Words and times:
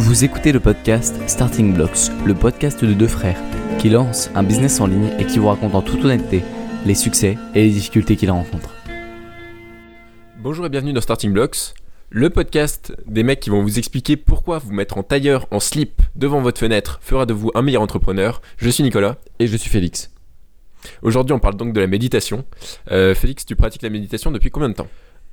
Vous 0.00 0.22
écoutez 0.22 0.52
le 0.52 0.60
podcast 0.60 1.16
Starting 1.26 1.74
Blocks, 1.74 2.12
le 2.24 2.32
podcast 2.32 2.84
de 2.84 2.94
deux 2.94 3.08
frères 3.08 3.36
qui 3.80 3.90
lancent 3.90 4.30
un 4.36 4.44
business 4.44 4.80
en 4.80 4.86
ligne 4.86 5.10
et 5.18 5.26
qui 5.26 5.40
vous 5.40 5.48
racontent 5.48 5.76
en 5.76 5.82
toute 5.82 6.04
honnêteté 6.04 6.44
les 6.86 6.94
succès 6.94 7.36
et 7.56 7.64
les 7.64 7.70
difficultés 7.70 8.14
qu'ils 8.14 8.30
rencontrent. 8.30 8.76
Bonjour 10.38 10.64
et 10.66 10.68
bienvenue 10.68 10.92
dans 10.92 11.00
Starting 11.00 11.32
Blocks, 11.32 11.74
le 12.10 12.30
podcast 12.30 12.94
des 13.06 13.24
mecs 13.24 13.40
qui 13.40 13.50
vont 13.50 13.60
vous 13.60 13.80
expliquer 13.80 14.16
pourquoi 14.16 14.58
vous 14.58 14.72
mettre 14.72 14.98
en 14.98 15.02
tailleur, 15.02 15.48
en 15.50 15.58
slip, 15.58 16.00
devant 16.14 16.42
votre 16.42 16.60
fenêtre 16.60 17.00
fera 17.02 17.26
de 17.26 17.34
vous 17.34 17.50
un 17.56 17.62
meilleur 17.62 17.82
entrepreneur. 17.82 18.40
Je 18.56 18.70
suis 18.70 18.84
Nicolas. 18.84 19.16
Et 19.40 19.48
je 19.48 19.56
suis 19.56 19.68
Félix. 19.68 20.12
Aujourd'hui, 21.02 21.32
on 21.32 21.40
parle 21.40 21.56
donc 21.56 21.72
de 21.72 21.80
la 21.80 21.88
méditation. 21.88 22.44
Euh, 22.92 23.16
Félix, 23.16 23.44
tu 23.44 23.56
pratiques 23.56 23.82
la 23.82 23.90
méditation 23.90 24.30
depuis 24.30 24.50
combien 24.50 24.68
de 24.68 24.74
temps? 24.74 24.86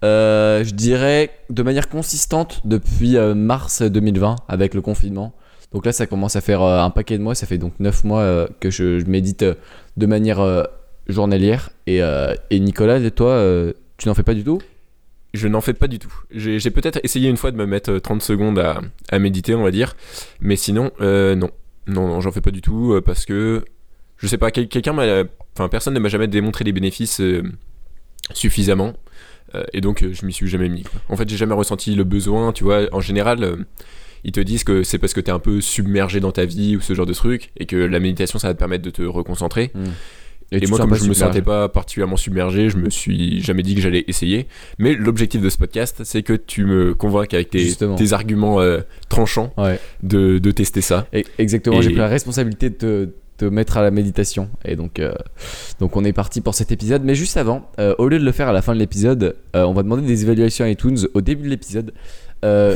Euh, 0.06 0.64
je 0.64 0.74
dirais 0.74 1.32
de 1.50 1.64
manière 1.64 1.90
consistante 1.90 2.62
depuis 2.64 3.18
euh, 3.18 3.34
mars 3.34 3.82
2020 3.82 4.36
avec 4.48 4.76
le 4.76 4.82
confinement. 4.82 5.34
Donc 5.72 5.86
là, 5.86 5.92
ça 5.92 6.06
commence 6.06 6.36
à 6.36 6.42
faire 6.42 6.62
euh, 6.62 6.80
un 6.80 6.92
paquet 6.92 7.18
de 7.18 7.24
mois. 7.24 7.34
Ça 7.34 7.48
fait 7.48 7.58
donc 7.58 7.74
9 7.80 8.04
mois 8.04 8.48
que 8.60 8.70
je, 8.70 9.04
médite 9.06 9.44
de 9.98 10.06
manière 10.06 10.68
journalière. 11.08 11.72
Et, 11.88 12.02
Nicolas, 12.52 13.00
et 13.00 13.12
toi, 13.12 13.44
tu 13.98 14.08
n'en 14.08 14.14
fais 14.14 14.24
pas 14.24 14.36
du 14.36 14.44
tout? 14.44 14.62
Je 15.34 15.48
n'en 15.50 15.60
fais 15.60 15.74
pas 15.74 15.88
du 15.88 16.00
tout. 16.00 16.14
J'ai 16.32 16.70
peut-être 16.72 17.00
essayé 17.04 17.30
une 17.30 17.36
fois 17.36 17.52
de 17.52 17.58
me 17.58 17.66
mettre 17.66 17.92
euh, 17.92 18.00
30 18.00 18.22
secondes 18.22 18.60
à, 18.60 19.20
méditer, 19.20 19.56
on 19.56 19.64
va 19.64 19.72
dire. 19.72 19.96
Mais 20.40 20.56
sinon, 20.56 20.92
non. 21.00 21.50
Non, 21.88 22.08
non, 22.08 22.20
j'en 22.20 22.32
fais 22.32 22.42
pas 22.42 22.52
du 22.52 22.62
tout 22.62 23.00
parce 23.06 23.26
que, 23.26 23.64
je 24.18 24.28
sais 24.28 24.40
pas, 24.40 24.50
quel- 24.50 24.68
quelqu'un. 24.68 24.94
Enfin, 25.54 25.70
personne 25.70 25.94
ne 25.94 26.00
m'a 26.00 26.10
jamais 26.10 26.28
démontré 26.28 26.64
les 26.64 26.72
bénéfices 26.72 27.22
suffisamment. 28.34 28.94
Euh, 29.56 29.64
et 29.74 29.82
donc, 29.82 30.04
euh, 30.04 30.12
je 30.14 30.26
m'y 30.26 30.34
suis 30.34 30.48
jamais 30.48 30.70
mis. 30.70 30.84
quoi. 30.84 31.02
En 31.10 31.16
fait, 31.16 31.28
j'ai 31.28 31.38
jamais 31.38 31.54
ressenti 31.54 31.96
le 31.96 32.04
besoin, 32.04 32.52
tu 32.52 32.64
vois. 32.64 32.84
En 32.92 33.02
général, 33.02 33.44
euh, 33.44 33.56
ils 34.24 34.32
te 34.32 34.40
disent 34.40 34.64
que 34.64 34.84
c'est 34.84 34.98
parce 34.98 35.14
que 35.14 35.22
t'es 35.22 35.32
un 35.32 35.40
peu 35.40 35.62
submergé 35.62 36.20
dans 36.20 36.32
ta 36.32 36.46
vie 36.46 36.76
ou 36.76 36.82
ce 36.82 36.94
genre 36.94 37.06
de 37.06 37.14
truc 37.14 37.52
et 37.58 37.66
que 37.66 37.76
la 37.76 38.00
méditation, 38.00 38.40
ça 38.40 38.48
va 38.48 38.54
te 38.54 38.60
permettre 38.60 38.84
de 38.84 38.90
te 38.90 39.02
reconcentrer. 39.04 39.72
Et, 40.52 40.60
tu 40.60 40.66
te 40.66 40.70
moi, 40.70 40.80
comme 40.80 40.94
je 40.94 41.06
me 41.06 41.14
sentais 41.14 41.42
pas 41.42 41.70
particulièrement 41.70 42.18
submergé, 42.18 42.70
je 42.70 42.78
me 42.78 42.90
suis 42.90 43.42
jamais 43.42 43.64
dit 43.64 43.74
que 43.76 43.82
j'allais 43.82 44.06
essayer. 44.08 44.48
Mais 44.78 44.94
l'objectif 44.94 45.42
de 45.42 45.50
ce 45.50 45.58
podcast, 45.58 46.02
c'est 46.04 46.22
que 46.22 46.34
tu 46.34 46.66
me 46.66 46.94
convainques 46.94 47.34
avec 47.34 47.50
tes, 47.50 48.14
arguments 48.14 48.62
euh, 48.62 48.82
tranchants 49.10 49.54
Ouais, 49.58 49.80
de, 50.04 50.38
de 50.38 50.52
tester 50.52 50.82
ça. 50.82 51.08
Exactement. 51.40 51.82
J'ai 51.82 51.90
Et- 51.90 51.94
pris 51.94 52.00
la 52.02 52.08
responsabilité 52.08 52.70
de 52.70 52.76
te, 52.76 53.10
te 53.38 53.46
mettre 53.46 53.78
à 53.78 53.82
la 53.82 53.92
méditation. 53.92 54.50
Et 54.64 54.76
donc, 54.76 55.00
euh, 55.00 55.14
donc, 55.80 55.96
on 55.96 56.04
est 56.04 56.14
parti 56.14 56.42
pour 56.42 56.56
cet 56.56 56.72
épisode. 56.72 57.04
Mais 57.04 57.16
juste 57.16 57.38
avant, 57.38 57.70
euh, 57.80 57.96
au 57.98 58.08
lieu 58.08 58.20
de 58.20 58.26
le 58.26 58.32
faire 58.32 58.48
à 58.48 58.54
la 58.54 58.62
fin 58.62 58.74
de 58.74 58.80
l'épisode, 58.80 59.36
euh, 59.56 59.64
on 59.64 59.74
va 59.74 59.84
demander 59.84 60.06
des 60.06 60.24
évaluations 60.24 60.66
iTunes 60.66 60.98
au 61.14 61.22
début 61.22 61.44
de 61.44 61.50
l'épisode. 61.50 61.94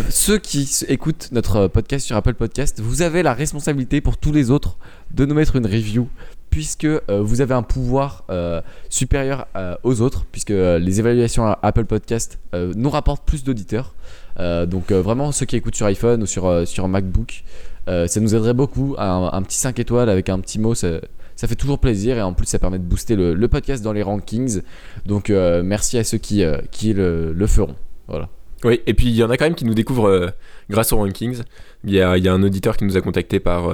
Ceux 0.10 0.40
qui 0.40 0.68
écoutent 0.88 1.30
notre 1.32 1.68
podcast 1.68 2.08
sur 2.08 2.16
Apple 2.16 2.34
Podcast, 2.34 2.80
vous 2.80 3.04
avez 3.04 3.22
la 3.22 3.36
responsabilité 3.36 4.02
pour 4.02 4.18
tous 4.18 4.32
les 4.32 4.50
autres 4.50 4.80
de 5.12 5.26
nous 5.26 5.36
mettre 5.36 5.58
une 5.58 5.68
review. 5.68 6.10
Puisque 6.50 6.86
euh, 6.86 7.02
vous 7.10 7.42
avez 7.42 7.54
un 7.54 7.62
pouvoir 7.62 8.24
euh, 8.30 8.62
supérieur 8.90 9.48
euh, 9.56 9.76
aux 9.84 10.02
autres, 10.02 10.26
puisque 10.32 10.50
les 10.50 11.00
évaluations 11.00 11.46
à 11.46 11.60
Apple 11.62 11.86
Podcast 11.86 12.40
nous 12.54 12.90
rapportent 12.90 13.26
plus 13.26 13.44
d'auditeurs. 13.44 13.94
Donc 14.38 14.92
vraiment 14.92 15.32
ceux 15.32 15.46
qui 15.46 15.58
écoutent 15.58 15.76
sur 15.76 15.86
iPhone 15.86 16.24
ou 16.24 16.26
sur, 16.26 16.68
sur 16.68 16.88
MacBook, 16.88 17.44
ça 17.88 18.20
nous 18.20 18.36
aiderait 18.36 18.54
beaucoup. 18.54 18.96
Un, 18.98 19.42
petit 19.44 19.58
5 19.58 19.78
étoiles 19.80 20.10
avec 20.10 20.30
un 20.30 20.40
petit 20.40 20.60
mot, 20.60 20.74
ça, 20.74 21.00
ça 21.36 21.48
fait 21.48 21.56
toujours 21.56 21.80
plaisir 21.80 22.18
et 22.18 22.22
en 22.22 22.34
plus 22.34 22.46
ça 22.46 22.58
permet 22.58 22.80
de 22.80 22.84
booster 22.84 23.16
le, 23.16 23.48
podcast 23.48 23.84
dans 23.84 23.94
les 23.94 24.02
rankings. 24.02 24.62
Donc 25.06 25.30
merci 25.30 25.98
à 25.98 26.04
ceux 26.04 26.18
qui, 26.18 26.44
qui 26.72 26.94
le, 26.94 27.48
feront. 27.48 27.76
Voilà. 28.08 28.30
Oui, 28.64 28.82
et 28.88 28.94
puis 28.94 29.08
il 29.08 29.16
y 29.16 29.24
en 29.24 29.30
a 29.30 29.38
quand 29.38 29.46
même 29.46 29.56
qui 29.56 29.66
nous 29.66 29.76
découvrent 29.76 30.32
grâce 30.70 30.94
aux 30.94 30.98
rankings. 30.98 31.42
Il 31.84 31.92
y 31.92 32.02
a, 32.02 32.18
y 32.18 32.28
a 32.28 32.34
un 32.34 32.44
auditeur 32.44 32.78
qui 32.78 32.86
nous 32.86 32.98
a 32.98 33.02
contacté 33.02 33.40
par. 33.40 33.74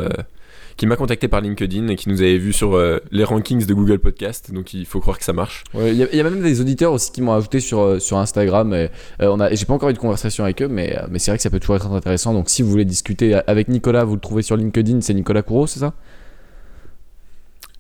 Qui 0.78 0.86
m'a 0.88 0.96
contacté 0.98 1.28
par 1.30 1.40
LinkedIn 1.42 1.88
et 1.88 1.96
qui 1.96 2.10
nous 2.10 2.22
avait 2.22 2.38
vu 2.38 2.52
sur 2.52 2.76
euh, 2.76 3.00
les 3.12 3.24
rankings 3.24 3.66
de 3.66 3.74
Google 3.74 4.00
Podcast, 4.00 4.52
donc 4.54 4.74
il 4.74 4.86
faut 4.86 5.00
croire 5.00 5.18
que 5.18 5.24
ça 5.24 5.32
marche. 5.34 5.64
Ouais, 5.74 5.92
Il 5.92 5.98
y, 5.98 6.04
a- 6.04 6.08
il 6.12 6.18
y 6.18 6.20
a 6.20 6.24
même 6.24 6.42
des 6.42 6.60
auditeurs 6.60 6.92
aussi 6.92 7.12
qui 7.12 7.22
m'ont 7.22 7.34
ajouté 7.34 7.60
sur, 7.62 7.80
euh, 7.80 8.00
sur 8.00 8.18
Instagram. 8.18 8.74
Et, 8.74 8.90
euh, 9.22 9.28
on 9.32 9.40
a, 9.40 9.54
j'ai 9.54 9.66
pas 9.66 9.74
encore 9.74 9.90
eu 9.90 9.94
de 9.94 9.98
conversation 10.00 10.44
avec 10.44 10.62
eux, 10.62 10.68
mais, 10.68 10.98
mais 11.10 11.20
c'est 11.20 11.32
vrai 11.32 11.38
que 11.38 11.44
ça 11.44 11.50
peut 11.50 11.60
toujours 11.62 11.78
être 11.78 11.90
intéressant. 11.92 12.34
Donc 12.34 12.50
si 12.50 12.62
vous 12.62 12.70
voulez 12.70 12.84
discuter 12.86 13.36
avec 13.48 13.70
Nicolas, 13.70 14.04
vous 14.04 14.16
le 14.16 14.20
trouvez 14.22 14.42
sur 14.42 14.58
LinkedIn, 14.58 15.00
c'est 15.02 15.14
Nicolas 15.14 15.44
Courreau, 15.44 15.66
c'est 15.68 15.80
ça? 15.80 15.94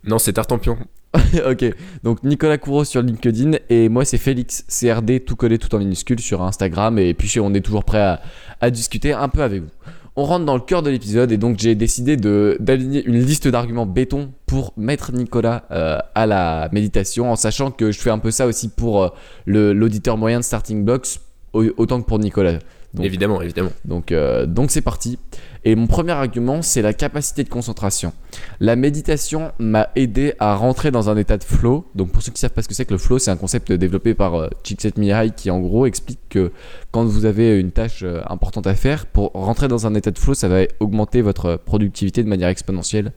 Non, 0.03 0.19
c'est 0.19 0.33
Tartampion. 0.33 0.77
ok, 1.49 1.65
donc 2.03 2.23
Nicolas 2.23 2.57
Courreau 2.57 2.83
sur 2.83 3.01
LinkedIn 3.01 3.51
et 3.69 3.87
moi 3.87 4.03
c'est 4.03 4.17
Félix 4.17 4.65
CRD 4.67 5.21
tout 5.21 5.37
collé 5.37 5.57
tout 5.57 5.73
en 5.73 5.79
minuscule 5.79 6.19
sur 6.19 6.41
Instagram 6.41 6.99
et 6.99 7.13
puis 7.13 7.39
on 7.39 7.53
est 7.53 7.61
toujours 7.61 7.85
prêt 7.85 8.01
à, 8.01 8.21
à 8.59 8.69
discuter 8.69 9.13
un 9.13 9.29
peu 9.29 9.41
avec 9.41 9.61
vous. 9.61 9.69
On 10.17 10.23
rentre 10.23 10.45
dans 10.45 10.53
le 10.55 10.61
cœur 10.61 10.81
de 10.81 10.89
l'épisode 10.89 11.31
et 11.33 11.37
donc 11.37 11.59
j'ai 11.59 11.75
décidé 11.75 12.15
d'aligner 12.15 13.03
une 13.03 13.19
liste 13.19 13.49
d'arguments 13.49 13.85
béton 13.85 14.31
pour 14.45 14.71
mettre 14.77 15.11
Nicolas 15.11 15.63
euh, 15.71 15.97
à 16.15 16.25
la 16.25 16.69
méditation 16.71 17.29
en 17.31 17.35
sachant 17.35 17.69
que 17.69 17.91
je 17.91 17.99
fais 17.99 18.11
un 18.11 18.19
peu 18.19 18.31
ça 18.31 18.47
aussi 18.47 18.69
pour 18.69 19.03
euh, 19.03 19.09
l'auditeur 19.45 20.15
moyen 20.17 20.39
de 20.39 20.43
Starting 20.45 20.85
Blocks 20.85 21.19
au- 21.51 21.65
autant 21.77 22.01
que 22.01 22.07
pour 22.07 22.19
Nicolas. 22.19 22.59
Donc- 22.95 23.05
Évidemment, 23.05 23.41
évidemment. 23.41 23.71
donc 23.83 24.11
euh, 24.11 24.45
donc 24.45 24.71
c'est 24.71 24.81
parti. 24.81 25.19
Et 25.67 25.75
mon 25.75 25.87
premier 25.87 26.11
argument, 26.11 26.61
c'est 26.61 26.83
la 26.83 26.93
capacité 26.93 27.43
de 27.43 27.49
concentration. 27.49 28.13
La 28.59 28.75
méditation 28.75 29.51
m'a 29.57 29.89
aidé 29.95 30.35
à 30.37 30.55
rentrer 30.55 30.91
dans 30.91 31.09
un 31.09 31.17
état 31.17 31.37
de 31.37 31.43
flow. 31.43 31.87
Donc 31.95 32.11
pour 32.11 32.21
ceux 32.21 32.31
qui 32.31 32.39
savent 32.39 32.51
pas 32.51 32.61
ce 32.61 32.67
que 32.67 32.75
c'est 32.75 32.85
que 32.85 32.93
le 32.93 32.99
flow, 32.99 33.17
c'est 33.17 33.31
un 33.31 33.35
concept 33.35 33.71
développé 33.71 34.13
par 34.13 34.35
euh, 34.35 34.47
Csikszentmihalyi 34.63 35.31
qui 35.31 35.49
en 35.49 35.59
gros 35.59 35.87
explique 35.87 36.19
que 36.29 36.51
quand 36.91 37.03
vous 37.03 37.25
avez 37.25 37.59
une 37.59 37.71
tâche 37.71 38.01
euh, 38.03 38.21
importante 38.27 38.67
à 38.67 38.75
faire, 38.75 39.07
pour 39.07 39.31
rentrer 39.33 39.67
dans 39.67 39.87
un 39.87 39.95
état 39.95 40.11
de 40.11 40.19
flow, 40.19 40.35
ça 40.35 40.47
va 40.47 40.59
augmenter 40.79 41.23
votre 41.23 41.55
productivité 41.57 42.21
de 42.23 42.29
manière 42.29 42.49
exponentielle. 42.49 43.11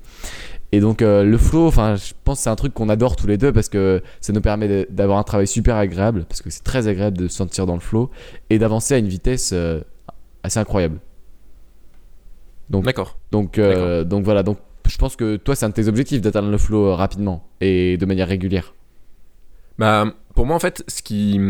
Et 0.71 0.81
donc 0.81 1.01
euh, 1.01 1.25
le 1.25 1.39
flow, 1.39 1.67
enfin 1.67 1.97
je 1.97 2.12
pense 2.25 2.39
que 2.39 2.43
c'est 2.45 2.51
un 2.51 2.56
truc 2.56 2.75
qu'on 2.75 2.91
adore 2.91 3.17
tous 3.17 3.27
les 3.27 3.39
deux 3.39 3.53
parce 3.53 3.71
que 3.71 4.03
ça 4.21 4.33
nous 4.34 4.43
permet 4.43 4.87
d'avoir 4.91 5.19
un 5.19 5.23
travail 5.23 5.47
super 5.47 5.77
agréable, 5.77 6.27
parce 6.29 6.43
que 6.43 6.51
c'est 6.51 6.62
très 6.62 6.89
agréable 6.89 7.17
de 7.17 7.29
se 7.29 7.37
sentir 7.37 7.65
dans 7.65 7.75
le 7.75 7.81
flow 7.81 8.11
et 8.51 8.59
d'avancer 8.59 8.95
à 8.95 8.99
une 8.99 9.09
vitesse 9.09 9.51
euh, 9.55 9.81
assez 10.43 10.59
incroyable. 10.59 10.99
Donc, 12.69 12.84
D'accord. 12.84 13.17
donc, 13.33 13.59
euh, 13.59 14.05
donc 14.05 14.25
voilà, 14.25 14.43
donc 14.43 14.59
je 14.87 14.99
pense 14.99 15.17
que 15.17 15.37
toi 15.37 15.55
c'est 15.55 15.65
un 15.65 15.71
de 15.71 15.75
tes 15.75 15.89
objectifs 15.89 16.21
d'atteindre 16.21 16.51
le 16.51 16.59
flow 16.59 16.95
rapidement 16.95 17.49
et 17.62 17.97
de 17.97 18.05
manière 18.05 18.29
régulière. 18.29 18.75
Bah, 19.79 20.12
pour 20.35 20.45
moi, 20.45 20.56
en 20.56 20.61
fait, 20.61 20.85
ce 20.89 21.03
qui, 21.03 21.41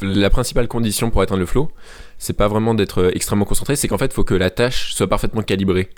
la 0.00 0.30
principale 0.30 0.68
condition 0.68 1.10
pour 1.10 1.22
atteindre 1.22 1.40
le 1.40 1.46
flow, 1.46 1.70
c'est 2.18 2.32
pas 2.32 2.48
vraiment 2.48 2.74
d'être 2.74 3.10
extrêmement 3.14 3.44
concentré, 3.44 3.76
c'est 3.76 3.88
qu'en 3.88 3.98
fait, 3.98 4.06
il 4.06 4.12
faut 4.12 4.24
que 4.24 4.34
la 4.34 4.50
tâche 4.50 4.94
soit 4.94 5.06
parfaitement 5.06 5.42
calibrée. 5.42 5.90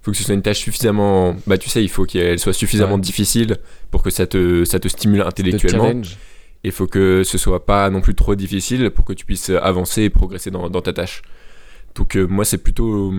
Il 0.00 0.04
faut 0.04 0.10
que 0.12 0.16
ce 0.16 0.24
soit 0.24 0.34
une 0.34 0.42
tâche 0.42 0.60
suffisamment, 0.60 1.36
bah, 1.46 1.58
tu 1.58 1.68
sais, 1.68 1.82
il 1.84 1.88
faut 1.90 2.04
qu'elle 2.06 2.38
soit 2.38 2.54
suffisamment 2.54 2.94
Ouais. 2.94 3.00
difficile 3.00 3.58
pour 3.90 4.02
que 4.02 4.08
ça 4.10 4.26
te, 4.26 4.64
ça 4.64 4.78
te 4.78 4.88
stimule 4.88 5.20
intellectuellement. 5.22 5.90
Et 6.62 6.68
il 6.68 6.72
faut 6.72 6.86
que 6.86 7.22
ce 7.24 7.36
soit 7.38 7.64
pas 7.66 7.88
non 7.90 8.00
plus 8.00 8.14
trop 8.14 8.34
difficile 8.34 8.90
pour 8.90 9.04
que 9.04 9.12
tu 9.12 9.24
puisses 9.26 9.50
avancer 9.50 10.02
et 10.02 10.10
progresser 10.10 10.50
dans, 10.50 10.70
dans 10.70 10.80
ta 10.82 10.92
tâche. 10.92 11.22
Donc 11.94 12.16
euh, 12.16 12.26
moi 12.26 12.44
c'est 12.44 12.58
plutôt... 12.58 13.12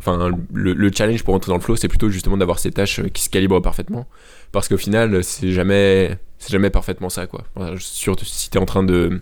Enfin 0.00 0.30
le, 0.52 0.72
le 0.74 0.90
challenge 0.92 1.24
pour 1.24 1.34
entrer 1.34 1.50
dans 1.50 1.56
le 1.56 1.62
flow 1.62 1.74
c'est 1.74 1.88
plutôt 1.88 2.08
justement 2.08 2.36
d'avoir 2.36 2.60
ces 2.60 2.70
tâches 2.70 3.00
qui 3.12 3.22
se 3.22 3.28
calibrent 3.30 3.60
parfaitement. 3.62 4.06
Parce 4.52 4.68
qu'au 4.68 4.76
final 4.76 5.22
c'est 5.24 5.50
jamais, 5.52 6.18
c'est 6.38 6.50
jamais 6.52 6.70
parfaitement 6.70 7.08
ça 7.10 7.26
quoi. 7.26 7.44
Surtout 7.78 8.24
si 8.24 8.48
t'es 8.50 8.58
en 8.58 8.66
train 8.66 8.82
de... 8.84 9.20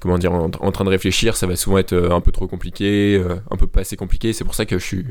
Comment 0.00 0.18
dire, 0.18 0.32
en, 0.32 0.46
en 0.58 0.72
train 0.72 0.84
de 0.84 0.90
réfléchir, 0.90 1.36
ça 1.36 1.46
va 1.46 1.54
souvent 1.54 1.78
être 1.78 1.92
euh, 1.92 2.10
un 2.10 2.20
peu 2.20 2.32
trop 2.32 2.48
compliqué, 2.48 3.20
euh, 3.24 3.36
un 3.52 3.56
peu 3.56 3.68
pas 3.68 3.82
assez 3.82 3.94
compliqué. 3.96 4.32
C'est 4.32 4.42
pour 4.42 4.56
ça 4.56 4.66
que 4.66 4.76
je 4.80 4.84
suis 4.84 5.06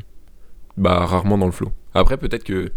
bah, 0.77 1.05
rarement 1.05 1.37
dans 1.37 1.45
le 1.45 1.51
flow. 1.51 1.71
Après 1.93 2.17
peut-être 2.17 2.43
que... 2.43 2.71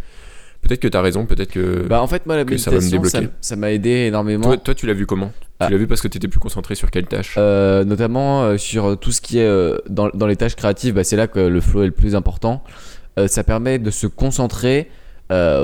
Peut-être 0.62 0.80
que 0.80 0.88
t'as 0.88 1.02
raison, 1.02 1.26
peut-être 1.26 1.50
que... 1.50 1.86
Bah 1.86 2.00
en 2.00 2.06
fait 2.06 2.24
moi 2.24 2.36
la 2.36 2.44
méditation 2.44 3.02
ça 3.40 3.56
m'a 3.56 3.70
aidé 3.70 4.06
énormément. 4.06 4.44
toi, 4.44 4.56
toi 4.56 4.74
tu 4.74 4.86
l'as 4.86 4.94
vu 4.94 5.04
comment? 5.04 5.30
Ah. 5.60 5.66
Tu 5.66 5.72
l'as 5.72 5.78
vu 5.78 5.86
parce 5.86 6.00
que 6.00 6.08
t'étais 6.08 6.26
plus 6.26 6.40
concentré 6.40 6.74
sur 6.74 6.90
quelle 6.90 7.06
tâche? 7.06 7.34
Euh, 7.36 7.84
notamment 7.84 8.44
euh, 8.44 8.56
sur 8.56 8.98
tout 8.98 9.12
ce 9.12 9.20
qui 9.20 9.38
est 9.38 9.46
euh, 9.46 9.76
dans, 9.88 10.08
dans 10.14 10.26
les 10.26 10.36
tâches 10.36 10.56
créatives, 10.56 10.94
bah, 10.94 11.04
c'est 11.04 11.16
là 11.16 11.26
que 11.26 11.38
le 11.38 11.60
flow 11.60 11.82
est 11.82 11.86
le 11.86 11.92
plus 11.92 12.14
important. 12.14 12.64
Euh, 13.18 13.28
ça 13.28 13.44
permet 13.44 13.78
de 13.78 13.90
se 13.90 14.06
concentrer 14.06 14.88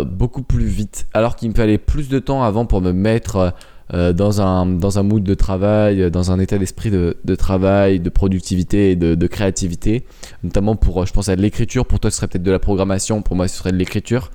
beaucoup 0.07 0.43
plus 0.43 0.67
vite, 0.67 1.07
alors 1.15 1.37
qu'il 1.37 1.49
me 1.49 1.55
fallait 1.55 1.79
plus 1.79 2.09
de 2.09 2.19
temps 2.19 2.43
avant 2.43 2.67
pour 2.67 2.81
me 2.81 2.93
mettre 2.93 3.55
euh, 3.93 4.13
dans, 4.13 4.41
un, 4.41 4.67
dans 4.67 4.99
un 4.99 5.03
mood 5.03 5.23
de 5.23 5.35
travail, 5.35 6.11
dans 6.11 6.31
un 6.31 6.39
état 6.39 6.59
d'esprit 6.59 6.91
de, 6.91 7.17
de 7.25 7.35
travail, 7.35 8.01
de 8.01 8.11
productivité 8.11 8.93
et 8.93 8.97
de, 8.97 9.27
créativité. 9.27 10.05
Notamment 10.43 10.77
pour, 10.77 11.03
euh, 11.03 11.07
je 11.07 11.13
pense 11.13 11.29
à 11.29 11.37
de 11.37 11.43
l'écriture, 11.43 11.87
pour 11.87 12.01
toi 12.01 12.11
ce 12.11 12.19
serait 12.19 12.29
peut-être 12.29 12.43
de 12.43 12.51
la 12.51 12.59
programmation, 12.59 13.23
pour 13.23 13.37
moi 13.37 13.49
ce 13.49 13.57
serait 13.57 13.73
de 13.73 13.77
l'écriture. 13.77 14.31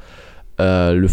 Euh, 0.60 1.08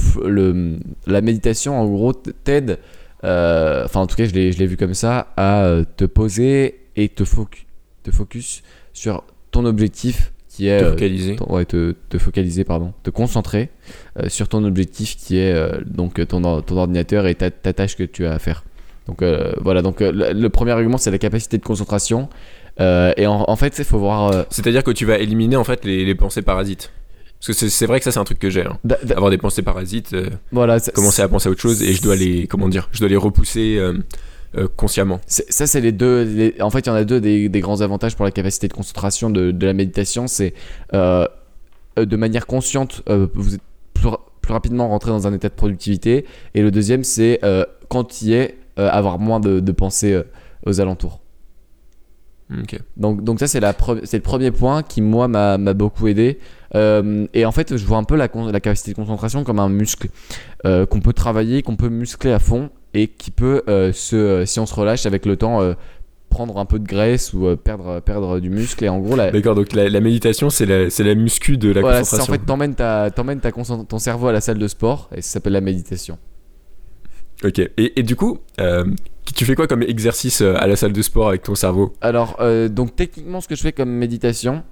la 1.06 1.20
méditation 1.20 1.80
en 1.80 1.86
gros 1.86 2.12
t'aide 2.12 2.78
euh, 3.24 3.84
enfin 3.84 4.00
en 4.00 4.06
tout 4.06 4.16
cas 4.16 4.24
je 4.24 4.32
l'ai 4.32 4.66
vu 4.66 4.76
comme 4.76 4.94
ça, 4.94 5.28
à 5.36 5.64
euh, 5.64 5.84
te 5.96 6.04
poser 6.04 6.80
et 6.96 7.08
te, 7.08 7.24
focu- 7.24 7.66
te 8.02 8.10
focus 8.10 8.62
sur 8.92 9.24
ton 9.50 9.64
objectif 9.64 10.31
qui 10.54 10.68
est... 10.68 10.78
Te 10.80 10.84
euh, 10.84 10.90
focaliser. 10.92 11.36
ouais, 11.48 11.64
te, 11.64 11.94
te 12.08 12.18
focaliser, 12.18 12.64
pardon, 12.64 12.92
te 13.02 13.10
concentrer 13.10 13.70
euh, 14.18 14.28
sur 14.28 14.48
ton 14.48 14.64
objectif 14.64 15.16
qui 15.16 15.38
est 15.38 15.52
euh, 15.52 15.80
donc 15.86 16.26
ton, 16.28 16.60
ton 16.62 16.76
ordinateur 16.76 17.26
et 17.26 17.34
ta, 17.34 17.50
ta 17.50 17.72
tâche 17.72 17.96
que 17.96 18.04
tu 18.04 18.26
as 18.26 18.32
à 18.32 18.38
faire. 18.38 18.64
Donc 19.08 19.22
voilà, 19.60 19.82
donc 19.82 19.98
le, 20.00 20.32
le 20.32 20.48
premier 20.48 20.70
argument 20.70 20.96
c'est 20.96 21.10
la 21.10 21.18
capacité 21.18 21.58
de 21.58 21.64
concentration. 21.64 22.28
Et 22.78 23.26
en, 23.26 23.44
en 23.48 23.56
fait, 23.56 23.76
il 23.78 23.84
faut 23.84 23.98
voir. 23.98 24.46
C'est-à-dire 24.48 24.84
que 24.84 24.92
tu 24.92 25.04
vas 25.06 25.18
éliminer 25.18 25.56
en 25.56 25.64
fait 25.64 25.84
les, 25.84 26.04
les 26.04 26.14
pensées 26.14 26.42
parasites. 26.42 26.92
Parce 27.44 27.58
que 27.58 27.68
c'est- 27.68 27.86
vrai 27.86 27.98
que 27.98 28.04
ça 28.04 28.12
c'est 28.12 28.20
un 28.20 28.24
truc 28.24 28.38
que 28.38 28.48
j'ai. 28.50 28.64
hein. 28.64 28.78
Avoir 29.10 29.30
des 29.30 29.38
pensées 29.38 29.62
parasites, 29.62 30.12
euh, 30.14 30.28
voilà, 30.52 30.78
commencer 30.78 31.20
à 31.22 31.28
penser 31.28 31.48
à 31.48 31.50
autre 31.52 31.60
chose 31.60 31.82
et 31.82 31.92
je 31.92 32.00
dois 32.00 32.14
les 32.14 32.46
comment 32.46 32.68
dire, 32.68 32.88
je 32.92 33.00
dois 33.00 33.08
les 33.08 33.16
repousser 33.16 33.76
euh, 33.78 33.94
euh, 34.56 34.68
consciemment. 34.76 35.20
Ça, 35.26 35.66
c'est 35.66 35.80
les 35.80 35.92
deux. 35.92 36.24
les- 36.24 36.60
en 36.60 36.70
fait, 36.70 36.80
il 36.80 36.86
y 36.86 36.90
en 36.90 36.94
a 36.94 37.04
deux 37.04 37.20
des, 37.20 37.48
des 37.48 37.60
grands 37.60 37.80
avantages 37.80 38.16
pour 38.16 38.24
la 38.24 38.30
capacité 38.30 38.68
de 38.68 38.72
concentration 38.72 39.30
de, 39.30 39.50
de 39.50 39.66
la 39.66 39.72
méditation. 39.72 40.26
C'est 40.26 40.54
euh, 40.94 41.26
euh, 41.98 42.04
de 42.04 42.16
manière 42.16 42.46
consciente, 42.46 43.02
euh, 43.08 43.26
vous 43.34 43.54
êtes 43.54 43.62
plus, 43.94 44.08
ra- 44.08 44.20
plus 44.40 44.52
rapidement 44.52 44.88
rentré 44.88 45.10
dans 45.10 45.26
un 45.26 45.32
état 45.32 45.48
de 45.48 45.54
productivité. 45.54 46.26
Et 46.54 46.62
le 46.62 46.70
deuxième, 46.70 47.04
c'est 47.04 47.40
quand 47.88 48.22
il 48.22 48.28
y 48.28 48.34
est, 48.34 48.56
avoir 48.76 49.18
moins 49.18 49.40
de, 49.40 49.60
de 49.60 49.72
pensées 49.72 50.22
aux 50.66 50.80
alentours. 50.80 51.20
Ok. 52.60 52.78
Donc, 52.96 53.24
donc 53.24 53.38
ça, 53.38 53.46
c'est, 53.46 53.60
le 53.60 54.20
premier 54.20 54.50
point 54.50 54.82
qui, 54.82 55.00
moi, 55.00 55.28
m'a, 55.28 55.56
beaucoup 55.74 56.06
aidé. 56.08 56.38
Euh, 56.74 57.26
et 57.34 57.44
en 57.44 57.52
fait, 57.52 57.76
je 57.76 57.84
vois 57.86 57.98
un 57.98 58.04
peu 58.04 58.16
la, 58.16 58.28
la 58.34 58.60
capacité 58.60 58.92
de 58.92 58.96
concentration 58.96 59.44
comme 59.44 59.58
un 59.58 59.68
muscle 59.68 60.08
euh, 60.66 60.86
qu'on 60.86 61.00
peut 61.00 61.12
travailler, 61.12 61.62
qu'on 61.62 61.76
peut 61.76 61.88
muscler 61.88 62.32
à 62.32 62.38
fond 62.38 62.70
et 62.94 63.08
qui 63.08 63.30
peut, 63.30 63.62
euh, 63.68 63.92
se, 63.92 64.16
euh, 64.16 64.46
si 64.46 64.60
on 64.60 64.66
se 64.66 64.74
relâche 64.74 65.06
avec 65.06 65.24
le 65.26 65.36
temps, 65.36 65.62
euh, 65.62 65.74
prendre 66.28 66.56
un 66.58 66.64
peu 66.64 66.78
de 66.78 66.86
graisse 66.86 67.32
ou 67.34 67.54
perdre, 67.56 68.00
perdre 68.00 68.40
du 68.40 68.48
muscle. 68.48 68.82
Et 68.84 68.88
en 68.88 68.98
gros, 69.00 69.16
la, 69.16 69.30
D'accord, 69.30 69.54
donc 69.54 69.72
la, 69.74 69.88
la 69.90 70.00
méditation 70.00 70.48
c'est 70.48 70.64
la, 70.66 70.88
c'est 70.88 71.04
la 71.04 71.14
muscu 71.14 71.58
de 71.58 71.70
la 71.70 71.80
voilà, 71.82 71.96
c'est- 72.04 72.14
en 72.14 72.18
concentration. 72.18 72.32
fait, 72.32 72.46
t'emmènes, 72.46 72.74
ta, 72.74 73.10
t'emmènes 73.10 73.40
ta 73.40 73.50
concent- 73.50 73.84
ton 73.84 73.98
cerveau 73.98 74.28
à 74.28 74.32
la 74.32 74.40
salle 74.40 74.58
de 74.58 74.66
sport 74.68 75.10
et 75.14 75.20
ça 75.20 75.32
s'appelle 75.32 75.52
la 75.52 75.60
méditation. 75.60 76.18
Ok. 77.44 77.58
Et, 77.58 77.98
et 77.98 78.02
du 78.02 78.14
coup, 78.16 78.38
euh, 78.60 78.84
tu 79.34 79.44
fais 79.44 79.54
quoi 79.54 79.66
comme 79.66 79.82
exercice 79.82 80.40
à 80.42 80.66
la 80.66 80.76
salle 80.76 80.92
de 80.92 81.02
sport 81.02 81.28
avec 81.28 81.42
ton 81.42 81.54
cerveau? 81.54 81.92
Alors, 82.00 82.36
euh, 82.40 82.68
donc 82.68 82.94
techniquement, 82.96 83.40
ce 83.40 83.48
que 83.48 83.56
je 83.56 83.62
fais 83.62 83.72
comme 83.72 83.90
méditation, 83.90 84.62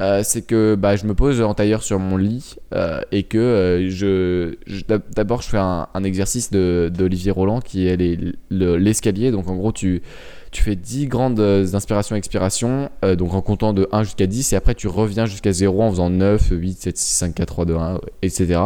euh, 0.00 0.22
c'est 0.24 0.42
que 0.42 0.74
bah, 0.74 0.96
je 0.96 1.06
me 1.06 1.14
pose 1.14 1.40
en 1.40 1.54
tailleur 1.54 1.82
sur 1.82 1.98
mon 1.98 2.16
lit 2.16 2.56
euh, 2.74 3.00
et 3.12 3.22
que 3.22 3.38
euh, 3.38 3.88
je, 3.90 4.54
je- 4.66 4.84
d'ab- 4.88 5.02
d'abord 5.14 5.40
je 5.42 5.48
fais 5.48 5.58
un, 5.58 5.86
un 5.94 6.04
exercice 6.04 6.50
de 6.50 6.90
d'Olivier 6.92 7.30
Roland 7.30 7.60
qui 7.60 7.86
est 7.86 7.96
les- 7.96 8.18
le- 8.50 8.76
l'escalier. 8.76 9.30
Donc 9.30 9.48
en 9.48 9.54
gros, 9.56 9.70
tu, 9.72 10.02
tu 10.50 10.62
fais 10.62 10.74
10 10.76 11.06
grandes 11.06 11.38
euh, 11.40 11.64
inspirations-expirations, 11.74 12.90
euh, 13.04 13.14
donc 13.16 13.34
en 13.34 13.40
comptant 13.42 13.72
de 13.72 13.88
1 13.92 14.02
jusqu'à 14.04 14.26
10, 14.26 14.52
et 14.52 14.56
après 14.56 14.74
tu 14.74 14.88
reviens 14.88 15.26
jusqu'à 15.26 15.52
0 15.52 15.82
en 15.82 15.90
faisant 15.90 16.10
9, 16.10 16.48
8, 16.50 16.80
7, 16.82 16.96
6, 16.96 17.10
5, 17.18 17.34
4, 17.34 17.46
3, 17.46 17.64
2, 17.64 17.76
1, 17.76 18.00
etc. 18.22 18.60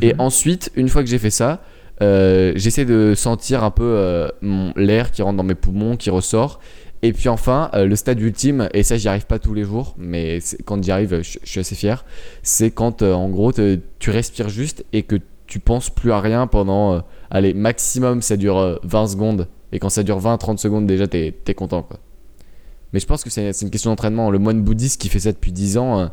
Et 0.00 0.14
Mhm. 0.14 0.20
ensuite, 0.20 0.70
une 0.76 0.88
fois 0.88 1.02
que 1.02 1.08
j'ai 1.10 1.18
fait 1.18 1.30
ça, 1.30 1.60
j'essaie 2.00 2.84
de 2.84 3.14
sentir 3.14 3.64
un 3.64 3.70
peu 3.70 4.30
l'air 4.76 5.10
qui 5.10 5.22
rentre 5.22 5.36
dans 5.36 5.42
mes 5.42 5.54
poumons, 5.54 5.96
qui 5.96 6.10
ressort. 6.10 6.60
Et 7.02 7.12
puis 7.12 7.28
enfin, 7.28 7.70
euh, 7.74 7.86
le 7.86 7.94
stade 7.96 8.20
ultime, 8.20 8.68
et 8.72 8.82
ça 8.82 8.96
j'y 8.96 9.06
arrive 9.08 9.26
pas 9.26 9.38
tous 9.38 9.54
les 9.54 9.64
jours, 9.64 9.94
mais 9.98 10.38
quand 10.64 10.82
j'y 10.82 10.90
arrive, 10.90 11.22
je, 11.22 11.38
je 11.42 11.48
suis 11.48 11.60
assez 11.60 11.74
fier, 11.74 12.04
c'est 12.42 12.70
quand 12.70 13.02
euh, 13.02 13.12
en 13.12 13.28
gros 13.28 13.52
te- 13.52 13.78
tu 13.98 14.10
respires 14.10 14.48
juste 14.48 14.84
et 14.92 15.02
que 15.02 15.16
tu 15.46 15.60
penses 15.60 15.90
plus 15.90 16.10
à 16.12 16.20
rien 16.20 16.46
pendant, 16.46 16.94
euh, 16.94 17.00
allez, 17.30 17.54
maximum 17.54 18.22
ça 18.22 18.36
dure 18.36 18.58
euh, 18.58 18.76
20 18.82 19.06
secondes. 19.08 19.48
Et 19.72 19.78
quand 19.78 19.90
ça 19.90 20.02
dure 20.02 20.20
20-30 20.20 20.56
secondes, 20.58 20.86
déjà 20.86 21.06
t'es 21.06 21.34
es 21.46 21.54
content 21.54 21.82
quoi. 21.82 21.98
Mais 22.92 23.00
je 23.00 23.06
pense 23.06 23.22
que 23.24 23.30
c'est 23.30 23.50
une 23.62 23.70
question 23.70 23.90
d'entraînement. 23.90 24.30
Le 24.30 24.38
moine 24.38 24.62
bouddhiste 24.62 25.00
qui 25.00 25.08
fait 25.08 25.18
ça 25.18 25.32
depuis 25.32 25.52
10 25.52 25.76
ans 25.76 26.10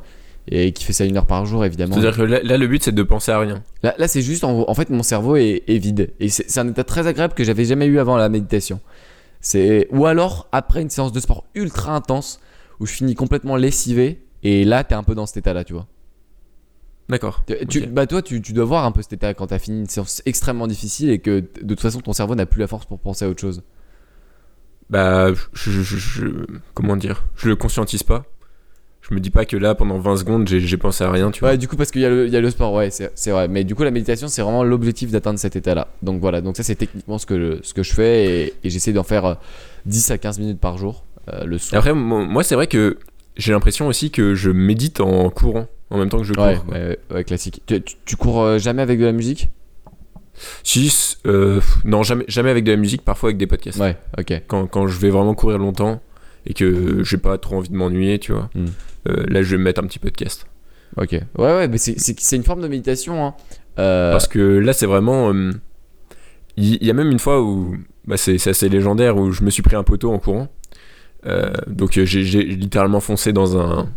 et 0.49 0.73
qui 0.73 0.83
fait 0.83 0.91
ça 0.91 1.05
une 1.05 1.15
heure 1.15 1.27
par 1.27 1.45
jour, 1.45 1.63
évidemment. 1.63 1.93
C'est-à-dire 1.93 2.17
que 2.17 2.23
là, 2.23 2.39
là, 2.43 2.57
le 2.57 2.67
but 2.67 2.83
c'est 2.83 2.91
de 2.91 3.03
penser 3.03 3.31
à 3.31 3.39
rien. 3.39 3.63
Là, 3.83 3.95
là 3.97 4.07
c'est 4.09 4.21
juste, 4.23 4.43
en, 4.43 4.69
en 4.69 4.73
fait, 4.73 4.89
mon 4.89 5.03
cerveau 5.03 5.37
est, 5.37 5.63
est 5.67 5.77
vide. 5.77 6.09
Et 6.19 6.27
c'est 6.29 6.49
c'est 6.49 6.59
un 6.59 6.67
état 6.67 6.83
très 6.83 7.07
agréable 7.07 7.35
que 7.35 7.43
j'avais 7.45 7.63
jamais 7.63 7.85
eu 7.85 7.99
avant 7.99 8.17
la 8.17 8.27
méditation. 8.27 8.81
C'est 9.43 9.87
Ou 9.91 10.05
alors, 10.07 10.47
après 10.51 10.81
une 10.81 10.89
séance 10.89 11.11
de 11.11 11.19
sport 11.19 11.43
ultra 11.53 11.93
intense, 11.93 12.39
où 12.79 12.87
je 12.87 12.93
finis 12.93 13.13
complètement 13.13 13.57
lessivé, 13.57 14.25
et 14.41 14.63
là, 14.65 14.83
t'es 14.83 14.95
un 14.95 15.03
peu 15.03 15.13
dans 15.13 15.25
cet 15.27 15.37
état-là, 15.37 15.63
tu 15.65 15.73
vois. 15.73 15.85
D'accord. 17.09 17.43
Tu- 17.67 17.85
bah, 17.87 18.07
toi, 18.07 18.21
tu, 18.21 18.41
tu 18.41 18.53
dois 18.53 18.63
voir 18.63 18.85
un 18.85 18.91
peu 18.93 19.01
cet 19.01 19.13
état 19.13 19.33
quand 19.33 19.47
t'as 19.47 19.59
fini 19.59 19.81
une 19.81 19.89
séance 19.89 20.21
extrêmement 20.25 20.67
difficile 20.67 21.09
et 21.09 21.19
que 21.19 21.41
de 21.41 21.67
toute 21.67 21.81
façon, 21.81 21.99
ton 21.99 22.13
cerveau 22.13 22.35
n'a 22.35 22.45
plus 22.45 22.61
la 22.61 22.67
force 22.67 22.85
pour 22.85 22.99
penser 22.99 23.25
à 23.25 23.29
autre 23.29 23.41
chose. 23.41 23.61
Bah, 24.89 25.33
je, 25.33 25.71
je- 25.71 25.81
je- 25.81 25.97
je- 25.97 26.45
comment 26.73 26.95
dire? 26.95 27.25
Je 27.35 27.49
le 27.49 27.55
conscientise 27.57 28.03
pas. 28.03 28.23
Je 29.09 29.13
me 29.13 29.19
dis 29.19 29.29
pas 29.31 29.43
que 29.45 29.57
là, 29.57 29.75
pendant 29.75 29.99
20 29.99 30.15
secondes, 30.15 30.47
j'ai 30.47 30.77
pensé 30.77 31.03
à 31.03 31.11
rien, 31.11 31.29
tu 31.29 31.41
vois. 31.41 31.49
Ouais, 31.49 31.57
du 31.57 31.67
coup, 31.67 31.75
parce 31.75 31.91
qu'il 31.91 32.01
y, 32.01 32.05
a 32.05 32.09
le- 32.09 32.25
il 32.25 32.31
y 32.31 32.37
a 32.37 32.41
le 32.41 32.49
sport, 32.49 32.73
ouais, 32.73 32.89
c'est 32.89 33.31
vrai. 33.31 33.49
Mais 33.49 33.65
du 33.65 33.75
coup, 33.75 33.83
la 33.83 33.91
méditation, 33.91 34.29
c'est 34.29 34.41
vraiment 34.41 34.63
l'objectif 34.63 35.11
d'atteindre 35.11 35.37
cet 35.39 35.57
état-là. 35.57 35.89
Donc 36.01 36.21
voilà, 36.21 36.39
donc 36.39 36.55
ça, 36.55 36.63
c'est 36.63 36.75
techniquement 36.75 37.17
ce 37.17 37.25
que, 37.25 37.37
je- 37.57 37.63
ce 37.63 37.73
que 37.73 37.83
je 37.83 37.93
fais 37.93 38.25
et, 38.47 38.53
et 38.63 38.69
j'essaie 38.69 38.93
d'en 38.93 39.03
faire 39.03 39.25
euh, 39.25 39.33
10 39.85 40.09
à 40.11 40.17
15 40.17 40.39
minutes 40.39 40.59
par 40.61 40.77
jour 40.77 41.03
euh, 41.33 41.43
le 41.43 41.57
soir. 41.57 41.79
après, 41.79 41.93
moi, 41.93 42.43
c'est 42.45 42.55
vrai 42.55 42.67
que 42.67 42.97
j'ai 43.35 43.51
l'impression 43.51 43.87
aussi 43.87 44.09
que 44.09 44.35
je 44.35 44.49
médite 44.51 45.01
en 45.01 45.29
courant, 45.29 45.67
en 45.89 45.97
même 45.97 46.07
temps 46.09 46.19
que 46.19 46.23
je 46.23 46.33
cours. 46.33 46.43
Ouais, 46.45 46.57
ouais, 46.71 46.97
ouais, 47.11 47.23
classique. 47.25 47.61
Tu, 47.65 47.81
tu- 47.81 47.95
tu 48.05 48.15
cours 48.15 48.41
euh, 48.41 48.57
jamais 48.57 48.81
avec 48.81 48.99
de 48.99 49.05
la 49.05 49.11
musique? 49.11 49.49
Si, 50.63 51.17
euh, 51.27 51.59
non, 51.83 52.03
jamais, 52.03 52.23
jamais 52.27 52.49
avec 52.49 52.63
de 52.63 52.71
la 52.71 52.77
musique, 52.77 53.03
parfois 53.03 53.27
avec 53.29 53.37
des 53.37 53.47
podcasts. 53.47 53.79
Ouais, 53.79 53.97
ok. 54.17 54.41
Quand, 54.47 54.65
quand 54.67 54.87
je 54.87 54.97
vais 54.99 55.09
vraiment 55.09 55.35
courir 55.35 55.57
longtemps 55.57 56.01
et 56.45 56.53
que 56.53 57.03
j'ai 57.03 57.17
pas 57.17 57.37
trop 57.37 57.57
envie 57.57 57.69
de 57.69 57.75
m'ennuyer, 57.75 58.17
tu 58.19 58.31
vois, 58.31 58.49
Hmm. 58.55 58.65
Euh, 59.07 59.23
là, 59.27 59.41
je 59.43 59.51
vais 59.51 59.57
me 59.57 59.63
mettre 59.63 59.81
un 59.83 59.87
petit 59.87 59.99
podcast. 59.99 60.45
Ok. 60.97 61.11
Ouais, 61.11 61.21
ouais, 61.37 61.67
mais 61.67 61.77
c'est- 61.77 62.35
une 62.35 62.43
forme 62.43 62.61
de 62.61 62.67
méditation. 62.67 63.25
Hein. 63.25 63.33
Euh, 63.79 64.11
Parce 64.11 64.27
que 64.27 64.39
là, 64.39 64.73
c'est 64.73 64.85
vraiment. 64.85 65.33
euh, 65.33 65.51
Il 66.55 66.83
y, 66.83 66.89
a 66.91 66.93
même 66.93 67.09
une 67.09 67.19
fois 67.19 67.41
où. 67.41 67.75
Bah, 68.05 68.15
c'est 68.17 68.35
assez 68.47 68.69
légendaire, 68.69 69.17
où 69.17 69.31
je 69.31 69.43
me 69.43 69.49
suis 69.49 69.63
pris 69.63 69.75
un 69.75 69.83
poteau 69.83 70.11
en 70.11 70.19
courant. 70.19 70.47
Donc, 71.67 71.93
j'ai 71.93 72.43
littéralement 72.43 72.99
foncé 72.99 73.33
dans 73.33 73.57
un. 73.59 73.87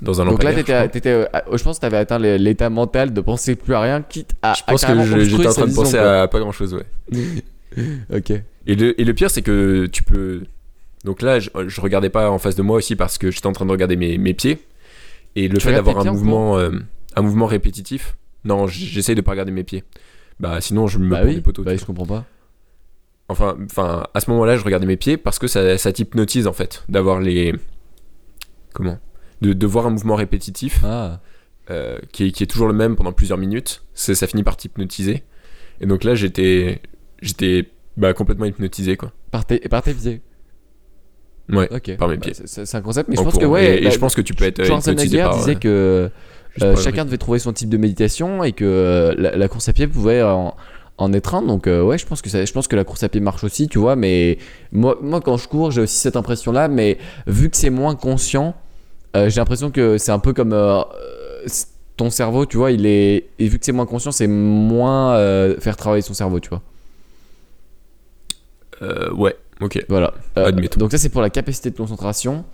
Dans 0.00 0.20
un 0.20 0.26
donc 0.26 0.44
là, 0.44 0.50
lampadaire, 0.52 0.52
je 0.52 0.60
t'étais, 0.60 0.72
crois. 0.72 0.88
t'étais, 0.88 1.10
euh, 1.10 1.24
à- 1.32 1.56
je 1.56 1.64
pense 1.64 1.78
que 1.78 1.80
t'avais 1.80 1.96
atteint 1.96 2.20
le- 2.20 2.36
l'état 2.36 2.70
mental 2.70 3.12
de 3.12 3.20
penser 3.20 3.56
plus 3.56 3.74
à 3.74 3.80
rien, 3.80 4.00
quitte 4.00 4.30
à. 4.42 4.54
Je 4.54 4.62
pense 4.64 4.84
à 4.84 4.92
que 4.92 5.18
j'étais 5.24 5.46
en 5.48 5.52
train 5.52 5.66
de 5.66 5.74
penser 5.74 5.96
quoi. 5.96 6.20
à 6.22 6.28
pas 6.28 6.38
grand 6.38 6.52
chose, 6.52 6.74
ouais. 6.74 6.86
Ok. 8.14 8.30
Et 8.66 8.74
le, 8.76 9.00
et 9.00 9.04
le 9.04 9.14
pire, 9.14 9.28
c'est 9.30 9.42
que 9.42 9.86
tu 9.86 10.04
peux. 10.04 10.42
Donc 11.08 11.22
là, 11.22 11.40
je, 11.40 11.48
je 11.68 11.80
regardais 11.80 12.10
pas 12.10 12.30
en 12.30 12.36
face 12.38 12.54
de 12.54 12.60
moi 12.60 12.76
aussi 12.76 12.94
parce 12.94 13.16
que 13.16 13.30
j'étais 13.30 13.46
en 13.46 13.52
train 13.52 13.64
de 13.64 13.70
regarder 13.70 13.96
mes, 13.96 14.18
mes 14.18 14.34
pieds. 14.34 14.58
Et 15.36 15.48
le 15.48 15.56
Tu 15.56 15.64
fait 15.66 15.72
d'avoir 15.72 16.00
un 16.06 16.12
mouvement, 16.12 16.58
euh, 16.58 16.70
un 17.16 17.22
mouvement 17.22 17.46
répétitif. 17.46 18.18
Non, 18.44 18.66
j'essaye 18.66 19.14
de 19.14 19.22
pas 19.22 19.30
regarder 19.30 19.50
mes 19.50 19.64
pieds. 19.64 19.84
Bah 20.38 20.60
sinon, 20.60 20.86
je 20.86 20.98
me 20.98 21.08
Bah 21.08 21.20
prends 21.20 21.26
oui, 21.28 21.36
des 21.36 21.40
poteaux. 21.40 21.62
bah, 21.62 21.72
tu 21.72 21.78
je 21.78 21.86
comprends 21.86 22.04
pas. 22.04 22.26
Enfin, 23.30 23.56
enfin, 23.64 24.06
à 24.12 24.20
ce 24.20 24.30
moment-là, 24.32 24.58
je 24.58 24.64
regardais 24.64 24.84
mes 24.84 24.98
pieds 24.98 25.16
parce 25.16 25.38
que 25.38 25.46
ça, 25.46 25.78
ça 25.78 25.92
t'hypnotise 25.94 26.46
en 26.46 26.52
fait, 26.52 26.84
d'avoir 26.90 27.20
les. 27.20 27.54
Comment 28.74 28.98
de, 29.40 29.54
de 29.54 29.66
voir 29.66 29.86
un 29.86 29.90
mouvement 29.90 30.14
répétitif 30.14 30.80
Ah. 30.84 31.20
euh, 31.70 31.98
qui, 32.12 32.24
est, 32.26 32.32
qui 32.32 32.42
est 32.42 32.46
toujours 32.46 32.68
le 32.68 32.74
même 32.74 32.96
pendant 32.96 33.12
plusieurs 33.12 33.38
minutes. 33.38 33.82
Ça 33.94 34.26
finit 34.26 34.42
par 34.42 34.58
t'hypnotiser. 34.58 35.22
Et 35.80 35.86
donc 35.86 36.04
là, 36.04 36.14
j'étais, 36.14 36.82
j'étais 37.22 37.70
bah, 37.96 38.12
complètement 38.12 38.44
hypnotisé 38.44 38.98
quoi. 38.98 39.12
Par 39.30 39.46
tes, 39.46 39.58
par 39.60 39.82
tes 39.82 39.94
pieds. 39.94 40.20
Ouais. 41.50 41.66
Par 41.96 42.08
mes 42.08 42.16
Bah, 42.16 42.22
pieds. 42.22 42.34
c'est- 42.44 42.74
un 42.74 42.80
concept, 42.82 43.08
mais 43.08 43.18
En 43.18 43.22
je 43.22 43.24
pense 43.30 43.38
que 43.38 43.46
ouais. 43.46 43.76
Et, 43.76 43.80
et 43.80 43.84
bah, 43.84 43.90
je 43.90 43.98
pense 43.98 44.14
que 44.14 44.20
tu 44.20 44.34
peux 44.34 44.44
être 44.44 44.60
euh, 44.60 44.64
Schwarzenegger 44.64 45.22
par. 45.22 45.36
disait 45.36 45.56
euh, 45.64 46.08
que 46.58 46.64
euh, 46.64 46.76
chacun 46.76 47.04
devait 47.04 47.16
trouver 47.18 47.38
son 47.38 47.52
type 47.52 47.68
de 47.70 47.76
méditation 47.78 48.44
et 48.44 48.52
que 48.52 48.64
euh, 48.64 49.14
la, 49.16 49.36
la 49.36 49.48
course 49.48 49.68
à 49.68 49.72
pied 49.72 49.86
pouvait 49.86 50.22
en, 50.22 50.54
en 50.98 51.12
être 51.14 51.34
un. 51.34 51.42
Donc 51.42 51.66
euh, 51.66 51.82
ouais, 51.82 51.96
je 51.98 52.04
pense 52.06 52.20
que 52.20 52.28
ça, 52.28 52.44
je 52.44 52.52
pense 52.52 52.68
que 52.68 52.76
la 52.76 52.84
course 52.84 53.02
à 53.02 53.08
pied 53.08 53.20
marche 53.20 53.44
aussi, 53.44 53.66
tu 53.68 53.78
vois. 53.78 53.96
Mais 53.96 54.36
moi, 54.72 54.98
moi 55.00 55.20
quand 55.22 55.36
je 55.38 55.48
cours, 55.48 55.70
j'ai 55.70 55.80
aussi 55.82 55.96
cette 55.96 56.16
impression-là. 56.16 56.68
Mais 56.68 56.98
vu 57.26 57.48
que 57.48 57.56
c'est 57.56 57.70
moins 57.70 57.94
conscient, 57.94 58.54
euh, 59.16 59.30
j'ai 59.30 59.40
l'impression 59.40 59.70
que 59.70 59.96
c'est 59.96 60.12
un 60.12 60.18
peu 60.18 60.32
comme 60.34 60.52
euh, 60.52 60.80
euh, 60.80 61.46
ton 61.96 62.10
cerveau, 62.10 62.44
tu 62.44 62.58
vois. 62.58 62.72
Il 62.72 62.84
est 62.84 63.24
et 63.38 63.48
vu 63.48 63.58
que 63.58 63.64
c'est 63.64 63.72
moins 63.72 63.86
conscient, 63.86 64.12
c'est 64.12 64.26
moins 64.28 65.14
euh, 65.14 65.56
faire 65.60 65.76
travailler 65.78 66.02
son 66.02 66.12
cerveau, 66.14 66.40
tu 66.40 66.50
vois. 66.50 66.60
Euh, 68.82 69.10
ouais, 69.14 69.34
ok. 69.60 69.84
Voilà. 69.88 70.14
Euh, 70.36 70.46
Admettons. 70.46 70.80
donc 70.80 70.90
ça 70.90 70.98
c'est 70.98 71.08
pour 71.08 71.22
la 71.22 71.30
capacité 71.30 71.70
de 71.70 71.76
concentration. 71.76 72.44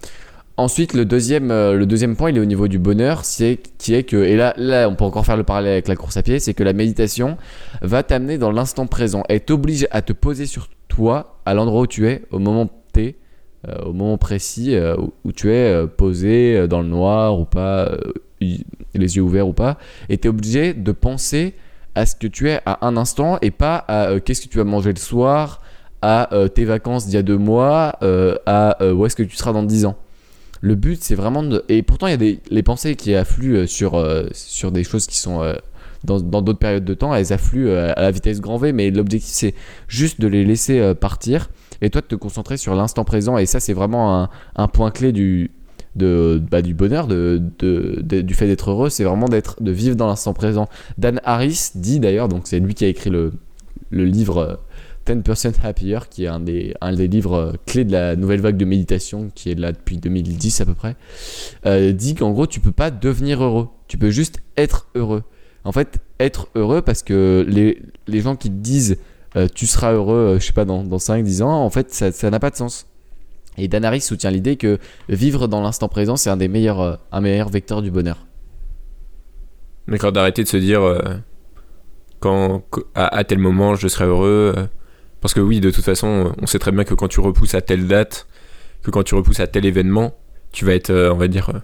Ensuite, 0.56 0.94
le 0.94 1.04
deuxième, 1.04 1.50
euh, 1.50 1.75
le 1.75 1.84
deuxième 1.84 2.14
point, 2.14 2.30
il 2.30 2.37
est 2.37 2.40
au 2.40 2.44
niveau 2.44 2.68
du 2.68 2.78
bonheur, 2.78 3.25
c'est 3.25 3.58
qui 3.76 3.92
est 3.92 4.04
que, 4.04 4.16
et 4.16 4.37
là, 4.37 4.54
là, 4.56 4.88
on 4.88 4.94
peut 4.94 5.04
encore 5.04 5.26
faire 5.26 5.37
le 5.37 5.42
parallèle 5.42 5.73
avec 5.73 5.88
la 5.88 5.96
course 5.96 6.16
à 6.16 6.23
pied, 6.23 6.38
c'est 6.38 6.54
que 6.54 6.62
la 6.62 6.73
méditation 6.73 7.37
va 7.82 8.04
t'amener 8.04 8.38
dans 8.38 8.52
l'instant 8.52 8.87
présent. 8.87 9.25
Elle 9.28 9.40
t'oblige 9.40 9.88
à 9.90 10.00
te 10.00 10.12
poser 10.12 10.46
sur 10.46 10.68
toi, 10.87 11.40
à 11.44 11.54
l'endroit 11.54 11.80
où 11.80 11.87
tu 11.88 12.06
es, 12.06 12.23
au 12.30 12.38
moment 12.38 12.70
T, 12.92 13.16
euh, 13.68 13.84
au 13.87 13.92
moment 13.92 14.18
précis 14.18 14.75
euh, 14.75 14.94
où, 15.25 15.32
tu 15.32 15.50
es 15.50 15.73
euh, 15.73 15.87
posé 15.87 16.68
dans 16.68 16.82
le 16.82 16.88
noir 16.88 17.38
ou 17.38 17.46
pas, 17.46 17.90
les 18.40 19.16
yeux 19.16 19.23
ouverts 19.23 19.49
ou 19.49 19.54
pas, 19.54 19.78
et 20.08 20.18
tu 20.18 20.28
es 20.28 20.30
obligé 20.30 20.75
de 20.75 20.92
penser 20.92 21.54
à 21.94 22.04
ce 22.04 22.14
que 22.14 22.26
tu 22.26 22.50
es 22.50 22.61
à 22.66 22.87
un 22.87 22.96
instant 22.96 23.38
et 23.40 23.50
pas 23.50 23.76
à 23.88 24.20
qu'est-ce 24.20 24.42
que 24.42 24.49
tu 24.49 24.58
vas 24.58 24.64
manger 24.64 24.92
le 24.92 24.99
soir, 24.99 25.62
à 26.04 26.34
euh, 26.34 26.49
tes 26.49 26.64
vacances 26.66 27.06
d'il 27.06 27.14
y 27.14 27.18
a 27.18 27.23
deux 27.23 27.38
mois, 27.38 27.96
euh, 28.02 28.37
à 28.46 28.82
euh, 28.82 28.92
où 28.92 29.06
est-ce 29.06 29.16
que 29.16 29.23
tu 29.23 29.37
seras 29.37 29.52
dans 29.52 29.62
dix 29.62 29.84
ans. 29.87 29.96
Le 30.61 30.75
but, 30.75 30.99
c'est 31.02 31.14
vraiment 31.14 31.42
de... 31.42 31.64
Et 31.68 31.82
pourtant, 31.82 32.06
il 32.08 32.11
y 32.11 32.20
a 32.20 32.23
des 32.26 32.40
les 32.50 32.62
pensées 32.62 32.94
qui 32.96 33.14
affluent 33.14 33.66
sur, 33.66 33.92
sur 34.32 34.70
des 34.73 34.84
choses 34.84 35.06
qui 35.06 35.18
sont 35.18 35.40
dans 36.04 36.42
d'autres 36.42 36.58
périodes 36.58 36.84
de 36.84 36.94
temps, 36.94 37.14
elles 37.14 37.32
affluent 37.32 37.70
à 37.70 38.00
la 38.00 38.11
vitesse 38.11 38.40
grand 38.40 38.58
V, 38.58 38.73
mais 38.73 38.90
l'objectif, 38.90 39.32
c'est 39.32 39.54
juste 39.88 40.20
de 40.20 40.28
les 40.28 40.44
laisser 40.44 40.94
partir. 40.94 41.49
et 41.84 41.90
toi 41.90 42.00
de 42.00 42.06
te 42.06 42.14
concentrer 42.14 42.56
sur 42.56 42.75
l'instant 42.75 43.04
présent. 43.04 43.38
Et 43.38 43.46
ça, 43.46 43.61
c'est 43.61 43.73
vraiment 43.73 44.23
un, 44.23 44.28
un 44.56 44.68
point 44.68 44.90
clé 44.90 45.12
du, 45.12 45.50
de, 45.96 46.42
bah, 46.50 46.62
du 46.62 46.75
bonheur, 46.75 47.06
de, 47.06 47.42
de- 47.58 48.20
du 48.23 48.34
fait 48.34 48.46
d'être 48.46 48.70
heureux, 48.70 48.90
c'est 48.90 49.04
vraiment 49.04 49.28
d'être, 49.28 49.62
de 49.62 49.70
vivre 49.70 49.96
dans 49.96 50.06
l'instant 50.06 50.32
présent. 50.32 50.68
Dan 50.99 51.20
Harris 51.25 51.70
dit 51.75 52.00
d'ailleurs, 52.00 52.28
donc 52.28 52.42
c'est 52.46 52.58
lui 52.61 52.75
qui 52.75 52.84
a 52.84 52.88
écrit 52.88 53.11
le, 53.11 53.32
le 53.90 54.04
livre 54.04 54.61
10% 55.06 55.54
Happier, 55.62 55.99
qui 56.11 56.25
est 56.25 56.28
un 56.28 56.40
des, 56.40 56.75
un 56.80 56.92
des 56.94 57.08
livres 57.08 57.34
euh, 57.34 57.52
clés 57.66 57.84
de 57.84 57.92
la 57.92 58.16
nouvelle 58.16 58.40
vague 58.40 58.56
de 58.56 58.64
méditation, 58.64 59.30
qui 59.34 59.50
est 59.50 59.58
là 59.58 59.73
depuis 59.73 59.99
2010 59.99 60.61
à 60.61 60.64
peu 60.66 60.75
près, 60.75 60.96
euh, 61.66 61.92
dit 61.92 62.14
qu'en 62.14 62.32
gros, 62.32 62.46
tu 62.46 62.61
peux 62.61 62.73
pas 62.73 62.90
devenir 62.90 63.42
heureux, 63.42 63.68
tu 63.88 63.99
peux 63.99 64.11
juste 64.11 64.38
être 64.56 64.88
heureux. 64.94 65.23
En 65.64 65.73
fait, 65.73 65.99
être 66.20 66.49
heureux 66.54 66.82
parce 66.82 67.02
que 67.02 67.44
les, 67.49 67.80
les 68.06 68.20
gens 68.20 68.37
qui 68.37 68.49
te 68.50 68.54
disent 68.56 68.99
euh, 69.37 69.49
tu 69.52 69.66
seras 69.66 69.92
heureux, 69.92 70.37
je 70.38 70.44
sais 70.44 70.52
pas, 70.52 70.64
dans, 70.64 70.84
dans 70.84 70.99
5-10 70.99 71.42
ans, 71.42 71.64
en 71.64 71.70
fait, 71.70 71.92
ça 71.92 72.30
n'a 72.30 72.38
pas 72.38 72.50
de 72.50 72.56
sens. 72.56 72.87
Et 73.56 73.68
Dan 73.68 73.84
Harris 73.84 74.00
soutient 74.00 74.30
l'idée 74.30 74.56
que 74.56 74.78
vivre 75.08 75.46
dans 75.49 75.61
l'instant 75.61 75.88
présent, 75.88 76.16
c'est 76.16 76.30
un 76.30 76.37
des 76.37 76.49
meilleurs, 76.49 77.00
un 77.12 77.20
meilleur 77.20 77.49
vecteur 77.49 77.82
du 77.82 77.90
bonheur. 77.90 78.26
D'accord, 79.87 80.12
d'arrêter 80.12 80.42
de 80.42 80.49
se 80.49 80.56
dire 80.56 80.82
quand 82.20 82.62
qu- 82.73 82.80
à, 82.94 83.23
tel 83.25 83.38
moment 83.38 83.75
je 83.75 83.87
serai 83.87 84.06
heureux. 84.06 84.54
Parce 85.25 85.33
que 85.33 85.40
oui, 85.40 85.59
de 85.61 85.71
toute 85.71 85.85
façon, 85.85 86.35
on 86.43 86.47
sait 86.47 86.59
très 86.59 86.71
bien 86.71 86.85
que 86.85 86.93
quand 86.93 87.09
tu 87.09 87.21
repousses 87.21 87.54
à 87.54 87.62
telle 87.62 87.87
date, 87.87 88.26
que 88.83 88.90
quand 88.90 89.02
tu 89.04 89.14
repousses 89.14 89.40
à 89.40 89.47
tel 89.47 89.64
événement, 89.64 90.12
tu 90.52 90.66
vas 90.66 90.75
être, 90.75 90.90
euh, 90.90 91.11
on 91.12 91.16
va 91.16 91.28
dire, 91.28 91.49
euh, 91.49 91.59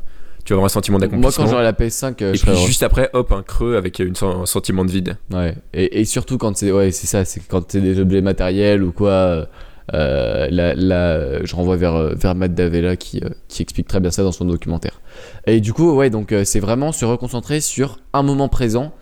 tu 0.46 0.54
vas 0.54 0.56
avoir 0.56 0.64
un 0.64 0.68
sentiment 0.70 0.96
Moi, 0.96 1.06
d'accomplissement. 1.06 1.44
quand 1.44 1.50
j'aurai 1.50 1.62
la 1.64 1.74
PS5, 1.74 2.22
euh, 2.22 2.32
Et 2.32 2.36
je 2.36 2.42
puis 2.42 2.50
heureux. 2.52 2.66
juste 2.66 2.82
après, 2.82 3.10
hop, 3.12 3.30
un 3.32 3.42
creux 3.42 3.76
avec 3.76 3.98
une, 3.98 4.14
un 4.22 4.46
sentiment 4.46 4.86
de 4.86 4.90
vide. 4.90 5.18
Ouais. 5.30 5.54
Et, 5.74 6.00
et 6.00 6.04
surtout 6.06 6.38
quand 6.38 6.56
c'est 6.56 6.72
ouais, 6.72 6.90
c'est 6.90 7.06
ça, 7.06 7.26
c'est 7.26 7.40
quand 7.46 7.70
c'est 7.70 7.82
des 7.82 8.00
objets 8.00 8.22
matériels 8.22 8.82
ou 8.82 8.92
quoi. 8.92 9.46
euh, 9.92 10.48
là, 10.50 10.74
là, 10.74 11.44
je 11.44 11.54
renvoie 11.54 11.76
vers, 11.76 12.16
vers 12.16 12.34
Matt 12.34 12.54
Davella 12.54 12.96
qui, 12.96 13.20
qui 13.48 13.62
explique 13.62 13.88
très 13.88 14.00
bien 14.00 14.10
ça 14.10 14.22
dans 14.22 14.32
son 14.32 14.46
documentaire. 14.46 15.00
Et 15.46 15.60
du 15.60 15.74
coup, 15.74 15.92
ouais, 15.94 16.08
donc 16.08 16.34
c'est 16.44 16.60
vraiment 16.60 16.92
se 16.92 17.04
reconcentrer 17.04 17.60
sur 17.60 17.98
un 18.14 18.22
moment 18.22 18.48
présent. 18.48 18.94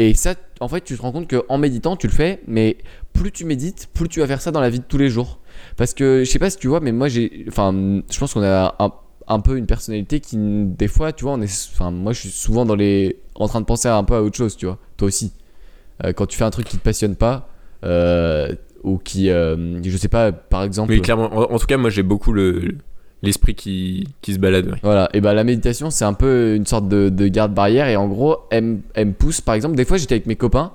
Et 0.00 0.14
ça, 0.14 0.34
en 0.60 0.68
fait, 0.68 0.82
tu 0.82 0.96
te 0.96 1.02
rends 1.02 1.10
compte 1.10 1.28
qu'en 1.28 1.58
méditant, 1.58 1.96
tu 1.96 2.06
le 2.06 2.12
fais, 2.12 2.40
mais 2.46 2.76
plus 3.18 3.32
tu 3.32 3.44
médites, 3.44 3.88
plus 3.94 4.08
tu 4.08 4.20
vas 4.20 4.26
faire 4.26 4.40
ça 4.40 4.50
dans 4.50 4.60
la 4.60 4.70
vie 4.70 4.78
de 4.78 4.84
tous 4.84 4.98
les 4.98 5.10
jours. 5.10 5.38
Parce 5.76 5.94
que 5.94 6.22
je 6.24 6.30
sais 6.30 6.38
pas 6.38 6.50
si 6.50 6.56
tu 6.58 6.68
vois, 6.68 6.80
mais 6.80 6.92
moi 6.92 7.08
j'ai. 7.08 7.44
Enfin, 7.48 7.72
je 8.10 8.18
pense 8.18 8.34
qu'on 8.34 8.42
a 8.42 8.74
un, 8.78 8.92
un 9.26 9.40
peu 9.40 9.56
une 9.56 9.66
personnalité 9.66 10.20
qui, 10.20 10.36
des 10.38 10.88
fois, 10.88 11.12
tu 11.12 11.24
vois, 11.24 11.34
on 11.34 11.40
est. 11.42 11.70
Enfin, 11.74 11.90
moi 11.90 12.12
je 12.12 12.20
suis 12.20 12.30
souvent 12.30 12.64
dans 12.64 12.76
les. 12.76 13.18
en 13.34 13.48
train 13.48 13.60
de 13.60 13.66
penser 13.66 13.88
un 13.88 14.04
peu 14.04 14.14
à 14.14 14.22
autre 14.22 14.36
chose, 14.36 14.56
tu 14.56 14.66
vois. 14.66 14.78
Toi 14.96 15.08
aussi. 15.08 15.32
Euh, 16.04 16.12
quand 16.12 16.26
tu 16.26 16.38
fais 16.38 16.44
un 16.44 16.50
truc 16.50 16.66
qui 16.68 16.78
te 16.78 16.82
passionne 16.82 17.16
pas, 17.16 17.48
euh, 17.84 18.54
ou 18.84 18.98
qui. 18.98 19.30
euh, 19.30 19.82
je 19.82 19.96
sais 19.96 20.08
pas, 20.08 20.30
par 20.32 20.62
exemple. 20.62 20.92
Mais 20.92 21.00
clairement, 21.00 21.32
en, 21.36 21.54
en 21.54 21.58
tout 21.58 21.66
cas, 21.66 21.76
moi 21.76 21.90
j'ai 21.90 22.02
beaucoup 22.04 22.32
le 22.32 22.76
l'esprit 23.20 23.56
qui, 23.56 24.06
qui 24.22 24.32
se 24.32 24.38
balade. 24.38 24.66
ouais. 24.68 24.78
Voilà, 24.82 25.08
et 25.12 25.20
ben 25.20 25.32
la 25.32 25.42
méditation 25.42 25.90
c'est 25.90 26.04
un 26.04 26.12
peu 26.12 26.54
une 26.54 26.66
sorte 26.66 26.86
de, 26.86 27.08
de 27.08 27.26
garde-barrière 27.26 27.88
et 27.88 27.96
en 27.96 28.06
gros 28.06 28.36
elle, 28.52 28.78
elle 28.94 29.08
me 29.08 29.12
pousse 29.12 29.40
par 29.40 29.56
exemple, 29.56 29.74
des 29.74 29.84
fois 29.84 29.96
j'étais 29.96 30.14
avec 30.14 30.26
mes 30.26 30.36
copains, 30.36 30.70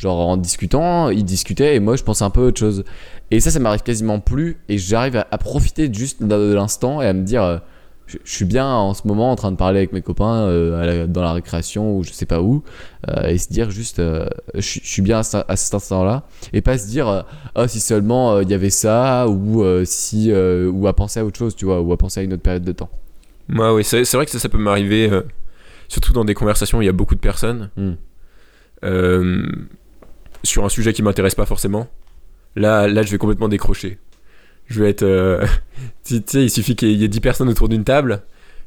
genre 0.00 0.26
en 0.28 0.36
discutant, 0.36 1.08
ils 1.10 1.24
discutaient 1.24 1.74
et 1.76 1.80
moi 1.80 1.96
je 1.96 2.02
pensais 2.04 2.24
un 2.24 2.30
peu 2.30 2.42
à 2.42 2.44
autre 2.46 2.58
chose. 2.60 2.84
Et 3.30 3.40
ça 3.40 3.50
ça 3.50 3.58
m'arrive 3.58 3.82
quasiment 3.82 4.20
plus 4.20 4.56
et 4.68 4.78
j'arrive 4.78 5.16
à, 5.16 5.26
à 5.30 5.38
profiter 5.38 5.92
juste 5.92 6.22
de, 6.22 6.54
l'instant 6.54 7.02
et 7.02 7.06
à 7.06 7.12
me 7.12 7.22
dire 7.24 7.42
euh, 7.42 7.58
je, 8.06 8.16
je 8.24 8.32
suis 8.34 8.44
bien 8.46 8.66
en 8.66 8.94
ce 8.94 9.06
moment 9.06 9.30
en 9.30 9.36
train 9.36 9.52
de 9.52 9.56
parler 9.56 9.78
avec 9.80 9.92
mes 9.92 10.00
copains 10.00 10.44
euh, 10.46 10.86
la- 10.86 11.06
dans 11.06 11.20
la 11.22 11.32
récréation 11.34 11.96
ou 11.98 12.04
je 12.04 12.12
sais 12.12 12.24
pas 12.24 12.40
où 12.40 12.62
euh, 13.08 13.26
et 13.28 13.36
se 13.36 13.52
dire 13.52 13.70
juste 13.70 14.00
je, 14.54 14.60
suis- 14.60 14.80
je 14.82 14.88
suis 14.88 15.02
bien 15.02 15.18
à, 15.18 15.22
ce- 15.22 15.44
à 15.46 15.56
cet 15.56 15.74
instant 15.74 16.04
là 16.04 16.22
et 16.54 16.62
pas 16.62 16.78
se 16.78 16.86
dire 16.88 17.24
ah 17.54 17.68
si 17.68 17.80
seulement 17.80 18.40
il 18.40 18.48
y 18.48 18.54
avait 18.54 18.70
ça 18.70 19.28
ou 19.28 19.62
si 19.84 20.32
ou 20.32 20.86
à 20.86 20.94
penser 20.96 21.20
à 21.20 21.24
autre 21.26 21.38
chose 21.38 21.54
tu 21.54 21.66
vois 21.66 21.80
ou 21.82 21.92
à 21.92 21.98
penser 21.98 22.20
à 22.20 22.22
une 22.22 22.32
autre 22.32 22.42
période 22.42 22.64
de 22.64 22.72
temps. 22.72 22.88
Moi, 23.50 23.74
oui, 23.74 23.82
c'est 23.84 24.04
c'est 24.04 24.16
vrai 24.16 24.24
que 24.26 24.32
ça, 24.32 24.38
ça 24.38 24.48
peut 24.50 24.58
m'arriver, 24.58 25.10
surtout 25.88 26.12
dans 26.12 26.24
des 26.26 26.34
conversations 26.34 26.78
où 26.78 26.82
il 26.82 26.86
y 26.86 26.90
a 26.90 26.92
beaucoup 26.92 27.14
de 27.14 27.20
personnes, 27.20 27.70
Hmm. 27.78 27.92
euh, 28.84 29.46
sur 30.44 30.64
un 30.64 30.68
sujet 30.68 30.92
qui 30.92 31.02
m'intéresse 31.02 31.34
pas 31.34 31.46
forcément. 31.46 31.88
Là, 32.56 32.88
là, 32.88 33.02
je 33.02 33.10
vais 33.10 33.18
complètement 33.18 33.48
décrocher. 33.48 33.98
Je 34.66 34.82
vais 34.82 34.90
être. 34.90 35.02
euh, 35.02 35.44
tu 36.04 36.22
sais, 36.26 36.44
il 36.44 36.50
suffit 36.50 36.76
qu'il 36.76 36.92
y 36.92 37.04
ait 37.04 37.08
10 37.08 37.20
personnes 37.20 37.48
autour 37.48 37.68
d'une 37.68 37.84
table. 37.84 38.22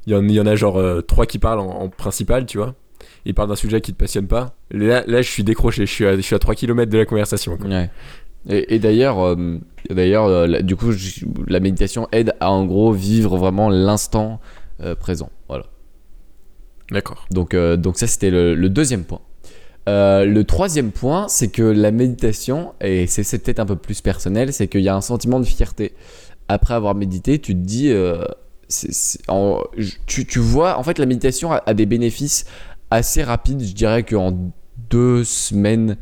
Il 0.08 0.14
y, 0.14 0.16
en, 0.16 0.24
il 0.24 0.32
y 0.32 0.40
en 0.40 0.46
a 0.48 0.56
genre 0.56 0.82
3 1.08 1.26
qui 1.28 1.38
parlent 1.40 1.60
en, 1.60 1.70
en 1.82 1.90
principal, 1.90 2.46
tu 2.46 2.58
vois. 2.58 2.74
Ils 3.26 3.36
parlent 3.36 3.50
d'un 3.50 3.56
sujet 3.56 3.82
qui 3.82 3.94
te 3.94 3.98
passionne 3.98 4.28
pas. 4.28 4.56
Là, 4.72 5.04
là 5.06 5.22
je 5.22 5.30
suis 5.30 5.44
décroché. 5.44 5.86
Je 5.86 5.92
suis 5.92 6.06
à, 6.08 6.16
je 6.16 6.22
suis 6.22 6.34
à 6.36 6.40
3 6.40 6.56
km 6.56 6.92
de 6.92 6.98
la 6.98 7.06
conversation. 7.06 7.56
quoi. 7.58 7.68
Ouais. 7.70 7.90
Et, 8.50 8.74
et 8.76 8.80
d'ailleurs, 8.80 9.20
euh, 9.20 9.60
d'ailleurs, 9.92 10.26
euh, 10.26 10.48
la- 10.48 10.62
du 10.64 10.76
coup, 10.76 10.92
la 11.48 11.60
méditation 11.60 12.08
aide 12.12 12.34
à 12.40 12.50
en 12.52 12.66
gros 12.66 12.92
vivre 12.92 13.38
vraiment 13.38 13.70
l'instant 13.70 14.40
euh, 14.82 14.96
présent. 14.96 15.30
Voilà. 15.48 15.66
D'accord. 16.92 17.26
Donc, 17.32 17.54
euh, 17.54 17.78
donc 17.78 17.98
ça, 17.98 18.08
c'était 18.08 18.32
le, 18.32 18.56
le 18.56 18.70
deuxième 18.70 19.04
point. 19.04 19.22
Euh, 19.90 20.26
le 20.26 20.44
troisième 20.44 20.92
point, 20.92 21.28
c'est 21.28 21.48
que 21.50 21.64
la 21.64 21.92
méditation, 21.92 22.74
et 22.82 23.08
c'est 23.08 23.40
peut-être 23.44 23.60
un 23.60 23.66
peu 23.66 23.76
plus 23.76 24.02
personnel, 24.02 24.54
c'est 24.54 24.68
qu'il 24.68 24.82
y 24.82 24.90
a 24.90 24.96
un 24.96 25.02
sentiment 25.02 25.40
de 25.40 25.46
fierté. 25.46 25.94
Après 26.48 26.74
avoir 26.74 26.96
médité, 26.96 27.40
tu 27.40 27.54
te 27.54 27.60
dis, 27.60 27.90
euh, 27.90 28.24
en- 29.28 29.64
tu, 30.06 30.40
vois, 30.40 30.78
en 30.78 30.84
fait, 30.84 31.00
la 31.00 31.06
méditation 31.06 31.52
a, 31.52 31.74
des 31.74 31.86
bénéfices 31.86 32.46
assez 32.92 33.24
rapides. 33.24 33.62
Je 33.64 33.74
dirais 33.74 34.04
qu'en 34.04 34.38
deux 34.90 35.24
semaines, 35.24 35.98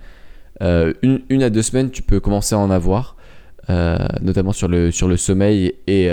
euh, 0.61 0.93
une, 1.01 1.21
une 1.29 1.43
à 1.43 1.49
deux 1.49 1.61
semaines, 1.61 1.89
tu 1.89 2.01
peux 2.01 2.19
commencer 2.19 2.55
à 2.55 2.59
en 2.59 2.69
avoir, 2.71 3.15
notamment 4.21 4.51
sur 4.51 4.67
le, 4.67 4.89
sur 4.91 5.07
le 5.07 5.15
sommeil 5.15 5.73
et, 5.87 6.09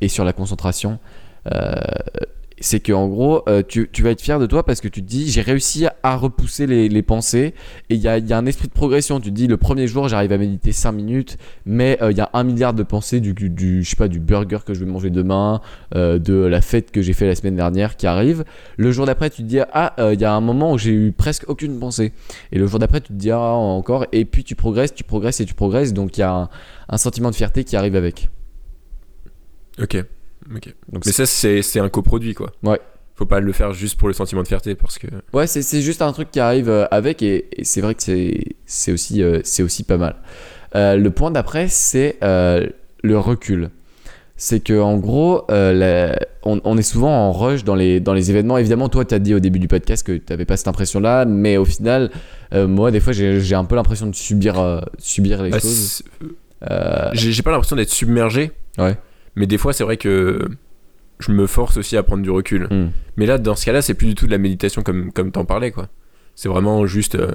et 0.00 0.08
sur 0.08 0.24
la 0.24 0.32
concentration. 0.32 0.98
C'est 2.60 2.78
que 2.78 2.92
en 2.92 3.08
gros, 3.08 3.42
euh, 3.48 3.62
tu, 3.66 3.88
tu 3.92 4.02
vas 4.02 4.10
être 4.10 4.20
fier 4.20 4.38
de 4.38 4.46
toi 4.46 4.64
parce 4.64 4.80
que 4.80 4.86
tu 4.86 5.02
te 5.02 5.06
dis 5.06 5.28
j'ai 5.30 5.40
réussi 5.40 5.86
à 6.04 6.16
repousser 6.16 6.66
les, 6.66 6.88
les 6.88 7.02
pensées 7.02 7.52
et 7.90 7.96
il 7.96 8.00
y 8.00 8.06
a, 8.06 8.18
y 8.18 8.32
a 8.32 8.38
un 8.38 8.46
esprit 8.46 8.68
de 8.68 8.72
progression. 8.72 9.18
Tu 9.18 9.30
te 9.30 9.34
dis 9.34 9.48
le 9.48 9.56
premier 9.56 9.88
jour 9.88 10.08
j'arrive 10.08 10.30
à 10.30 10.38
méditer 10.38 10.70
5 10.70 10.92
minutes, 10.92 11.36
mais 11.66 11.98
euh, 12.00 12.12
il 12.12 12.16
y 12.16 12.20
a 12.20 12.30
un 12.32 12.44
milliard 12.44 12.72
de 12.72 12.84
pensées 12.84 13.20
du, 13.20 13.34
du, 13.34 13.82
je 13.82 13.90
sais 13.90 13.96
pas, 13.96 14.06
du 14.06 14.20
burger 14.20 14.58
que 14.64 14.72
je 14.72 14.84
vais 14.84 14.90
manger 14.90 15.10
demain, 15.10 15.60
euh, 15.96 16.18
de 16.20 16.34
la 16.34 16.60
fête 16.60 16.92
que 16.92 17.02
j'ai 17.02 17.12
fait 17.12 17.26
la 17.26 17.34
semaine 17.34 17.56
dernière 17.56 17.96
qui 17.96 18.06
arrive. 18.06 18.44
Le 18.76 18.92
jour 18.92 19.06
d'après, 19.06 19.30
tu 19.30 19.42
te 19.42 19.48
dis 19.48 19.58
ah, 19.72 19.94
il 20.12 20.20
y 20.20 20.24
a 20.24 20.32
un 20.32 20.40
moment 20.40 20.72
où 20.72 20.78
j'ai 20.78 20.92
eu 20.92 21.12
presque 21.12 21.48
aucune 21.48 21.78
pensée. 21.80 22.12
Et 22.52 22.58
le 22.58 22.66
jour 22.68 22.78
d'après, 22.78 23.00
tu 23.00 23.08
te 23.08 23.18
dis 23.18 23.32
ah, 23.32 23.40
encore. 23.40 24.06
Et 24.12 24.24
puis 24.24 24.44
tu 24.44 24.54
progresses, 24.54 24.94
tu 24.94 25.02
progresses 25.02 25.40
et 25.40 25.44
tu 25.44 25.54
progresses. 25.54 25.92
Donc 25.92 26.16
il 26.16 26.20
y 26.20 26.24
a 26.24 26.32
un, 26.32 26.48
un 26.88 26.96
sentiment 26.98 27.30
de 27.30 27.34
fierté 27.34 27.64
qui 27.64 27.76
arrive 27.76 27.96
avec. 27.96 28.28
Ok. 29.82 30.04
Donc 30.92 31.06
Mais 31.06 31.12
ça, 31.12 31.26
c'est 31.26 31.80
un 31.80 31.88
coproduit, 31.88 32.34
quoi. 32.34 32.52
Ouais. 32.62 32.80
Faut 33.16 33.26
pas 33.26 33.38
le 33.38 33.52
faire 33.52 33.72
juste 33.72 33.96
pour 33.96 34.08
le 34.08 34.14
sentiment 34.14 34.42
de 34.42 34.48
fierté 34.48 34.74
parce 34.74 34.98
que. 34.98 35.06
Ouais, 35.32 35.46
c'est 35.46 35.80
juste 35.82 36.02
un 36.02 36.12
truc 36.12 36.30
qui 36.32 36.40
arrive 36.40 36.68
euh, 36.68 36.84
avec 36.90 37.22
et, 37.22 37.46
et 37.60 37.64
c'est 37.64 37.80
vrai 37.80 37.94
que 37.94 38.02
c'est 38.02 38.92
aussi, 38.92 39.22
euh, 39.22 39.40
c'est 39.44 39.62
aussi 39.62 39.84
pas 39.84 39.96
mal. 39.98 40.16
Euh, 40.74 40.96
le 40.96 41.10
point 41.10 41.30
d'après, 41.30 41.68
c'est 41.68 42.18
euh, 42.24 42.66
le 43.04 43.18
recul. 43.18 43.70
C'est 44.36 44.58
que 44.58 44.80
en 44.80 44.96
gros, 44.96 45.44
la- 45.48 46.18
on, 46.42 46.60
on 46.64 46.76
est 46.76 46.82
souvent 46.82 47.12
en 47.28 47.30
rush 47.32 47.62
dans 47.62 47.76
les, 47.76 48.00
dans 48.00 48.14
les 48.14 48.30
événements. 48.32 48.58
Évidemment, 48.58 48.88
toi, 48.88 49.04
tu 49.04 49.14
as 49.14 49.20
dit 49.20 49.32
au 49.32 49.38
début 49.38 49.60
du 49.60 49.68
podcast 49.68 50.04
que 50.04 50.10
tu 50.12 50.24
n'avais 50.28 50.44
pas 50.44 50.56
cette 50.56 50.66
impression-là, 50.66 51.24
mais 51.24 51.56
au 51.56 51.64
final, 51.64 52.10
moi, 52.52 52.90
des 52.90 52.98
fois, 52.98 53.12
j'ai 53.12 53.54
un 53.54 53.64
peu 53.64 53.76
l'impression 53.76 54.08
de 54.08 54.14
subir, 54.16 54.82
subir 54.98 55.40
les 55.44 55.50
Bah, 55.50 55.60
choses. 55.60 56.02
j'ai 57.12 57.42
pas 57.44 57.52
l'impression 57.52 57.76
d'être 57.76 57.90
submergé. 57.90 58.50
Ouais. 58.76 58.96
Mais 59.36 59.46
des 59.46 59.58
fois, 59.58 59.72
c'est 59.72 59.84
vrai 59.84 59.96
que 59.96 60.48
je 61.18 61.32
me 61.32 61.46
force 61.46 61.76
aussi 61.76 61.96
à 61.96 62.02
prendre 62.02 62.22
du 62.22 62.30
recul. 62.30 62.66
hmm. 62.70 62.90
Mais 63.16 63.26
là, 63.26 63.38
dans 63.38 63.54
ce 63.54 63.64
cas-là, 63.64 63.82
c'est 63.82 63.94
plus 63.94 64.06
du 64.06 64.14
tout 64.14 64.26
de 64.26 64.30
la 64.30 64.38
méditation 64.38 64.82
comme, 64.82 65.12
comme 65.12 65.30
t'en 65.30 65.44
parlais, 65.44 65.70
quoi. 65.70 65.88
C'est 66.34 66.48
vraiment 66.48 66.86
juste 66.86 67.14
euh, 67.14 67.32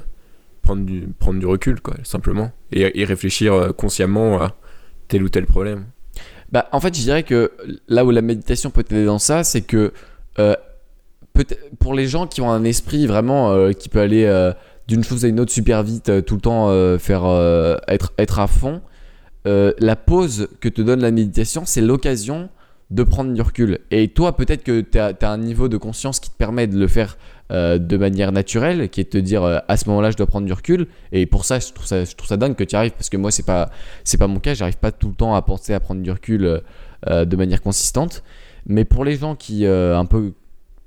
prendre, 0.61 0.83
du, 0.83 1.07
prendre 1.19 1.39
du 1.39 1.45
recul, 1.45 1.79
quoi, 1.81 1.95
simplement. 2.03 2.51
Et, 2.71 3.01
et 3.01 3.05
réfléchir 3.05 3.53
euh, 3.53 3.71
consciemment 3.71 4.41
à 4.41 4.55
tel 5.07 5.23
ou 5.23 5.29
tel 5.29 5.45
problème. 5.45 5.85
Bah, 6.51 6.67
en 6.71 6.79
fait, 6.79 6.95
je 6.95 7.01
dirais 7.01 7.23
que 7.23 7.51
là 7.87 8.05
où 8.05 8.11
la 8.11 8.21
méditation 8.21 8.69
peut 8.69 8.83
t'aider 8.83 9.05
dans 9.05 9.19
ça, 9.19 9.43
c'est 9.43 9.61
que 9.61 9.93
euh, 10.39 10.55
pour 11.79 11.93
les 11.93 12.07
gens 12.07 12.27
qui 12.27 12.41
ont 12.41 12.51
un 12.51 12.63
esprit 12.65 13.07
vraiment 13.07 13.71
qui 13.71 13.87
peut 13.87 13.99
aller 13.99 14.51
d'une 14.89 15.05
chose 15.05 15.23
à 15.23 15.29
une 15.29 15.39
autre 15.39 15.53
super 15.53 15.83
vite, 15.83 16.25
tout 16.25 16.35
le 16.35 16.41
temps 16.41 16.97
faire 16.97 17.23
être, 17.87 18.11
être 18.17 18.39
à 18.39 18.47
fond, 18.47 18.81
euh, 19.49 19.73
la 19.79 19.95
pause 19.95 20.47
que 20.59 20.69
te 20.69 20.81
donne 20.81 21.01
la 21.01 21.09
méditation, 21.09 21.63
c'est 21.65 21.81
l'occasion 21.81 22.49
de 22.91 23.01
prendre 23.03 23.33
du 23.33 23.41
recul. 23.41 23.79
Et 23.89 24.07
toi, 24.07 24.35
peut-être 24.35 24.63
que 24.63 24.81
tu 24.81 24.99
as, 24.99 25.15
un 25.21 25.37
niveau 25.37 25.67
de 25.67 25.77
conscience 25.77 26.19
qui 26.19 26.29
te 26.29 26.35
permet 26.35 26.67
de 26.67 26.77
le 26.77 26.87
faire 26.87 27.17
euh, 27.51 27.79
de 27.79 27.97
manière 27.97 28.31
naturelle, 28.31 28.89
qui 28.89 29.01
est 29.01 29.05
de 29.05 29.09
te 29.09 29.17
dire 29.17 29.43
euh, 29.43 29.57
à 29.67 29.75
ce 29.75 29.89
moment-là, 29.89 30.11
je 30.11 30.17
dois 30.17 30.27
prendre 30.27 30.45
du 30.45 30.53
recul. 30.53 30.87
Et 31.11 31.25
pour 31.25 31.45
ça, 31.45 31.57
je 31.59 31.71
trouve 31.73 31.87
ça, 31.87 32.37
dingue 32.37 32.55
que 32.55 32.63
tu 32.63 32.75
arrives, 32.75 32.91
parce 32.91 33.09
que 33.09 33.17
moi, 33.17 33.31
c'est 33.31 33.45
pas, 33.45 33.71
pas 34.19 34.27
mon 34.27 34.39
cas. 34.39 34.53
J'arrive 34.53 34.77
pas 34.77 34.91
tout 34.91 35.09
le 35.09 35.15
temps 35.15 35.33
à 35.33 35.41
penser 35.41 35.73
à 35.73 35.79
prendre 35.79 36.01
du 36.01 36.11
recul 36.11 36.61
de 37.07 37.35
manière 37.35 37.61
consistante. 37.61 38.23
Mais 38.67 38.85
pour 38.85 39.03
les 39.03 39.15
gens 39.15 39.35
qui, 39.35 39.65
un 39.65 40.05
peu 40.05 40.33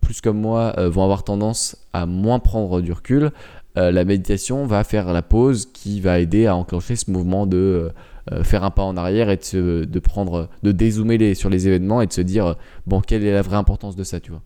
plus 0.00 0.20
comme 0.20 0.38
moi, 0.38 0.74
vont 0.76 1.02
avoir 1.02 1.24
tendance 1.24 1.76
à 1.92 2.06
moins 2.06 2.38
prendre 2.38 2.80
du 2.80 2.92
recul, 2.92 3.30
la 3.74 4.04
méditation 4.04 4.66
va 4.66 4.84
faire 4.84 5.12
la 5.12 5.22
pause 5.22 5.68
qui 5.72 6.00
va 6.00 6.18
aider 6.18 6.46
à 6.46 6.54
enclencher 6.54 6.96
ce 6.96 7.10
mouvement 7.10 7.46
de 7.46 7.92
euh, 8.30 8.44
faire 8.44 8.62
un 8.62 8.70
pas 8.70 8.82
en 8.82 8.96
arrière 8.96 9.30
et 9.30 9.36
de, 9.36 9.42
se- 9.42 9.84
de 9.84 9.98
prendre, 9.98 10.48
de 10.62 10.70
dézoomer 10.72 11.18
les, 11.18 11.34
sur 11.34 11.50
les 11.50 11.66
événements 11.66 12.00
et 12.02 12.06
de 12.06 12.12
se 12.12 12.20
dire, 12.20 12.46
euh, 12.46 12.54
bon, 12.86 13.00
quelle 13.00 13.24
est 13.24 13.32
la 13.32 13.42
vraie 13.42 13.56
importance 13.56 13.96
de 13.96 14.04
ça, 14.04 14.20
tu 14.20 14.30
vois. 14.30 14.42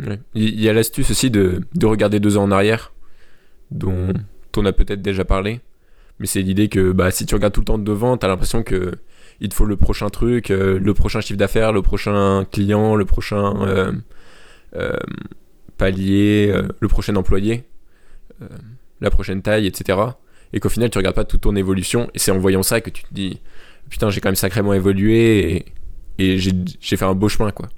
Ouais. 0.00 0.20
Il 0.34 0.60
y 0.60 0.68
a 0.68 0.72
l'astuce 0.72 1.10
aussi 1.10 1.30
de, 1.30 1.62
de 1.74 1.86
regarder 1.86 2.20
deux 2.20 2.36
ans 2.36 2.44
en 2.44 2.50
arrière, 2.50 2.92
dont 3.70 4.12
on 4.56 4.64
a 4.66 4.72
peut-être 4.72 5.02
déjà 5.02 5.24
parlé. 5.24 5.60
Mais 6.18 6.26
c'est 6.26 6.42
l'idée 6.42 6.68
que 6.68 6.92
bah, 6.92 7.10
si 7.10 7.26
tu 7.26 7.34
regardes 7.34 7.52
tout 7.52 7.60
le 7.60 7.66
temps 7.66 7.78
devant, 7.78 8.16
t'as 8.16 8.28
l'impression 8.28 8.62
que 8.62 8.92
il 9.40 9.48
te 9.48 9.54
faut 9.54 9.64
le 9.64 9.76
prochain 9.76 10.08
truc, 10.08 10.50
euh, 10.50 10.78
le 10.78 10.94
prochain 10.94 11.20
chiffre 11.20 11.38
d'affaires, 11.38 11.72
le 11.72 11.82
prochain 11.82 12.44
client, 12.52 12.94
le 12.94 13.04
prochain 13.04 13.54
euh, 13.66 13.92
euh, 14.76 14.92
palier, 15.78 16.54
le 16.78 16.88
prochain 16.88 17.16
employé, 17.16 17.64
la 19.00 19.10
prochaine 19.10 19.42
taille, 19.42 19.66
etc. 19.66 19.98
Et 20.52 20.60
qu'au 20.60 20.68
final, 20.68 20.90
tu 20.90 20.98
regardes 20.98 21.16
pas 21.16 21.24
toute 21.24 21.40
ton 21.42 21.56
évolution. 21.56 22.08
Et 22.14 22.18
c'est 22.18 22.30
en 22.30 22.38
voyant 22.38 22.62
ça 22.62 22.80
que 22.80 22.90
tu 22.90 23.02
te 23.02 23.12
dis 23.12 23.40
putain, 23.90 24.08
j'ai 24.10 24.20
quand 24.20 24.28
même 24.30 24.36
sacrément 24.36 24.72
évolué 24.72 25.64
et, 26.18 26.24
et 26.34 26.38
j'ai 26.38 26.96
fait 26.96 27.04
un 27.04 27.14
beau 27.14 27.28
chemin, 27.28 27.50
quoi. 27.50 27.68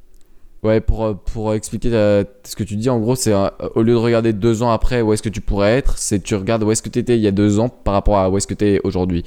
Ouais, 0.62 0.80
pour, 0.80 1.04
euh, 1.04 1.14
pour 1.14 1.52
expliquer 1.54 1.90
ta- 1.90 2.24
ce 2.44 2.56
que 2.56 2.62
tu 2.62 2.76
dis, 2.76 2.88
en 2.88 2.98
gros, 3.00 3.16
c'est 3.16 3.32
euh, 3.34 3.48
au 3.74 3.82
lieu 3.82 3.92
de 3.92 3.98
regarder 3.98 4.32
deux 4.32 4.62
ans 4.62 4.70
après 4.70 5.02
où 5.02 5.12
est-ce 5.12 5.22
que 5.22 5.28
tu 5.28 5.40
pourrais 5.40 5.72
être, 5.72 5.98
c'est 5.98 6.22
tu 6.22 6.34
regardes 6.36 6.62
où 6.62 6.70
est-ce 6.70 6.82
que 6.82 6.88
tu 6.88 6.98
étais 7.00 7.16
il 7.16 7.22
y 7.22 7.26
a 7.26 7.32
deux 7.32 7.58
ans 7.58 7.68
par 7.68 7.92
rapport 7.94 8.16
à 8.18 8.30
où 8.30 8.36
est-ce 8.38 8.46
que 8.46 8.54
tu 8.54 8.64
es 8.64 8.80
aujourd'hui. 8.84 9.24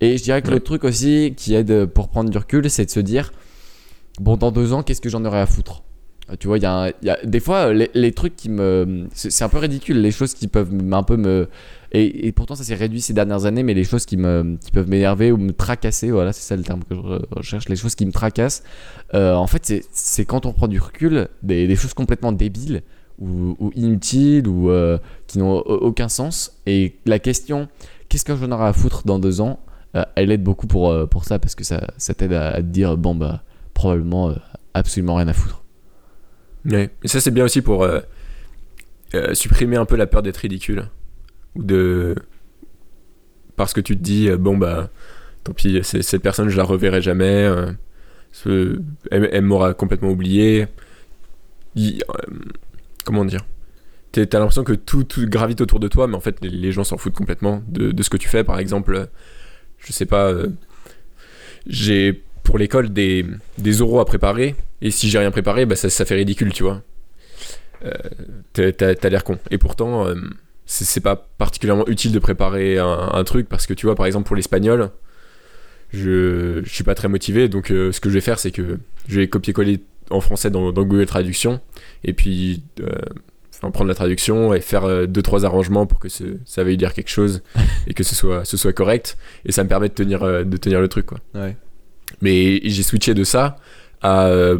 Et 0.00 0.16
je 0.18 0.22
dirais 0.22 0.40
que 0.42 0.48
Ouais. 0.48 0.54
le 0.54 0.60
truc 0.60 0.84
aussi 0.84 1.34
qui 1.36 1.54
aide 1.54 1.86
pour 1.86 2.08
prendre 2.08 2.30
du 2.30 2.38
recul, 2.38 2.68
c'est 2.70 2.84
de 2.84 2.90
se 2.90 3.00
dire 3.00 3.32
bon, 4.20 4.36
dans 4.36 4.52
deux 4.52 4.72
ans, 4.72 4.82
qu'est-ce 4.84 5.00
que 5.00 5.08
j'en 5.08 5.24
aurais 5.24 5.40
à 5.40 5.46
foutre? 5.46 5.82
Euh, 6.30 6.34
Tu 6.38 6.46
vois, 6.46 6.58
il 6.58 6.62
y, 6.62 6.66
a 6.66 6.74
un- 6.84 6.88
il 7.02 7.06
y 7.06 7.10
a 7.10 7.18
des 7.24 7.40
fois, 7.40 7.68
euh, 7.68 7.72
les, 7.72 7.90
les 7.94 8.12
trucs 8.12 8.36
qui 8.36 8.48
me. 8.48 9.08
C'est 9.14 9.42
un 9.42 9.48
peu 9.48 9.58
ridicule, 9.58 10.00
les 10.00 10.12
choses 10.12 10.34
qui 10.34 10.46
peuvent 10.46 10.70
un 10.92 11.02
peu 11.02 11.16
me. 11.16 11.48
Et, 11.92 12.32
pourtant, 12.32 12.54
ça 12.54 12.64
s'est 12.64 12.74
réduit 12.74 13.00
ces 13.00 13.14
dernières 13.14 13.46
années, 13.46 13.62
mais 13.62 13.72
les 13.72 13.84
choses 13.84 14.04
qui, 14.04 14.18
me, 14.18 14.58
qui 14.62 14.70
peuvent 14.70 14.88
m'énerver 14.88 15.32
ou 15.32 15.38
me 15.38 15.52
tracasser, 15.52 16.10
voilà, 16.10 16.32
c'est 16.34 16.42
ça 16.42 16.54
le 16.54 16.62
terme 16.62 16.84
que 16.84 16.94
je 16.94 17.00
re- 17.00 17.24
recherche, 17.30 17.68
les 17.68 17.76
choses 17.76 17.94
qui 17.94 18.04
me 18.04 18.12
tracassent. 18.12 18.62
Euh, 19.14 19.34
en 19.34 19.46
fait, 19.46 19.86
c'est- 19.90 20.24
quand 20.26 20.44
on 20.44 20.52
prend 20.52 20.68
du 20.68 20.78
recul, 20.78 21.28
des, 21.42 21.74
choses 21.76 21.94
complètement 21.94 22.32
débiles 22.32 22.82
ou, 23.18 23.72
inutiles 23.74 24.46
ou 24.48 24.70
euh, 24.70 24.98
qui 25.26 25.38
n'ont 25.38 25.60
au- 25.60 25.78
aucun 25.78 26.08
sens. 26.08 26.58
Et 26.66 26.96
la 27.06 27.18
question, 27.18 27.68
qu'est-ce 28.10 28.24
que 28.24 28.36
j'en 28.36 28.52
aurai 28.52 28.66
à 28.66 28.72
foutre 28.74 29.04
dans 29.06 29.18
deux 29.18 29.40
ans 29.40 29.58
euh, 29.96 30.04
Elle 30.14 30.30
aide 30.30 30.42
beaucoup 30.42 30.66
pour, 30.66 31.08
pour 31.08 31.24
ça 31.24 31.38
parce 31.38 31.54
que 31.54 31.64
ça, 31.64 31.86
ça 31.96 32.12
t'aide 32.12 32.34
à, 32.34 32.56
te 32.56 32.60
dire, 32.60 32.98
bon, 32.98 33.14
bah, 33.14 33.42
probablement 33.72 34.34
absolument 34.74 35.14
rien 35.14 35.28
à 35.28 35.32
foutre. 35.32 35.62
Ouais. 36.66 36.90
Et 37.02 37.08
ça, 37.08 37.18
c'est 37.20 37.30
bien 37.30 37.44
aussi 37.46 37.62
pour 37.62 37.88
supprimer 39.32 39.76
un 39.76 39.86
peu 39.86 39.96
la 39.96 40.06
peur 40.06 40.20
d'être 40.22 40.36
ridicule. 40.36 40.90
De. 41.58 42.14
Parce 43.56 43.72
que 43.74 43.80
tu 43.80 43.96
te 43.96 44.02
dis, 44.02 44.28
euh, 44.28 44.36
bon, 44.36 44.56
bah, 44.56 44.88
tant 45.44 45.52
pis, 45.52 45.80
cette 45.82 46.22
personne, 46.22 46.48
je 46.48 46.56
la 46.56 46.64
reverrai 46.64 47.02
jamais. 47.02 47.50
euh, 48.46 48.76
elle 49.10 49.42
m'aura 49.42 49.74
complètement 49.74 50.10
oublié. 50.10 50.66
Euh, 51.76 51.90
comment 53.04 53.24
dire? 53.24 53.44
T'as 54.12 54.38
l'impression 54.38 54.64
que 54.64 54.72
tout, 54.72 55.04
tout 55.04 55.26
gravite 55.28 55.60
autour 55.60 55.80
de 55.80 55.88
toi, 55.88 56.06
mais 56.06 56.16
en 56.16 56.20
fait, 56.20 56.38
les, 56.42 56.72
gens 56.72 56.84
s'en 56.84 56.96
foutent 56.96 57.14
complètement 57.14 57.62
de, 57.68 57.90
de 57.90 58.02
ce 58.02 58.10
que 58.10 58.16
tu 58.16 58.28
fais. 58.28 58.44
Par 58.44 58.58
exemple, 58.58 59.08
je 59.78 59.92
sais 59.92 60.06
pas, 60.06 60.32
j'ai 61.66 62.22
pour 62.42 62.58
l'école 62.58 62.90
des, 62.92 63.26
des 63.58 63.82
oraux 63.82 64.00
à 64.00 64.06
préparer, 64.06 64.54
et 64.80 64.90
si 64.90 65.10
j'ai 65.10 65.18
rien 65.18 65.30
préparé, 65.30 65.66
bah, 65.66 65.76
ça, 65.76 65.90
ça 65.90 66.04
fait 66.04 66.14
ridicule, 66.14 66.52
tu 66.52 66.62
vois. 66.62 66.82
T'as- 68.52 69.08
l'air 69.08 69.24
con. 69.24 69.38
Et 69.50 69.58
pourtant, 69.58 70.06
c'est 70.70 71.00
pas 71.00 71.16
particulièrement 71.38 71.86
utile 71.88 72.12
de 72.12 72.18
préparer 72.18 72.78
un, 72.78 73.10
un 73.12 73.24
truc, 73.24 73.48
parce 73.48 73.66
que 73.66 73.72
tu 73.74 73.86
vois, 73.86 73.94
par 73.94 74.06
exemple, 74.06 74.26
pour 74.26 74.36
l'espagnol, 74.36 74.90
je, 75.92 76.60
je 76.64 76.68
suis 76.72 76.84
pas 76.84 76.94
très 76.94 77.08
motivé, 77.08 77.48
donc 77.48 77.70
euh, 77.70 77.92
ce 77.92 78.00
que 78.00 78.10
je 78.10 78.14
vais 78.14 78.20
faire, 78.20 78.38
c'est 78.38 78.50
que 78.50 78.78
je 79.08 79.20
vais 79.20 79.28
copier-coller 79.28 79.80
en 80.10 80.20
français 80.20 80.50
dans, 80.50 80.70
dans 80.72 80.82
Google 80.82 81.06
Traduction, 81.06 81.60
et 82.04 82.12
puis 82.12 82.62
euh, 82.80 82.90
enfin, 83.54 83.70
prendre 83.70 83.88
la 83.88 83.94
traduction 83.94 84.52
et 84.52 84.60
faire 84.60 84.84
euh, 84.84 85.06
deux 85.06 85.22
trois 85.22 85.44
arrangements 85.46 85.86
pour 85.86 85.98
que 85.98 86.08
ce- 86.10 86.36
ça 86.44 86.62
veuille 86.64 86.76
dire 86.76 86.92
quelque 86.92 87.08
chose 87.10 87.42
et 87.86 87.94
que 87.94 88.04
ce 88.04 88.14
soit, 88.14 88.44
ce 88.44 88.56
soit 88.58 88.72
correct, 88.74 89.16
et 89.46 89.52
ça 89.52 89.64
me 89.64 89.68
permet 89.68 89.88
de 89.88 89.94
tenir, 89.94 90.22
euh, 90.22 90.44
de 90.44 90.56
tenir 90.58 90.80
le 90.80 90.88
truc, 90.88 91.06
quoi. 91.06 91.18
Ouais. 91.34 91.56
Mais 92.20 92.60
j'ai 92.64 92.82
switché 92.82 93.14
de 93.14 93.24
ça 93.24 93.56
à 94.02 94.26
euh, 94.26 94.58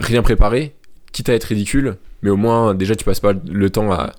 rien 0.00 0.22
préparer, 0.22 0.74
quitte 1.12 1.28
à 1.30 1.34
être 1.34 1.44
ridicule, 1.44 1.96
mais 2.22 2.30
au 2.30 2.36
moins 2.36 2.74
déjà 2.74 2.94
tu 2.94 3.04
passes 3.04 3.20
pas 3.20 3.32
le 3.32 3.70
temps 3.70 3.92
à, 3.92 4.12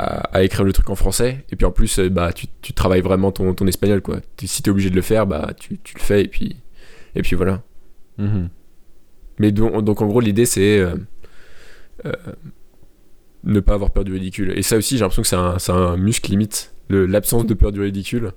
à, 0.00 0.36
à 0.36 0.42
écrire 0.42 0.64
le 0.64 0.72
truc 0.72 0.88
en 0.90 0.94
français, 0.94 1.44
et 1.50 1.56
puis 1.56 1.64
en 1.66 1.70
plus 1.70 1.98
euh, 1.98 2.08
bah, 2.08 2.32
tu, 2.32 2.46
tu 2.62 2.72
travailles 2.72 3.00
vraiment 3.02 3.32
ton, 3.32 3.54
ton 3.54 3.66
espagnol. 3.66 4.00
Quoi. 4.00 4.16
Si 4.44 4.62
t'es 4.62 4.70
obligé 4.70 4.90
de 4.90 4.96
le 4.96 5.02
faire, 5.02 5.26
bah, 5.26 5.52
tu, 5.58 5.78
tu 5.78 5.94
le 5.96 6.00
fais, 6.00 6.22
et 6.22 6.28
puis, 6.28 6.56
et 7.14 7.22
puis 7.22 7.36
voilà. 7.36 7.62
Mhm. 8.18 8.48
Mais 9.38 9.52
donc, 9.52 9.84
donc 9.84 10.02
en 10.02 10.06
gros 10.06 10.20
l'idée 10.20 10.46
c'est 10.46 10.78
euh, 10.78 10.94
euh, 12.06 12.12
ne 13.44 13.60
pas 13.60 13.74
avoir 13.74 13.90
peur 13.90 14.04
du 14.04 14.12
ridicule. 14.12 14.52
Et 14.56 14.62
ça 14.62 14.76
aussi 14.76 14.96
j'ai 14.96 15.00
l'impression 15.00 15.22
que 15.22 15.28
c'est 15.28 15.36
un, 15.36 15.58
c'est 15.58 15.72
un 15.72 15.96
muscle 15.96 16.30
limite, 16.30 16.74
l'absence 16.90 17.46
de 17.46 17.54
peur 17.54 17.72
du 17.72 17.80
ridicule. 17.80 18.32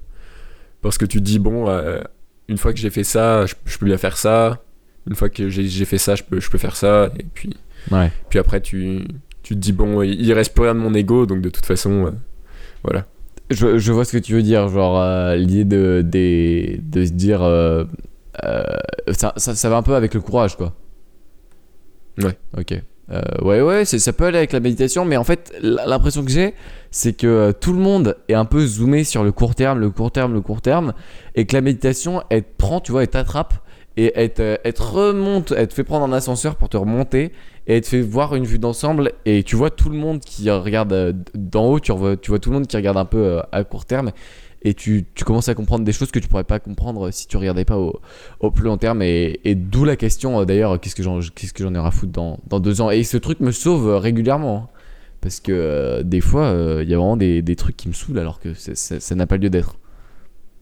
Parce 0.82 0.98
que 0.98 1.06
tu 1.06 1.20
te 1.20 1.24
dis, 1.24 1.40
bon, 1.40 1.70
euh, 1.70 2.02
une 2.50 2.58
fois 2.58 2.74
que 2.74 2.80
j'ai 2.80 2.90
fait 2.90 3.06
ça, 3.06 3.46
je, 3.46 3.56
je 3.66 3.78
peux 3.78 3.86
bien 3.86 3.98
faire 3.98 4.18
ça. 4.18 4.62
Une 5.08 5.16
fois 5.16 5.30
que 5.30 5.50
j'ai 5.50 5.66
j'ai 5.68 5.86
fait 5.86 5.98
ça, 5.98 6.16
je 6.16 6.24
peux, 6.24 6.40
je 6.42 6.50
peux 6.50 6.58
faire 6.58 6.76
ça. 6.76 7.10
Et 7.20 7.24
puis, 7.24 7.56
Ouais. 7.92 8.12
puis 8.30 8.40
après, 8.40 8.62
tu, 8.62 9.02
tu 9.44 9.54
te 9.56 9.60
dis, 9.60 9.72
bon, 9.74 10.02
il, 10.02 10.34
reste 10.34 10.54
plus 10.54 10.64
rien 10.64 10.74
de 10.76 10.80
mon 10.80 10.94
ego, 10.94 11.26
donc 11.26 11.42
de 11.42 11.50
toute 11.50 11.66
façon, 11.66 12.08
euh, 12.08 12.12
voilà. 12.84 13.06
Je, 13.52 13.78
je 13.78 13.92
vois 13.92 14.06
ce 14.06 14.14
que 14.14 14.18
tu 14.24 14.34
veux 14.34 14.42
dire, 14.42 14.68
genre 14.70 15.00
euh, 15.00 15.36
l'idée 15.36 15.66
de, 15.66 16.02
des- 16.04 16.80
de 16.84 17.06
se 17.06 17.12
dire. 17.12 17.42
euh, 17.44 17.84
euh, 18.46 18.64
ça, 19.12 19.34
ça, 19.38 19.54
ça 19.54 19.70
va 19.70 19.78
un 19.78 19.84
peu 19.84 19.96
avec 19.96 20.14
le 20.14 20.22
courage, 20.22 20.58
quoi. 20.58 20.74
Ouais. 22.22 22.38
Ok. 22.58 22.74
Ouais, 23.44 23.62
ouais, 23.62 23.86
ça 23.86 24.14
peut 24.14 24.24
aller 24.26 24.40
avec 24.40 24.54
la 24.54 24.60
méditation, 24.60 25.06
mais 25.06 25.18
en 25.18 25.24
fait, 25.24 25.54
l'impression 25.62 26.24
que 26.26 26.32
j'ai, 26.32 26.56
c'est 26.90 27.14
que 27.14 27.52
tout 27.52 27.74
le 27.74 27.78
monde 27.80 28.16
est 28.28 28.34
un 28.34 28.46
peu 28.46 28.66
zoomé 28.66 29.04
sur 29.04 29.24
le 29.24 29.32
court 29.32 29.54
terme, 29.54 29.80
le 29.80 29.92
court 29.92 30.10
terme, 30.12 30.34
le 30.34 30.42
court 30.42 30.62
terme, 30.62 30.94
et 31.36 31.46
que 31.46 31.54
la 31.54 31.62
méditation, 31.62 32.24
elle 32.32 32.44
te 32.44 32.58
prend, 32.58 32.80
tu 32.80 32.92
vois, 32.92 33.04
elle 33.04 33.10
t'attrape, 33.10 33.54
et 33.98 34.14
elle 34.16 34.34
te, 34.34 34.58
elle 34.64 34.74
te 34.74 34.82
remonte, 34.82 35.52
elle 35.56 35.68
te 35.68 35.76
fait 35.76 35.84
prendre 35.84 36.06
un 36.06 36.14
ascenseur 36.14 36.56
pour 36.56 36.70
te 36.70 36.78
remonter, 36.78 37.32
et 37.68 37.76
elle 37.76 37.82
te 37.82 37.88
fait 37.88 38.02
voir 38.02 38.36
une 38.36 38.46
vue 38.46 38.60
d'ensemble, 38.60 39.12
et 39.26 39.44
tu 39.44 39.56
vois 39.56 39.70
tout 39.70 39.90
le 39.90 39.98
monde 39.98 40.20
qui 40.20 40.50
regarde 40.50 40.94
euh, 40.94 41.14
d'en 41.36 41.66
haut, 41.66 41.80
tu 41.80 41.92
vois, 41.94 42.18
tu 42.18 42.32
vois 42.32 42.40
tout 42.40 42.50
le 42.50 42.56
monde 42.56 42.68
qui 42.68 42.76
regarde 42.78 42.98
un 42.98 43.06
peu 43.06 43.18
euh, 43.18 43.42
à 43.52 43.64
court 43.64 43.86
terme, 43.86 44.12
et 44.66 44.74
tu, 44.74 45.06
tu 45.14 45.26
commences 45.26 45.50
à 45.50 45.56
comprendre 45.56 45.84
des 45.84 45.92
choses 45.92 46.12
que 46.12 46.20
tu 46.20 46.28
pourrais 46.30 46.46
pas 46.46 46.60
comprendre 46.60 47.12
si 47.12 47.28
tu 47.28 47.36
regardais 47.38 47.66
pas 47.66 47.78
au, 47.78 48.00
au 48.40 48.50
plus 48.52 48.64
long 48.64 48.78
terme 48.78 49.02
et, 49.02 49.40
et 49.44 49.56
d'où 49.56 49.84
la 49.84 49.98
question 49.98 50.40
euh, 50.40 50.46
d'ailleurs 50.46 50.80
qu'est-ce 50.80 50.96
que 50.96 51.04
j'en 51.04 51.20
qu'est-ce 51.20 51.52
que 51.54 51.64
j'en 51.64 51.76
ai 51.76 51.78
à 51.78 51.92
foutre 51.92 52.14
dans, 52.14 52.40
dans 52.48 52.62
deux 52.62 52.80
ans 52.80 52.90
et 52.90 53.04
ce 53.04 53.18
truc 53.18 53.42
me 53.42 53.52
sauve 53.52 53.90
euh, 53.90 53.98
régulièrement 53.98 54.70
hein. 54.72 54.80
parce 55.20 55.42
que 55.42 55.52
euh, 55.52 56.04
des 56.04 56.22
fois 56.22 56.44
euh, 56.46 56.80
il 56.82 56.90
y 56.90 56.94
a 56.94 56.98
vraiment 56.98 57.18
des, 57.18 57.42
des 57.42 57.56
trucs 57.58 57.76
qui 57.76 57.90
me 57.90 57.94
saoulent 57.94 58.20
alors 58.20 58.40
que 58.40 58.54
ça 58.54 59.16
n'a 59.16 59.28
pas 59.28 59.36
lieu 59.36 59.50
d'être 59.50 59.76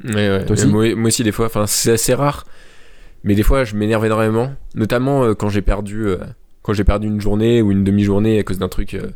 Ouais, 0.03 0.49
aussi 0.49 0.65
Euh, 0.65 0.69
moi, 0.69 0.95
moi 0.95 1.07
aussi, 1.07 1.23
des 1.23 1.31
fois, 1.31 1.45
enfin, 1.45 1.67
c'est 1.67 1.91
assez 1.91 2.13
rare. 2.13 2.45
Mais 3.23 3.35
des 3.35 3.43
fois, 3.43 3.63
je 3.63 3.75
m'énerve 3.75 4.05
énormément. 4.05 4.51
Notamment 4.75 5.23
euh, 5.23 5.33
quand 5.35 5.49
j'ai 5.49 5.61
perdu, 5.61 6.07
euh, 6.07 6.17
quand 6.61 6.73
j'ai 6.73 6.83
perdu 6.83 7.07
une 7.07 7.21
journée 7.21 7.61
ou 7.61 7.71
une 7.71 7.83
demi-journée 7.83 8.39
à 8.39 8.43
cause 8.43 8.59
d'un 8.59 8.69
truc 8.69 8.93
euh, 8.93 9.09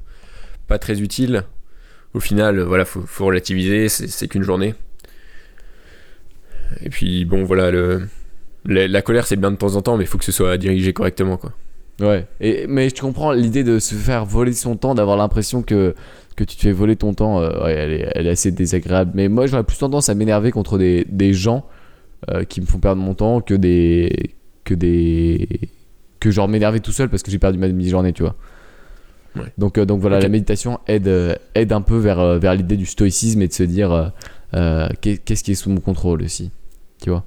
pas 0.67 0.79
très 0.79 1.01
utile. 1.01 1.43
Au 2.13 2.19
final, 2.19 2.59
euh, 2.59 2.65
voilà, 2.65 2.85
faut, 2.85 3.25
relativiser, 3.25 3.89
c'est 3.89 4.27
qu'une 4.27 4.43
journée. 4.43 4.73
Et 6.81 6.89
puis, 6.89 7.25
bon, 7.25 7.43
voilà, 7.43 7.71
la, 8.65 9.01
colère, 9.01 9.27
c'est 9.27 9.35
bien 9.35 9.51
de 9.51 9.57
temps 9.57 9.75
en 9.75 9.81
temps, 9.81 9.97
mais 9.97 10.05
il 10.05 10.07
faut 10.07 10.17
que 10.17 10.25
ce 10.25 10.31
soit 10.31 10.57
dirigé 10.57 10.93
correctement, 10.93 11.37
quoi. 11.37 11.53
ouais 11.99 12.25
et, 12.41 12.65
mais 12.67 12.89
je 12.89 12.99
comprends 12.99 13.31
l'idée 13.31 13.63
de 13.63 13.79
se 13.79 13.93
faire 13.95 14.25
voler 14.25 14.53
son 14.53 14.75
temps 14.75 14.95
d'avoir 14.95 15.17
l'impression 15.17 15.61
que 15.61 15.93
que 16.35 16.43
tu 16.43 16.57
te 16.57 16.61
fais 16.63 16.73
voler 16.73 16.97
ton 16.97 17.13
temps 17.13 17.39
euh, 17.39 17.63
ouais, 17.63 17.73
elle, 17.73 18.27
est, 18.27 18.29
assez 18.29 18.51
désagréable 18.51 19.11
mais 19.13 19.29
moi 19.29 19.45
j'aurais 19.45 19.63
plus 19.63 19.77
tendance 19.77 20.09
à 20.09 20.15
m'énerver 20.15 20.51
contre 20.51 20.77
des, 20.77 21.05
des 21.07 21.33
gens 21.33 21.65
qui 22.49 22.59
me 22.59 22.65
font 22.65 22.79
perdre 22.79 23.01
mon 23.01 23.13
temps 23.13 23.39
que 23.39 23.53
des 23.53 24.35
que 24.65 24.73
des 24.73 25.47
que 26.25 26.31
genre 26.31 26.47
m'énerver 26.47 26.79
tout 26.79 26.91
seul 26.91 27.09
parce 27.09 27.23
que 27.23 27.29
j'ai 27.31 27.39
perdu 27.39 27.57
ma 27.59 27.67
demi-journée 27.67 28.13
tu 28.13 28.23
vois 28.23 28.35
Ouais. 29.37 29.51
donc 29.57 29.77
euh, 29.77 29.83
donc 29.85 29.99
voilà 29.99 30.21
la 30.21 30.29
méditation 30.29 30.79
aide 30.87 31.09
euh, 31.09 31.35
aide 31.55 31.73
un 31.73 31.81
peu 31.81 31.97
vers 31.97 32.19
euh, 32.21 32.39
vers 32.39 32.55
l'idée 32.55 32.77
du 32.77 32.85
stoïcisme 32.85 33.41
et 33.41 33.49
de 33.49 33.53
se 33.53 33.63
dire 33.63 34.11
euh, 34.53 34.87
qu'est- 35.01 35.17
qu'est-ce 35.17 35.43
qui 35.43 35.51
est 35.51 35.55
sous 35.55 35.69
mon 35.69 35.81
contrôle 35.81 36.23
aussi 36.23 36.51
tu 37.01 37.09
vois 37.09 37.25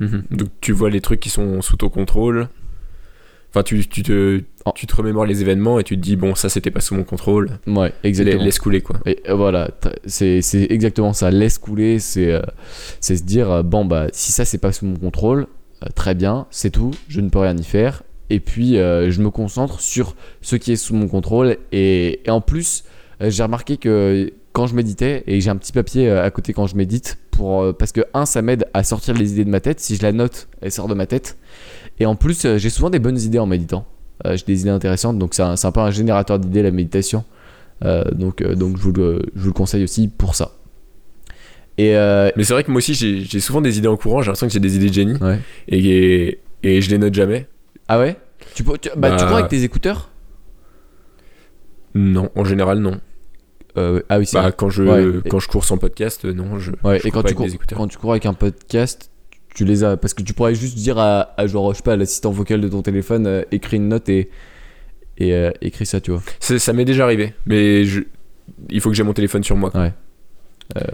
Donc, 0.00 0.48
tu 0.60 0.72
vois 0.72 0.90
les 0.90 1.00
trucs 1.00 1.20
qui 1.20 1.30
sont 1.30 1.60
sous 1.62 1.76
ton 1.76 1.88
contrôle. 1.88 2.48
Enfin, 3.50 3.62
tu, 3.62 3.86
tu, 3.88 4.02
te, 4.02 4.42
Oh. 4.66 4.72
tu 4.74 4.86
te 4.86 4.94
remémores 4.94 5.24
les 5.24 5.40
événements 5.40 5.80
et 5.80 5.84
tu 5.84 5.96
te 5.96 6.02
dis, 6.02 6.14
bon, 6.16 6.34
ça, 6.34 6.50
c'était 6.50 6.70
pas 6.70 6.80
sous 6.80 6.94
mon 6.94 7.02
contrôle. 7.02 7.48
ouais 7.66 7.92
exactement 8.04 8.44
Laisse 8.44 8.58
couler, 8.58 8.82
quoi. 8.82 9.00
Et 9.06 9.18
voilà, 9.30 9.70
c'est 10.04 10.42
c'est 10.42 10.66
exactement 10.70 11.14
ça. 11.14 11.30
Laisse 11.30 11.56
couler, 11.58 11.98
c'est 11.98 12.38
c'est 13.00 13.16
se 13.16 13.22
dire 13.24 13.64
bon 13.64 13.86
bah 13.86 14.06
si 14.12 14.30
ça 14.30 14.44
c'est 14.44 14.58
pas 14.58 14.70
sous 14.72 14.84
mon 14.84 14.96
contrôle, 14.96 15.46
très 15.94 16.14
bien, 16.14 16.46
c'est 16.50 16.70
tout, 16.70 16.92
je 17.08 17.20
ne 17.20 17.28
peux 17.28 17.38
rien 17.38 17.56
y 17.56 17.64
faire. 17.64 18.02
Et 18.30 18.40
puis 18.40 18.78
euh, 18.78 19.10
je 19.10 19.22
me 19.22 19.30
concentre 19.30 19.80
sur 19.80 20.14
ce 20.42 20.56
qui 20.56 20.72
est 20.72 20.76
sous 20.76 20.94
mon 20.94 21.08
contrôle. 21.08 21.56
Et, 21.72 22.20
en 22.28 22.40
plus, 22.40 22.84
euh, 23.22 23.30
j'ai 23.30 23.42
remarqué 23.42 23.76
que 23.76 24.32
quand 24.52 24.66
je 24.66 24.74
méditais 24.74 25.24
et 25.26 25.40
j'ai 25.40 25.50
un 25.50 25.56
petit 25.56 25.72
papier 25.72 26.08
euh, 26.08 26.24
à 26.24 26.30
côté 26.30 26.52
quand 26.52 26.66
je 26.66 26.76
médite 26.76 27.18
pour, 27.30 27.62
euh, 27.62 27.72
parce 27.72 27.92
que, 27.92 28.02
un, 28.14 28.26
ça 28.26 28.42
m'aide 28.42 28.66
à 28.74 28.82
sortir 28.82 29.14
les 29.14 29.32
idées 29.32 29.44
de 29.44 29.50
ma 29.50 29.60
tête. 29.60 29.80
Si 29.80 29.96
je 29.96 30.02
la 30.02 30.12
note, 30.12 30.48
elle 30.60 30.72
sort 30.72 30.88
de 30.88 30.94
ma 30.94 31.06
tête. 31.06 31.38
Et 32.00 32.06
en 32.06 32.16
plus, 32.16 32.44
euh, 32.44 32.58
j'ai 32.58 32.70
souvent 32.70 32.90
des 32.90 32.98
bonnes 32.98 33.18
idées 33.18 33.38
en 33.38 33.46
méditant. 33.46 33.86
Euh, 34.26 34.36
j'ai 34.36 34.44
des 34.44 34.62
idées 34.62 34.70
intéressantes, 34.70 35.18
donc 35.18 35.34
c'est 35.34 35.42
un, 35.42 35.54
un 35.62 35.72
peu 35.72 35.80
un 35.80 35.90
générateur 35.90 36.38
d'idées, 36.38 36.62
la 36.62 36.70
méditation. 36.70 37.24
Euh, 37.84 38.04
donc, 38.10 38.42
euh, 38.42 38.56
je 38.58 38.64
vous 38.64 38.92
le 38.92 39.52
conseille 39.52 39.84
aussi 39.84 40.08
pour 40.08 40.34
ça. 40.34 40.52
Et 41.78 41.96
euh, 41.96 42.30
Mais 42.36 42.44
c'est 42.44 42.52
vrai 42.52 42.64
que 42.64 42.70
moi 42.70 42.78
aussi, 42.78 42.94
j'ai 42.94 43.40
souvent 43.40 43.60
des 43.60 43.78
idées 43.78 43.88
en 43.88 43.96
courant. 43.96 44.20
J'ai 44.20 44.26
l'impression 44.26 44.48
que 44.48 44.52
j'ai 44.52 44.60
des 44.60 44.76
idées 44.76 44.88
de 44.88 44.94
génie. 44.94 45.16
ouais. 45.22 45.38
Et, 45.68 46.38
et 46.62 46.80
je 46.82 46.90
les 46.90 46.98
note 46.98 47.14
jamais. 47.14 47.46
Ah 47.86 47.98
ouais? 47.98 48.16
Tu, 48.54 48.64
peux- 48.64 48.76
tu- 48.78 48.88
bah, 48.96 49.10
tu 49.12 49.16
Bah, 49.18 49.24
crois 49.26 49.38
avec 49.38 49.48
tes 49.50 49.62
écouteurs? 49.62 50.10
Non, 51.94 52.30
en 52.34 52.44
général, 52.44 52.78
non. 52.78 53.00
Euh, 53.76 54.00
Ah 54.08 54.18
oui, 54.18 54.26
c'est 54.26 54.36
Bah, 54.36 54.42
vrai. 54.42 54.54
quand 54.56 54.70
je, 54.70 54.82
Ouais. 54.82 55.20
quand 55.28 55.38
je 55.38 55.48
cours 55.48 55.64
sans 55.64 55.78
podcast, 55.78 56.24
euh, 56.24 56.32
non. 56.32 56.58
Je, 56.58 56.72
Ouais, 56.84 56.98
je 57.00 57.06
et 57.08 57.10
quand 57.10 57.22
tu, 57.22 57.34
cours, 57.34 57.46
des 57.46 57.54
écouteurs. 57.54 57.78
quand 57.78 57.86
tu 57.88 57.96
cours 57.98 58.10
avec 58.12 58.26
un 58.26 58.34
podcast, 58.34 59.10
tu 59.54 59.64
les 59.64 59.84
as. 59.84 59.96
Parce 59.96 60.14
que 60.14 60.22
tu 60.22 60.32
pourrais 60.34 60.54
juste 60.54 60.76
dire 60.76 60.98
à, 60.98 61.34
à 61.40 61.46
genre, 61.46 61.72
je 61.72 61.78
sais 61.78 61.82
pas, 61.82 61.96
l'assistant 61.96 62.30
vocal 62.30 62.60
de 62.60 62.68
ton 62.68 62.82
téléphone, 62.82 63.26
euh, 63.26 63.42
écris 63.52 63.76
une 63.76 63.88
note 63.88 64.08
et, 64.08 64.30
et 65.18 65.32
euh, 65.34 65.50
écris 65.60 65.86
ça, 65.86 66.00
tu 66.00 66.10
vois. 66.10 66.22
Ça 66.40 66.72
m'est 66.72 66.84
déjà 66.84 67.04
arrivé. 67.04 67.34
Mais 67.46 67.84
je, 67.84 68.00
il 68.68 68.80
faut 68.80 68.90
que 68.90 68.96
j'ai 68.96 69.02
mon 69.04 69.12
téléphone 69.14 69.44
sur 69.44 69.56
moi. 69.56 69.70
Euh, 69.74 69.88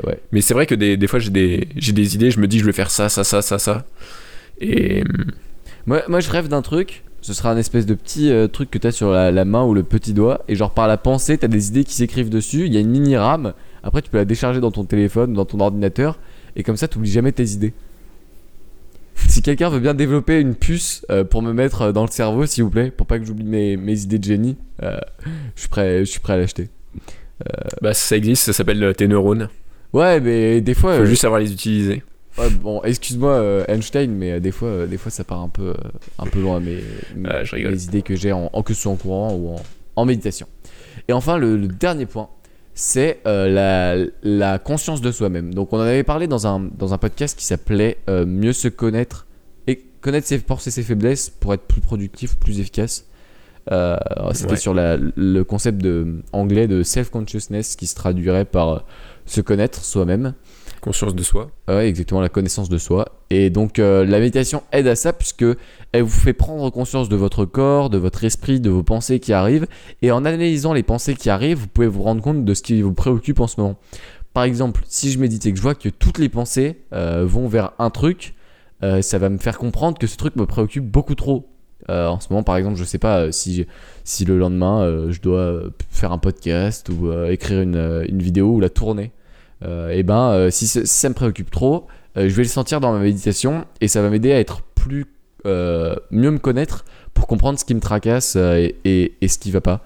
ouais. 0.06 0.20
Mais 0.32 0.40
c'est 0.40 0.54
vrai 0.54 0.66
que 0.66 0.74
des, 0.74 0.96
des 0.96 1.06
fois, 1.06 1.18
j'ai 1.18 1.30
des, 1.30 1.66
des 1.74 2.14
idées. 2.14 2.30
Je 2.30 2.40
me 2.40 2.46
dis, 2.46 2.58
je 2.58 2.64
vais 2.64 2.72
faire 2.72 2.90
ça, 2.90 3.08
ça, 3.08 3.24
ça, 3.24 3.42
ça, 3.42 3.58
ça. 3.58 3.84
Et 4.60 5.02
Moi, 5.86 6.02
moi, 6.08 6.20
je 6.20 6.30
rêve 6.30 6.48
d'un 6.48 6.62
truc. 6.62 7.02
Ce 7.20 7.32
sera 7.32 7.50
un 7.50 7.56
espèce 7.56 7.86
de 7.86 7.94
petit 7.94 8.30
euh, 8.30 8.48
truc 8.48 8.70
que 8.70 8.78
tu 8.78 8.86
as 8.86 8.92
sur 8.92 9.10
la, 9.10 9.30
la 9.30 9.44
main 9.46 9.64
ou 9.64 9.72
le 9.74 9.82
petit 9.82 10.12
doigt. 10.12 10.44
Et 10.46 10.56
genre, 10.56 10.72
par 10.74 10.86
la 10.88 10.98
pensée, 10.98 11.38
tu 11.38 11.44
as 11.44 11.48
des 11.48 11.68
idées 11.68 11.84
qui 11.84 11.94
s'écrivent 11.94 12.28
dessus. 12.30 12.66
Il 12.66 12.74
y 12.74 12.76
a 12.76 12.80
une 12.80 12.90
mini 12.90 13.16
RAM. 13.16 13.54
Après, 13.82 14.02
tu 14.02 14.10
peux 14.10 14.18
la 14.18 14.24
décharger 14.26 14.60
dans 14.60 14.70
ton 14.70 14.84
téléphone, 14.84 15.32
dans 15.32 15.44
ton 15.46 15.58
ordinateur. 15.60 16.18
Et 16.56 16.62
comme 16.62 16.76
ça, 16.76 16.86
tu 16.86 16.98
jamais 17.04 17.32
tes 17.32 17.50
idées. 17.50 17.72
Si 19.16 19.42
quelqu'un 19.42 19.70
veut 19.70 19.80
bien 19.80 19.94
développer 19.94 20.40
une 20.40 20.54
puce 20.54 21.04
euh, 21.10 21.24
pour 21.24 21.40
me 21.40 21.52
mettre 21.52 21.82
euh, 21.82 21.92
dans 21.92 22.02
le 22.04 22.10
cerveau, 22.10 22.46
s'il 22.46 22.64
vous 22.64 22.70
plaît, 22.70 22.90
pour 22.90 23.06
pas 23.06 23.18
que 23.18 23.24
j'oublie 23.24 23.44
mes, 23.44 23.76
mes 23.76 24.02
idées 24.02 24.18
de 24.18 24.24
génie, 24.24 24.56
euh, 24.82 24.96
je 25.54 25.60
suis 25.60 25.68
prêt, 25.68 26.00
je 26.00 26.10
suis 26.10 26.20
prêt 26.20 26.34
à 26.34 26.36
l'acheter. 26.36 26.68
bah, 27.80 27.94
ça 27.94 28.16
existe, 28.16 28.44
ça 28.44 28.52
s'appelle 28.52 28.82
euh, 28.82 28.92
tes 28.92 29.08
neurones. 29.08 29.48
Ouais, 29.94 30.20
mais 30.20 30.60
des 30.60 30.74
fois, 30.74 30.96
Faut 30.96 31.02
euh, 31.02 31.06
juste 31.06 31.22
savoir 31.22 31.40
les 31.40 31.52
utiliser. 31.52 32.02
ouais, 32.38 32.50
bon, 32.50 32.82
excuse-moi 32.82 33.30
euh, 33.32 33.64
Einstein, 33.68 34.10
mais 34.12 34.32
euh, 34.32 34.40
des 34.40 34.50
fois, 34.50 34.68
euh, 34.68 34.86
des 34.86 34.98
fois, 34.98 35.10
ça 35.10 35.24
part 35.24 35.40
un 35.40 35.48
peu, 35.48 35.72
un 36.18 36.26
peu 36.26 36.40
loin 36.40 36.60
je 37.44 37.54
rigole. 37.54 37.72
mes 37.72 37.82
idées 37.84 38.02
que 38.02 38.16
j'ai 38.16 38.32
en, 38.32 38.50
en 38.52 38.62
que 38.62 38.74
ce 38.74 38.82
soit 38.82 38.92
en 38.92 38.96
courant 38.96 39.32
ou 39.34 39.50
en, 39.54 39.62
en 39.96 40.04
méditation. 40.04 40.46
Et 41.08 41.12
enfin, 41.12 41.38
le, 41.38 41.56
le 41.56 41.68
dernier 41.68 42.06
point, 42.06 42.28
c'est 42.74 43.20
la, 43.24 43.94
la 44.24 44.58
conscience 44.58 45.00
de 45.00 45.12
soi-même. 45.12 45.54
Donc, 45.54 45.72
on 45.72 45.76
en 45.78 45.82
avait 45.82 46.02
parlé 46.02 46.26
dans 46.26 46.46
un, 46.48 46.58
dans 46.76 46.92
un 46.92 46.98
podcast 46.98 47.38
qui 47.38 47.44
s'appelait 47.44 47.98
Mieux 48.08 48.52
se 48.52 48.66
connaître 48.68 49.26
et 49.68 49.80
connaître 50.00 50.26
ses 50.26 50.38
forces 50.40 50.66
et 50.66 50.70
ses 50.72 50.82
faiblesses 50.82 51.30
pour 51.30 51.54
être 51.54 51.62
plus 51.68 51.80
productif, 51.80 52.36
plus 52.36 52.58
efficace. 52.58 53.06
Euh, 53.70 53.96
C'était 54.32 54.50
Ouais. 54.52 54.56
sur 54.58 54.74
la- 54.74 54.96
le 54.98 55.42
concept 55.44 55.80
de, 55.80 56.22
anglais 56.32 56.66
de 56.66 56.82
self-consciousness 56.82 57.76
qui 57.76 57.86
se 57.86 57.94
traduirait 57.94 58.44
par 58.44 58.84
se 59.26 59.40
connaître 59.40 59.84
soi-même. 59.84 60.34
Conscience 60.80 61.14
de 61.14 61.22
soi. 61.22 61.50
Ouais, 61.66 61.88
exactement, 61.88 62.20
la 62.20 62.28
connaissance 62.28 62.68
de 62.68 62.76
soi. 62.76 63.06
Et 63.30 63.48
donc, 63.48 63.78
euh, 63.78 64.04
la 64.04 64.18
méditation 64.18 64.62
aide 64.72 64.86
à 64.86 64.96
ça 64.96 65.12
puisque 65.12 65.44
elle 65.92 66.02
vous 66.02 66.08
fait 66.10 66.34
prendre 66.34 66.68
conscience 66.70 67.08
de 67.08 67.16
votre 67.16 67.46
corps, 67.46 67.88
de 67.88 67.96
votre 67.96 68.24
esprit, 68.24 68.60
de 68.60 68.68
vos 68.70 68.82
pensées 68.82 69.18
qui 69.18 69.32
arrivent. 69.32 69.66
Et 70.02 70.10
en 70.10 70.24
analysant 70.24 70.74
les 70.74 70.82
pensées 70.82 71.14
qui 71.14 71.30
arrivent, 71.30 71.58
vous 71.58 71.68
pouvez 71.68 71.86
vous 71.86 72.02
rendre 72.02 72.22
compte 72.22 72.44
de 72.44 72.54
ce 72.54 72.62
qui 72.62 72.82
vous 72.82 72.92
préoccupe 72.92 73.40
en 73.40 73.46
ce 73.46 73.60
moment. 73.60 73.76
Par 74.34 74.44
exemple, 74.44 74.82
si 74.86 75.10
je 75.10 75.18
médite 75.18 75.46
et 75.46 75.52
que 75.52 75.56
je 75.56 75.62
vois 75.62 75.74
que 75.74 75.88
toutes 75.88 76.18
les 76.18 76.28
pensées 76.28 76.82
euh, 76.92 77.24
vont 77.24 77.48
vers 77.48 77.72
un 77.78 77.90
truc, 77.90 78.34
euh, 78.82 79.00
ça 79.00 79.18
va 79.18 79.30
me 79.30 79.38
faire 79.38 79.58
comprendre 79.58 79.96
que 79.96 80.06
ce 80.06 80.16
truc 80.16 80.36
me 80.36 80.44
préoccupe 80.44 80.84
beaucoup 80.84 81.14
trop. 81.14 81.48
Euh, 81.90 82.06
en 82.08 82.18
ce 82.20 82.28
moment, 82.30 82.42
par 82.42 82.56
exemple, 82.56 82.76
je 82.76 82.84
sais 82.84 82.98
pas 82.98 83.18
euh, 83.20 83.30
si, 83.30 83.66
si 84.04 84.24
le 84.24 84.38
lendemain 84.38 84.82
euh, 84.82 85.12
je 85.12 85.20
dois 85.20 85.60
faire 85.90 86.12
un 86.12 86.18
podcast 86.18 86.88
ou 86.88 87.12
écrire 87.28 87.60
une, 87.60 88.04
une 88.08 88.22
vidéo 88.22 88.48
ou 88.52 88.60
la 88.60 88.68
tourner. 88.70 89.12
et 89.62 90.02
ben, 90.02 90.30
euh, 90.30 90.50
si, 90.50 90.66
ça 90.66 91.08
me 91.08 91.14
préoccupe 91.14 91.50
trop, 91.50 91.86
je 92.16 92.22
vais 92.28 92.42
le 92.42 92.48
sentir 92.48 92.80
dans 92.80 92.92
ma 92.92 92.98
méditation 93.00 93.64
et 93.80 93.88
ça 93.88 94.00
va 94.02 94.08
m'aider 94.10 94.32
à 94.32 94.38
être 94.40 94.62
plus 94.74 95.06
mieux 95.44 96.30
me 96.30 96.38
connaître 96.38 96.84
pour 97.12 97.26
comprendre 97.26 97.58
ce 97.58 97.64
qui 97.66 97.74
me 97.74 97.80
tracasse 97.80 98.36
et, 98.36 98.76
et- 98.84 99.28
ce 99.28 99.38
qui 99.38 99.50
va 99.50 99.60
pas. 99.60 99.82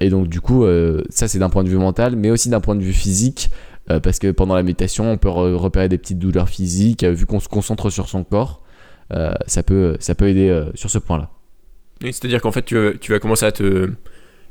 Et 0.00 0.10
donc 0.10 0.28
du 0.28 0.40
coup, 0.40 0.66
ça 1.10 1.26
c'est 1.28 1.38
d'un 1.38 1.48
point 1.48 1.64
de 1.64 1.68
vue 1.70 1.78
mental, 1.78 2.16
mais 2.16 2.30
aussi 2.30 2.50
d'un 2.50 2.60
point 2.60 2.74
de 2.76 2.82
vue 2.82 2.92
physique, 2.92 3.50
parce 4.02 4.18
que 4.18 4.30
pendant 4.30 4.54
la 4.54 4.62
méditation, 4.62 5.10
on 5.10 5.16
peut 5.16 5.28
re- 5.30 5.54
repérer 5.54 5.88
des 5.88 5.96
petites 5.96 6.18
douleurs 6.18 6.48
physiques, 6.50 7.04
vu 7.04 7.24
qu'on 7.24 7.40
se 7.40 7.48
concentre 7.48 7.88
sur 7.88 8.08
son 8.08 8.24
corps, 8.24 8.62
ça 9.46 9.62
peut 9.62 9.96
ça 10.00 10.14
peut 10.14 10.28
aider 10.28 10.48
euh, 10.48 10.70
sur 10.74 10.90
ce 10.90 10.98
point-là. 10.98 11.30
C'est-à-dire 12.00 12.40
qu'en 12.40 12.52
fait, 12.52 12.64
tu, 12.64 12.76
tu 13.00 13.12
vas 13.12 13.18
commencer 13.18 13.46
à 13.46 13.52
te 13.52 13.90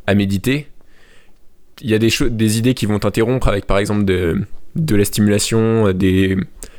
à 0.05 0.15
méditer. 0.15 0.67
Il 1.81 1.89
y 1.89 1.93
a 1.93 1.99
des, 1.99 2.09
des 2.29 2.57
idées 2.57 2.73
qui 2.73 2.87
vont 2.87 2.97
t'interrompre 2.97 3.47
avec, 3.47 3.67
par 3.67 3.77
exemple, 3.77 4.03
de, 4.03 4.41
de 4.75 4.95
la 4.95 5.05
stimulation, 5.05 5.93
des, 5.93 6.35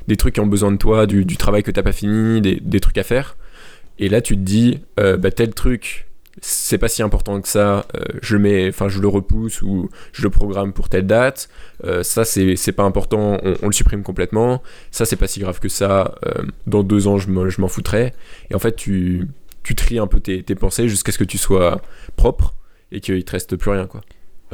des 0.08 0.16
trucs 0.16 0.34
qui 0.34 0.40
ont 0.40 0.46
besoin 0.46 0.72
de 0.72 0.76
toi, 0.76 1.06
du, 1.06 1.24
du 1.24 1.36
travail 1.36 1.62
que 1.62 1.70
t'as 1.70 1.84
pas 1.84 1.92
fini, 1.92 2.40
des, 2.40 2.56
des 2.56 2.80
trucs 2.80 2.98
à 2.98 3.04
faire. 3.04 3.36
Et 4.00 4.08
là, 4.08 4.20
tu 4.20 4.34
te 4.34 4.40
dis, 4.40 4.80
euh, 4.98 5.16
bah, 5.16 5.30
tel 5.30 5.54
truc, 5.54 6.08
c'est 6.40 6.79
pas 6.79 6.88
si 6.88 7.03
important 7.03 7.40
que 7.40 7.48
ça, 7.48 7.87
euh, 7.94 8.05
je, 8.22 8.37
mets, 8.37 8.68
enfin, 8.68 8.88
je 8.88 9.01
le 9.01 9.09
repousse 9.09 9.62
ou 9.62 9.90
je 10.12 10.22
le 10.22 10.31
programme 10.31 10.72
pour 10.72 10.88
telle 10.88 11.07
date. 11.07 11.48
Euh, 11.85 12.03
ça, 12.03 12.24
c'est 12.24 12.57
c'est 12.57 12.72
pas 12.72 12.85
important, 12.85 13.38
on, 13.42 13.55
on 13.62 13.66
le 13.66 13.72
supprime 13.72 14.03
complètement. 14.03 14.62
Ça, 14.90 15.05
c'est 15.05 15.16
pas 15.16 15.27
si 15.29 15.40
grave 15.40 15.61
que 15.61 15.68
ça. 15.68 16.14
euh, 16.27 16.42
dans 16.66 16.83
deux 16.83 17.07
ans, 17.09 17.18
je 17.18 17.31
m'en 17.31 17.48
je 17.48 17.61
m'en 17.61 17.68
foutrais. 17.68 18.14
Et 18.51 18.55
en 18.55 18.59
fait, 18.59 18.77
tu, 18.77 19.29
tu 19.62 19.74
tries 19.74 19.98
un 19.98 20.07
peu 20.07 20.20
tes, 20.20 20.42
tes 20.42 20.55
pensées 20.55 20.88
jusqu'à 20.88 21.12
ce 21.12 21.18
que 21.18 21.24
tu 21.24 21.38
sois 21.38 21.81
propre 22.16 22.55
et 22.92 23.01
qu'il 23.01 23.24
te 23.24 23.33
reste 23.33 23.57
plus 23.57 23.70
rien, 23.70 23.87
quoi. 23.87 24.01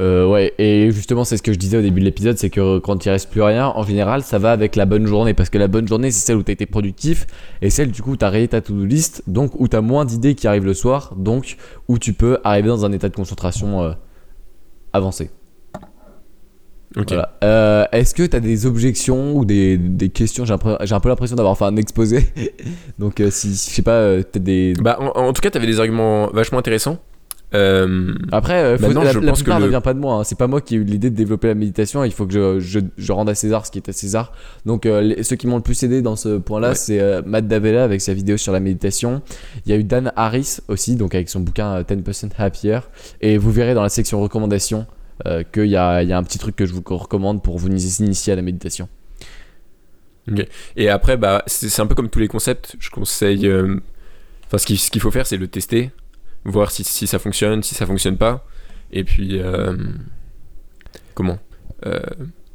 Euh, 0.01 0.27
ouais, 0.29 0.53
et 0.59 0.91
justement, 0.91 1.23
c'est 1.25 1.37
ce 1.37 1.43
que 1.43 1.53
je 1.53 1.59
disais 1.59 1.77
au 1.79 1.81
début 1.83 2.01
de 2.01 2.05
l'épisode, 2.05 2.37
c'est 2.37 2.51
que 2.51 2.79
quand 2.81 3.07
il 3.07 3.11
reste 3.11 3.31
plus 3.31 3.43
rien, 3.43 3.69
en 3.69 3.85
général, 3.85 4.23
ça 4.23 4.39
va 4.39 4.51
avec 4.51 4.75
la 4.75 4.87
bonne 4.87 5.07
journée, 5.07 5.35
parce 5.35 5.51
que 5.51 5.59
la 5.59 5.69
bonne 5.69 5.87
journée, 5.87 6.11
c'est 6.11 6.27
celle 6.27 6.37
où 6.37 6.43
t'as 6.43 6.53
été 6.53 6.67
productif, 6.67 7.27
et 7.63 7.71
celle 7.71 7.93
du 7.93 8.03
coup 8.03 8.13
où 8.13 8.17
t'as 8.17 8.29
rayé 8.29 8.49
ta 8.49 8.61
to-do 8.61 8.85
list, 8.85 9.23
donc 9.29 9.53
où 9.61 9.69
t'as 9.69 9.81
moins 9.83 10.05
d'idées 10.05 10.35
qui 10.35 10.49
arrivent 10.49 10.65
le 10.65 10.75
soir, 10.75 11.15
donc 11.17 11.57
où 11.87 11.99
tu 11.99 12.13
peux 12.13 12.39
arriver 12.43 12.69
dans 12.69 12.85
un 12.85 12.91
état 12.91 13.09
de 13.09 13.15
concentration 13.15 13.83
euh, 13.83 13.93
avancé. 14.93 15.31
Ok. 16.97 17.09
Voilà. 17.09 17.37
Euh, 17.43 17.85
Est-ce 17.93 18.15
que 18.15 18.25
t'as 18.25 18.41
des 18.41 18.67
objections 18.67 19.37
ou 19.37 19.45
des, 19.45 19.77
des 19.79 20.09
questions? 20.11 20.45
J'ai 20.45 20.55
un, 20.55 20.59
peu- 20.59 20.77
j'ai 20.83 20.95
un 20.95 21.01
peu 21.01 21.09
l'impression 21.09 21.35
d'avoir 21.37 21.57
fait 21.59 21.65
un 21.65 21.77
exposé, 21.77 22.29
donc 22.99 23.23
si, 23.31 23.51
je 23.51 23.55
sais 23.55 23.83
pas, 23.83 24.23
t'as 24.25 24.41
des. 24.41 24.75
Bah, 24.81 24.97
en, 25.01 25.07
en 25.29 25.33
tout 25.33 25.41
cas, 25.41 25.51
t'avais 25.51 25.67
des 25.67 25.79
arguments 25.79 26.29
vachement 26.33 26.59
intéressants. 26.59 26.99
Euh, 27.55 28.15
Après, 28.33 28.55
euh, 28.65 28.79
faut- 28.79 28.93
la, 28.93 29.13
je 29.13 29.19
la 29.21 29.29
pense 29.31 29.39
que 29.41 29.45
plupart 29.45 29.61
ne 29.61 29.67
vient 29.69 29.81
pas 29.81 29.95
de 29.95 29.99
moi. 30.01 30.15
hein. 30.17 30.25
C'est 30.25 30.37
pas 30.39 30.47
moi 30.49 30.61
qui 30.61 30.75
ai 30.75 30.79
eu 30.79 30.85
l'idée 30.85 31.11
de 31.11 31.15
développer 31.15 31.47
la 31.49 31.55
méditation. 31.55 32.03
Il 32.03 32.13
faut 32.13 32.27
que 32.27 32.33
je, 32.33 32.59
je, 32.59 32.81
je 32.97 33.13
rende 33.13 33.29
à 33.29 33.35
César 33.37 33.65
ce 33.67 33.71
qui 33.71 33.79
est 33.79 33.89
à 33.89 33.93
César. 33.93 34.33
Donc, 34.67 34.87
euh, 34.87 35.01
les- 35.01 35.23
ceux 35.23 35.37
qui 35.37 35.47
m'ont 35.47 35.57
le 35.57 35.63
plus 35.63 35.81
aidé 35.85 36.03
dans 36.03 36.17
ce 36.17 36.39
point-là, 36.39 36.71
Ouais. 36.71 36.75
c'est 36.75 37.23
Matt 37.27 37.47
Davella 37.47 37.85
avec 37.85 38.01
sa 38.01 38.13
vidéo 38.15 38.37
sur 38.37 38.53
la 38.53 38.59
méditation. 38.61 39.23
Il 39.67 39.71
y 39.71 39.73
a 39.75 39.79
eu 39.79 39.85
Dan 39.85 40.13
Harris 40.17 40.59
aussi, 40.69 40.97
donc 40.97 41.15
avec 41.15 41.29
son 41.29 41.41
bouquin 41.41 41.77
euh, 41.77 41.83
10% 41.85 42.31
Happier. 42.39 42.81
Et 43.21 43.39
vous 43.39 43.53
verrez 43.53 43.75
dans 43.75 43.83
la 43.83 43.89
section 43.89 44.21
recommandations 44.21 44.87
qu'il 45.53 45.67
y 45.67 45.77
a, 45.77 46.03
il 46.03 46.09
y 46.09 46.13
a 46.13 46.19
un 46.19 46.23
petit 46.25 46.39
truc 46.39 46.57
que 46.57 46.67
je 46.67 46.73
vous 46.73 46.83
recommande 46.87 47.41
pour 47.41 47.57
vous 47.57 47.69
initier 47.69 48.33
à 48.33 48.37
la 48.37 48.43
méditation. 48.43 48.89
et 50.77 50.89
après, 50.89 51.17
bah, 51.17 51.43
c'est 51.47 51.81
un 51.81 51.87
peu 51.87 51.95
comme 51.95 52.09
tous 52.09 52.19
les 52.19 52.29
concepts. 52.29 52.75
Je 52.81 52.91
conseille. 52.91 53.49
Enfin, 54.47 54.59
ce 54.59 54.67
qu'il 54.67 54.79
ce 54.79 54.91
qu'il 54.91 55.01
faut 55.01 55.11
faire, 55.11 55.27
c'est 55.27 55.37
le 55.37 55.47
tester, 55.49 55.91
voir 56.45 56.71
si, 56.71 56.85
si 56.85 57.07
ça 57.07 57.19
fonctionne, 57.19 57.63
si 57.63 57.75
ça 57.75 57.87
fonctionne 57.87 58.17
pas. 58.17 58.47
Et 58.93 59.05
puis. 59.05 59.41
euh, 59.41 59.77
comment 61.15 61.39
Euh, 61.87 61.99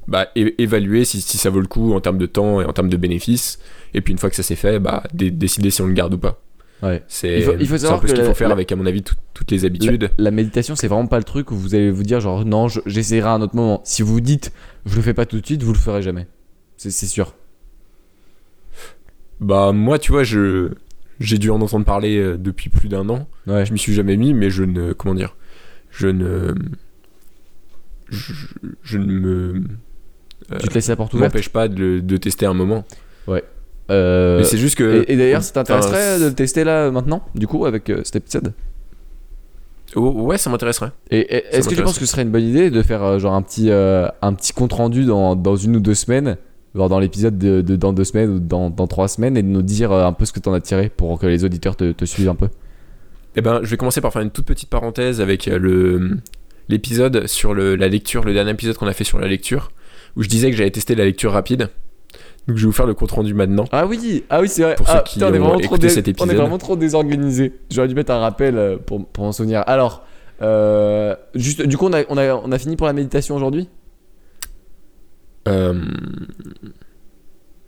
bah, 0.08 0.28
évaluer 0.36 1.06
si, 1.06 1.22
si 1.22 1.38
ça 1.38 1.50
vaut 1.52 1.60
le 1.60 1.68
coup 1.68 1.94
en 1.94 2.00
termes 2.02 2.18
de 2.18 2.26
temps 2.26 2.62
et 2.62 2.66
en 2.66 2.74
termes 2.74 2.90
de 2.90 2.98
bénéfices. 2.98 3.60
Et 3.94 4.02
puis, 4.02 4.12
une 4.12 4.18
fois 4.18 4.30
que 4.32 4.36
ça 4.36 4.42
s'est 4.44 4.56
fait, 4.56 4.80
bah, 4.80 5.04
dé- 5.14 5.30
décider 5.30 5.70
si 5.70 5.82
on 5.84 5.88
le 5.88 5.94
garde 5.94 6.14
ou 6.16 6.18
pas. 6.18 6.42
Ouais. 6.82 7.04
C'est 7.08 7.44
un 7.94 8.00
peu 8.00 8.08
ce 8.08 8.14
que 8.14 8.18
qu'il 8.18 8.24
la- 8.24 8.30
faut 8.30 8.36
faire 8.36 8.48
la- 8.48 8.54
avec, 8.54 8.72
à 8.72 8.76
mon 8.76 8.86
avis, 8.88 9.04
tout- 9.04 9.16
toutes 9.36 9.52
les 9.52 9.66
habitudes. 9.66 10.04
La, 10.18 10.24
la 10.26 10.32
méditation, 10.32 10.76
c'est 10.76 10.88
vraiment 10.88 11.06
pas 11.08 11.18
le 11.20 11.26
truc 11.26 11.52
où 11.52 11.56
vous 11.56 11.76
allez 11.76 11.92
vous 11.92 12.04
dire 12.04 12.22
genre 12.22 12.44
non, 12.46 12.70
je- 12.70 12.80
j'essaierai 12.88 13.28
à 13.28 13.34
un 13.34 13.42
autre 13.42 13.56
moment. 13.56 13.82
Si 13.84 14.02
vous 14.02 14.14
vous 14.14 14.22
dites 14.22 14.52
je 14.86 14.96
le 14.96 15.02
fais 15.04 15.14
pas 15.14 15.26
tout 15.28 15.40
de 15.42 15.46
suite, 15.46 15.62
vous 15.62 15.74
le 15.74 15.78
ferez 15.78 16.02
jamais. 16.02 16.26
C'est 16.78 16.90
sûr. 16.92 17.36
Bah, 19.40 19.72
moi, 19.74 20.00
tu 20.00 20.12
vois, 20.12 20.24
je. 20.24 20.72
J'ai 21.20 21.38
dû 21.38 21.50
en 21.52 21.60
entendre 21.62 21.86
parler 21.86 22.18
euh, 22.18 22.38
depuis 22.38 22.70
plus 22.70 22.88
d'un 22.90 23.08
an. 23.10 23.28
Ouais. 23.48 23.66
Je 23.66 23.74
m'y 23.74 23.80
suis 23.80 23.94
jamais 23.94 24.16
mis, 24.18 24.34
mais 24.34 24.50
je 24.50 24.64
ne. 24.64 24.94
Comment 24.94 25.16
dire 25.16 25.36
Je 25.92 26.08
ne. 26.08 26.54
Je, 28.10 28.34
je 28.84 28.98
ne 28.98 29.06
me. 29.20 29.62
Tu 30.60 30.68
te 30.68 30.74
laisses 30.74 30.88
la 30.88 30.96
porte 30.96 31.14
ouverte. 31.14 31.34
m'empêche 31.34 31.50
pas 31.50 31.68
de, 31.68 32.00
de 32.00 32.18
tester 32.18 32.46
un 32.46 32.54
moment. 32.54 32.86
Euh, 33.92 34.38
Mais 34.38 34.44
c'est 34.44 34.58
juste 34.60 34.78
que. 34.78 35.04
et 35.04 35.14
et 35.14 35.18
d'ailleurs, 35.18 35.42
ça 35.42 35.52
t'intéresserait 35.54 36.20
de 36.20 36.26
le 36.26 36.34
tester 36.36 36.64
là 36.64 36.92
maintenant, 36.92 37.24
du 37.34 37.48
coup, 37.48 37.66
avec 37.66 37.90
euh, 37.90 38.02
cet 38.04 38.18
épisode 38.18 38.54
Oh, 39.96 40.12
ouais, 40.12 40.38
ça 40.38 40.52
m'intéresserait. 40.52 40.92
Et, 41.10 41.20
et- 41.22 41.44
est-ce 41.56 41.68
que 41.68 41.74
tu 41.74 41.82
penses 41.82 41.98
que 41.98 42.06
ce 42.06 42.12
serait 42.12 42.22
une 42.22 42.30
bonne 42.30 42.44
idée 42.44 42.70
de 42.70 42.84
faire 42.84 43.02
euh, 43.04 43.18
genre 43.18 43.34
un 43.34 43.42
petit, 43.42 43.72
euh, 43.72 44.08
un 44.22 44.34
petit 44.36 44.54
compte 44.54 44.74
rendu 44.74 45.06
dans, 45.06 45.36
dans 45.36 45.56
une 45.56 45.78
ou 45.78 45.80
deux 45.80 45.96
semaines 45.96 46.38
dans 46.76 47.00
l'épisode 47.00 47.38
de, 47.38 47.62
de 47.62 47.76
dans 47.76 47.94
deux 47.94 48.04
semaines 48.04 48.30
ou 48.30 48.40
dans, 48.40 48.70
dans 48.70 48.88
trois 48.88 49.08
semaines 49.08 49.36
et 49.38 49.42
de 49.44 49.48
nous 49.48 49.62
dire 49.64 49.92
euh, 49.92 50.06
un 50.06 50.14
peu 50.14 50.26
ce 50.26 50.32
que 50.34 50.40
t'en 50.40 50.54
as 50.54 50.62
tiré 50.62 50.90
pour 50.90 51.18
que 51.20 51.26
les 51.28 51.44
auditeurs 51.44 51.76
te, 51.76 51.92
te 51.92 52.06
suivent 52.06 52.30
un 52.30 52.36
peu. 52.36 52.48
Eh 53.36 53.42
ben, 53.42 53.60
je 53.64 53.70
vais 53.70 53.78
commencer 53.78 54.02
par 54.02 54.12
faire 54.14 54.22
une 54.22 54.32
toute 54.32 54.46
petite 54.46 54.70
parenthèse 54.70 55.22
avec 55.22 55.48
euh, 55.48 55.58
le 55.60 56.18
l'épisode 56.68 57.26
sur 57.28 57.54
le, 57.56 57.76
la 57.76 57.88
lecture, 57.88 58.24
le 58.24 58.34
dernier 58.34 58.52
épisode 58.52 58.76
qu'on 58.78 58.86
a 58.88 58.94
fait 58.94 59.04
sur 59.04 59.18
la 59.20 59.28
lecture, 59.28 59.72
où 60.16 60.22
je 60.24 60.30
disais 60.30 60.52
que 60.52 60.58
j'avais 60.58 60.70
testé 60.70 60.94
la 60.94 61.06
lecture 61.06 61.32
rapide. 61.32 61.70
Donc 62.48 62.58
je 62.58 62.62
vais 62.62 62.68
vous 62.68 62.72
faire 62.72 62.86
le 62.86 62.94
compte 62.94 63.12
rendu 63.12 63.34
maintenant. 63.34 63.66
Ah 63.72 63.86
oui, 63.88 64.24
ah 64.30 64.40
oui 64.42 64.48
c'est 64.50 64.62
vrai. 64.64 64.76
Pour 64.76 64.88
ceux 64.88 64.94
Ah, 64.98 65.02
qui 65.02 65.16
putain, 65.16 65.32
on 65.32 65.34
est 65.34 65.40
vraiment 65.40 65.60
trop 65.60 65.78
dé- 65.78 65.90
cet 65.90 66.06
On 66.06 66.08
est 66.08 66.12
épisode. 66.12 66.36
vraiment 66.36 66.58
trop 66.60 66.76
désorganisé. 66.76 67.54
J'aurais 67.72 67.88
dû 67.88 67.96
mettre 67.96 68.12
un 68.12 68.20
rappel 68.20 68.58
euh, 68.58 68.78
pour, 68.78 69.06
pour 69.08 69.24
m'en 69.24 69.32
souvenir. 69.32 69.64
Alors, 69.68 70.04
euh, 70.42 71.16
juste, 71.36 71.62
du 71.64 71.78
coup, 71.78 71.88
on 71.88 71.94
a, 71.94 72.04
on, 72.10 72.18
a, 72.18 72.34
on 72.36 72.52
a 72.52 72.58
fini 72.60 72.76
pour 72.76 72.88
la 72.88 72.94
méditation 72.94 73.36
aujourd'hui? 73.36 73.68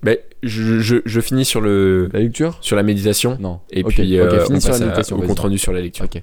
Mais 0.03 0.23
je, 0.41 0.79
je, 0.79 0.97
je 1.05 1.21
finis 1.21 1.45
sur 1.45 1.61
le 1.61 2.09
La 2.11 2.19
lecture? 2.19 2.57
sur 2.61 2.75
la 2.75 2.81
méditation 2.83 3.37
Non. 3.39 3.59
et 3.69 3.83
puis 3.83 4.01
ok, 4.19 4.19
euh, 4.33 4.45
on 4.49 4.59
sur 4.59 4.71
la 4.79 4.87
passe 4.91 5.11
à- 5.11 5.15
au 5.15 5.21
compte 5.21 5.39
rendu 5.39 5.57
sur 5.59 5.71
la 5.73 5.81
lecture. 5.81 6.05
Ok. 6.05 6.21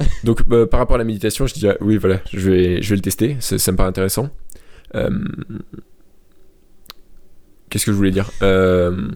Donc 0.24 0.48
bah, 0.48 0.66
par 0.66 0.80
rapport 0.80 0.96
à 0.96 0.98
la 0.98 1.04
méditation, 1.04 1.46
je 1.46 1.54
dirais 1.54 1.76
oui 1.80 1.96
voilà, 1.98 2.20
je 2.32 2.50
vais 2.50 2.82
je 2.82 2.90
vais 2.90 2.96
le 2.96 3.02
tester, 3.02 3.36
ça, 3.38 3.58
ça 3.58 3.70
me 3.70 3.76
paraît 3.76 3.88
intéressant. 3.88 4.28
Euh, 4.96 5.10
Qu'est-ce 7.70 7.86
que 7.86 7.92
je 7.92 7.96
voulais 7.96 8.10
dire? 8.10 8.28
Euh, 8.42 9.08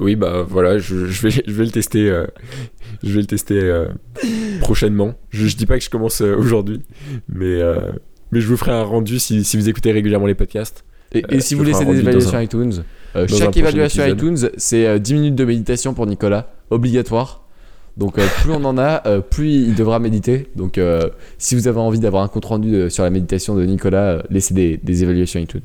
Oui 0.00 0.16
bah 0.16 0.42
voilà, 0.48 0.78
je, 0.78 1.04
je 1.06 1.22
vais 1.28 1.30
je 1.46 1.52
vais 1.52 1.64
le 1.66 1.70
tester, 1.70 2.08
euh, 2.10 2.26
je 3.02 3.12
vais 3.12 3.20
le 3.20 3.26
tester 3.26 3.60
euh, 3.60 3.88
prochainement. 4.60 5.14
Je, 5.28 5.46
je 5.46 5.56
dis 5.56 5.66
pas 5.66 5.76
que 5.78 5.84
je 5.84 5.90
commence 5.90 6.22
euh, 6.22 6.34
aujourd'hui, 6.34 6.80
mais 7.28 7.60
euh, 7.60 7.92
mais 8.32 8.40
je 8.40 8.48
vous 8.48 8.56
ferai 8.56 8.72
un 8.72 8.82
rendu 8.82 9.18
si, 9.20 9.44
si 9.44 9.56
vous 9.56 9.68
écoutez 9.68 9.92
régulièrement 9.92 10.26
les 10.26 10.34
podcasts. 10.34 10.84
Et, 11.14 11.18
et 11.18 11.36
Euh, 11.36 11.40
si 11.40 11.54
vous 11.54 11.62
laissez 11.62 11.84
des 11.84 11.98
évaluations 12.00 12.38
un- 12.38 12.42
iTunes, 12.42 12.72
euh, 13.16 13.28
chaque 13.28 13.56
évaluation 13.56 14.02
épisode. 14.04 14.18
iTunes, 14.38 14.50
c'est 14.56 14.86
euh, 14.86 14.98
10 14.98 15.14
minutes 15.14 15.34
de 15.34 15.44
méditation 15.44 15.92
pour 15.94 16.06
Nicolas, 16.06 16.50
obligatoire. 16.70 17.40
Donc 17.98 18.18
euh, 18.18 18.26
plus 18.42 18.52
on 18.52 18.64
en 18.64 18.78
a, 18.78 19.02
euh, 19.06 19.20
plus 19.20 19.50
il 19.50 19.74
devra 19.74 19.98
méditer. 19.98 20.48
Donc 20.56 20.78
euh, 20.78 21.10
si 21.36 21.54
vous 21.54 21.68
avez 21.68 21.78
envie 21.78 22.00
d'avoir 22.00 22.22
un 22.22 22.28
compte 22.28 22.46
rendu 22.46 22.74
euh, 22.74 22.88
sur 22.88 23.04
la 23.04 23.10
méditation 23.10 23.54
de 23.54 23.64
Nicolas, 23.66 24.04
euh, 24.04 24.22
laissez 24.30 24.54
des, 24.54 24.78
des 24.82 25.02
évaluations 25.02 25.38
iTunes. 25.40 25.60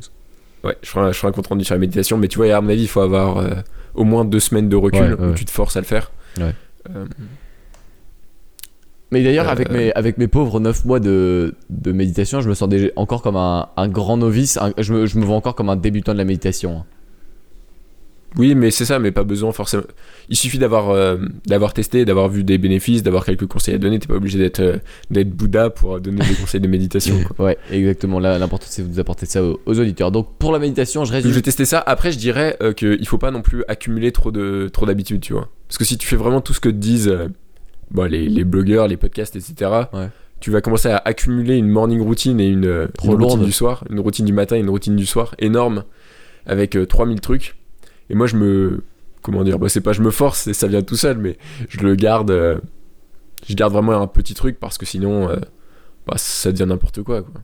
Ouais, 0.66 0.76
je 0.82 0.90
ferai, 0.90 1.06
un- 1.06 1.12
je 1.14 1.18
ferai 1.18 1.30
un 1.30 1.32
compte 1.32 1.48
rendu 1.48 1.64
sur 1.64 1.76
la 1.76 1.80
méditation, 1.80 2.18
mais 2.18 2.28
tu 2.28 2.38
vois, 2.38 2.54
à 2.54 2.60
mon 2.60 2.68
avis, 2.70 2.82
il 2.82 2.88
faut 2.90 3.00
avoir 3.00 3.38
euh, 3.38 3.52
au 3.96 4.04
moins 4.04 4.26
deux 4.26 4.42
semaines 4.42 4.68
de 4.68 4.76
recul 4.76 5.02
Ouais, 5.02 5.14
ouais. 5.14 5.28
où 5.30 5.34
tu 5.34 5.46
te 5.46 5.52
forces 5.52 5.78
à 5.78 5.80
le 5.80 5.86
faire. 5.86 6.12
Ouais. 6.38 6.54
Euh, 9.08 9.18
Mais 9.18 9.24
d'ailleurs, 9.24 9.48
Euh, 9.48 9.52
avec, 9.52 9.72
mes, 9.72 9.92
avec 9.94 10.18
mes 10.18 10.28
pauvres 10.28 10.60
9 10.60 10.86
mois 10.86 11.00
de, 11.00 11.56
de 11.70 11.92
méditation, 11.92 12.42
je 12.42 12.50
me 12.50 12.54
sens 12.54 12.68
déjà 12.70 12.88
encore 12.96 13.22
comme 13.22 13.38
un, 13.38 13.68
un 13.78 13.88
grand 13.88 14.18
novice. 14.18 14.58
un- 14.58 14.74
je, 14.78 14.94
me, 14.94 15.06
je 15.06 15.18
me 15.18 15.26
vois 15.26 15.36
encore 15.36 15.56
comme 15.56 15.70
un 15.70 15.76
débutant 15.78 16.14
de 16.14 16.18
la 16.18 16.26
méditation. 16.26 16.80
hein. 16.80 16.86
Oui, 18.38 18.54
mais 18.56 18.70
c'est 18.72 18.84
ça, 18.86 19.00
mais 19.00 19.12
pas 19.12 19.24
besoin 19.24 19.52
forcément. 19.54 19.84
Il 20.30 20.36
suffit 20.36 20.60
d'avoir 20.60 20.90
euh, 20.90 21.18
d'avoir 21.48 21.74
testé, 21.74 22.04
d'avoir 22.06 22.28
vu 22.28 22.44
des 22.44 22.58
bénéfices, 22.58 23.02
d'avoir 23.02 23.26
quelques 23.26 23.48
conseils 23.48 23.74
à 23.76 23.78
donner. 23.78 23.98
T'es 24.00 24.08
pas 24.08 24.16
obligé 24.16 24.38
d'être 24.38 24.60
euh, 24.60 24.78
d'être 25.10 25.30
Bouddha 25.30 25.70
pour 25.70 26.00
donner 26.02 26.20
des 26.24 26.34
conseils 26.42 26.60
de 26.60 26.68
méditation. 26.68 27.16
quoi. 27.36 27.46
Ouais, 27.46 27.58
exactement. 27.72 28.20
Là, 28.20 28.38
l'important, 28.38 28.68
c'est 28.70 28.84
de 28.88 28.94
vous 28.94 29.00
apporter 29.00 29.26
ça 29.26 29.42
aux, 29.44 29.60
aux 29.66 29.80
auditeurs. 29.80 30.12
Donc, 30.12 30.28
pour 30.38 30.52
la 30.52 30.60
méditation, 30.60 31.06
je 31.06 31.14
résume. 31.14 31.32
je 31.32 31.36
vais 31.36 31.42
tester 31.42 31.64
ça. 31.66 31.82
Après, 31.88 32.12
je 32.12 32.18
dirais 32.20 32.58
euh, 32.62 32.74
qu'il 32.74 33.08
faut 33.08 33.18
pas 33.18 33.32
non 33.32 33.42
plus 33.42 33.64
accumuler 33.70 34.12
trop 34.12 34.30
de 34.30 34.70
trop 34.72 34.86
d'habitudes, 34.86 35.22
tu 35.22 35.32
vois. 35.34 35.48
Parce 35.70 35.78
que 35.78 35.86
si 35.86 35.98
tu 35.98 36.06
fais 36.06 36.18
vraiment 36.18 36.42
tout 36.42 36.54
ce 36.54 36.60
que 36.60 36.70
te 36.70 36.76
disent 36.76 37.08
euh, 37.08 37.30
bon, 37.92 38.10
les, 38.10 38.28
les 38.30 38.44
blogueurs, 38.44 38.88
les 38.88 38.98
podcasts, 38.98 39.36
etc. 39.36 39.72
Ouais. 39.94 40.10
Tu 40.40 40.52
vas 40.52 40.62
commencer 40.62 40.90
à 40.90 40.98
accumuler 41.04 41.56
une 41.58 41.68
morning 41.68 42.00
routine 42.02 42.40
et 42.40 42.48
une, 42.48 42.66
euh, 42.66 42.88
Trop 42.94 43.14
une 43.16 43.24
routine 43.24 43.44
du 43.44 43.52
soir, 43.52 43.84
une 43.90 44.00
routine 44.00 44.26
du 44.26 44.34
matin 44.34 44.56
et 44.56 44.60
une 44.60 44.70
routine 44.70 44.96
du 44.96 45.06
soir 45.06 45.34
énorme 45.40 45.84
avec 46.46 46.76
euh, 46.76 46.86
3000 46.86 47.20
trucs. 47.22 47.56
Et 48.10 48.16
moi, 48.16 48.28
je 48.28 48.36
me. 48.36 48.84
Comment 49.24 49.44
dire 49.44 49.58
bah, 49.60 49.68
C'est 49.68 49.82
pas 49.82 49.94
je 49.94 50.02
me 50.02 50.12
force, 50.12 50.48
et 50.48 50.54
ça 50.54 50.68
vient 50.68 50.82
tout 50.84 50.96
seul, 50.96 51.18
mais 51.18 51.38
je 51.70 51.80
le 51.80 51.96
garde. 51.96 52.32
euh, 52.32 52.60
je 53.48 53.56
garde 53.56 53.74
vraiment 53.74 54.02
un 54.02 54.08
petit 54.08 54.34
truc 54.34 54.60
parce 54.60 54.78
que 54.78 54.86
sinon, 54.86 55.30
euh, 55.30 55.38
bah, 56.06 56.16
ça 56.18 56.52
devient 56.52 56.66
n'importe 56.68 57.02
quoi. 57.04 57.24
quoi. 57.24 57.42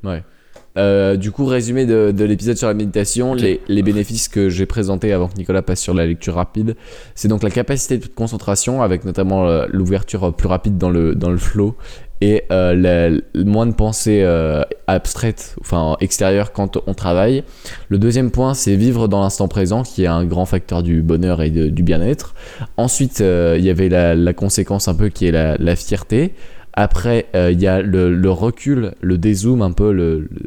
Euh, 0.76 1.18
du 1.18 1.32
coup, 1.32 1.46
résumé 1.46 1.86
de, 1.86 2.12
de 2.16 2.26
l'épisode 2.26 2.58
sur 2.58 2.68
la 2.68 2.74
méditation, 2.74 3.36
les, 3.36 3.62
les 3.68 3.84
bénéfices 3.84 4.28
que 4.28 4.50
j'ai 4.50 4.66
présentés 4.66 5.14
avant 5.14 5.28
que 5.28 5.36
Nicolas 5.38 5.62
passe 5.62 5.80
sur 5.80 5.94
la 5.94 6.06
lecture 6.08 6.34
rapide, 6.34 6.76
c'est 7.14 7.28
donc 7.28 7.44
la 7.44 7.52
capacité 7.52 7.98
de 8.00 8.08
concentration, 8.08 8.82
avec 8.82 9.06
notamment 9.06 9.48
euh, 9.48 9.66
l'ouverture 9.72 10.34
plus 10.34 10.48
rapide 10.48 10.78
dans 10.80 10.90
le, 10.90 11.14
dans 11.14 11.30
le 11.30 11.38
flow, 11.38 11.76
et 12.22 12.44
euh, 12.52 12.74
la- 12.74 13.10
le 13.10 13.44
moins 13.44 13.68
de 13.68 13.74
pensées 13.74 14.22
euh, 14.24 14.64
abstraites, 14.88 15.56
enfin 15.62 15.96
extérieures 16.00 16.54
quand 16.54 16.78
on 16.88 16.94
travaille. 16.96 17.44
Le 17.90 17.98
deuxième 18.00 18.32
point, 18.32 18.54
c'est 18.56 18.76
vivre 18.76 19.08
dans 19.08 19.22
l'instant 19.22 19.48
présent, 19.48 19.84
qui 19.84 20.04
est 20.06 20.08
un 20.08 20.26
grand 20.26 20.46
facteur 20.46 20.82
du 20.82 21.04
bonheur 21.04 21.42
et 21.44 21.52
de- 21.52 21.70
du 21.70 21.84
bien-être. 21.84 22.34
Ensuite, 22.78 23.22
euh, 23.22 23.58
il 23.60 23.66
y 23.66 23.70
avait 23.70 23.90
la, 23.90 24.16
la 24.16 24.34
conséquence 24.34 24.88
un 24.88 24.96
peu 24.96 25.10
qui 25.10 25.28
est 25.28 25.32
la, 25.32 25.56
la 25.58 25.76
fierté. 25.76 26.34
Après, 26.74 27.28
euh, 27.36 27.52
il 27.52 27.62
y 27.62 27.68
a 27.68 27.82
le, 27.82 28.30
recul, 28.30 28.94
le 29.02 29.18
dézoom, 29.18 29.62
un 29.62 29.72
peu 29.72 29.92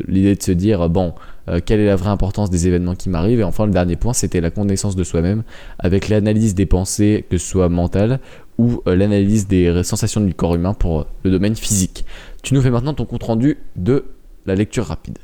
l'idée 0.08 0.34
de 0.34 0.42
se 0.42 0.52
dire, 0.52 0.88
bon, 0.88 1.14
euh, 1.48 1.60
quelle 1.64 1.78
est 1.78 1.86
la 1.86 1.96
vraie 1.96 2.10
importance 2.10 2.50
des 2.50 2.66
événements 2.66 2.96
qui 2.96 3.08
m'arrivent? 3.08 3.40
Et 3.40 3.44
enfin, 3.44 3.66
le 3.66 3.72
dernier 3.72 3.96
point, 3.96 4.12
c'était 4.12 4.40
la 4.40 4.50
connaissance 4.50 4.96
de 4.96 5.04
soi-même, 5.04 5.44
avec 5.78 6.08
l'analyse 6.08 6.54
des 6.54 6.66
pensées, 6.66 7.24
que 7.30 7.38
ce 7.38 7.46
soit 7.46 7.68
mentale, 7.68 8.18
ou 8.58 8.82
euh, 8.86 8.96
l'analyse 8.96 9.46
des 9.46 9.82
sensations 9.84 10.20
du 10.20 10.34
corps 10.34 10.54
humain 10.54 10.74
pour 10.74 11.00
euh, 11.00 11.04
le 11.22 11.30
domaine 11.30 11.56
physique. 11.56 12.04
Tu 12.42 12.54
nous 12.54 12.62
fais 12.62 12.70
maintenant 12.70 12.94
ton 12.94 13.04
compte-rendu 13.04 13.58
de 13.76 14.04
la 14.46 14.54
lecture 14.54 14.86
rapide. 14.86 15.18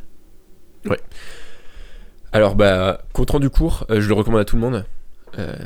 Alors, 2.33 2.55
bah, 2.55 3.03
compte 3.13 3.31
rendu 3.31 3.51
court, 3.51 3.87
euh, 3.91 4.01
je 4.01 4.09
le 4.09 4.15
recommande 4.15 4.41
à 4.41 4.45
tout 4.45 4.57
le 4.57 4.63
monde. 4.63 4.85
Euh, 5.39 5.57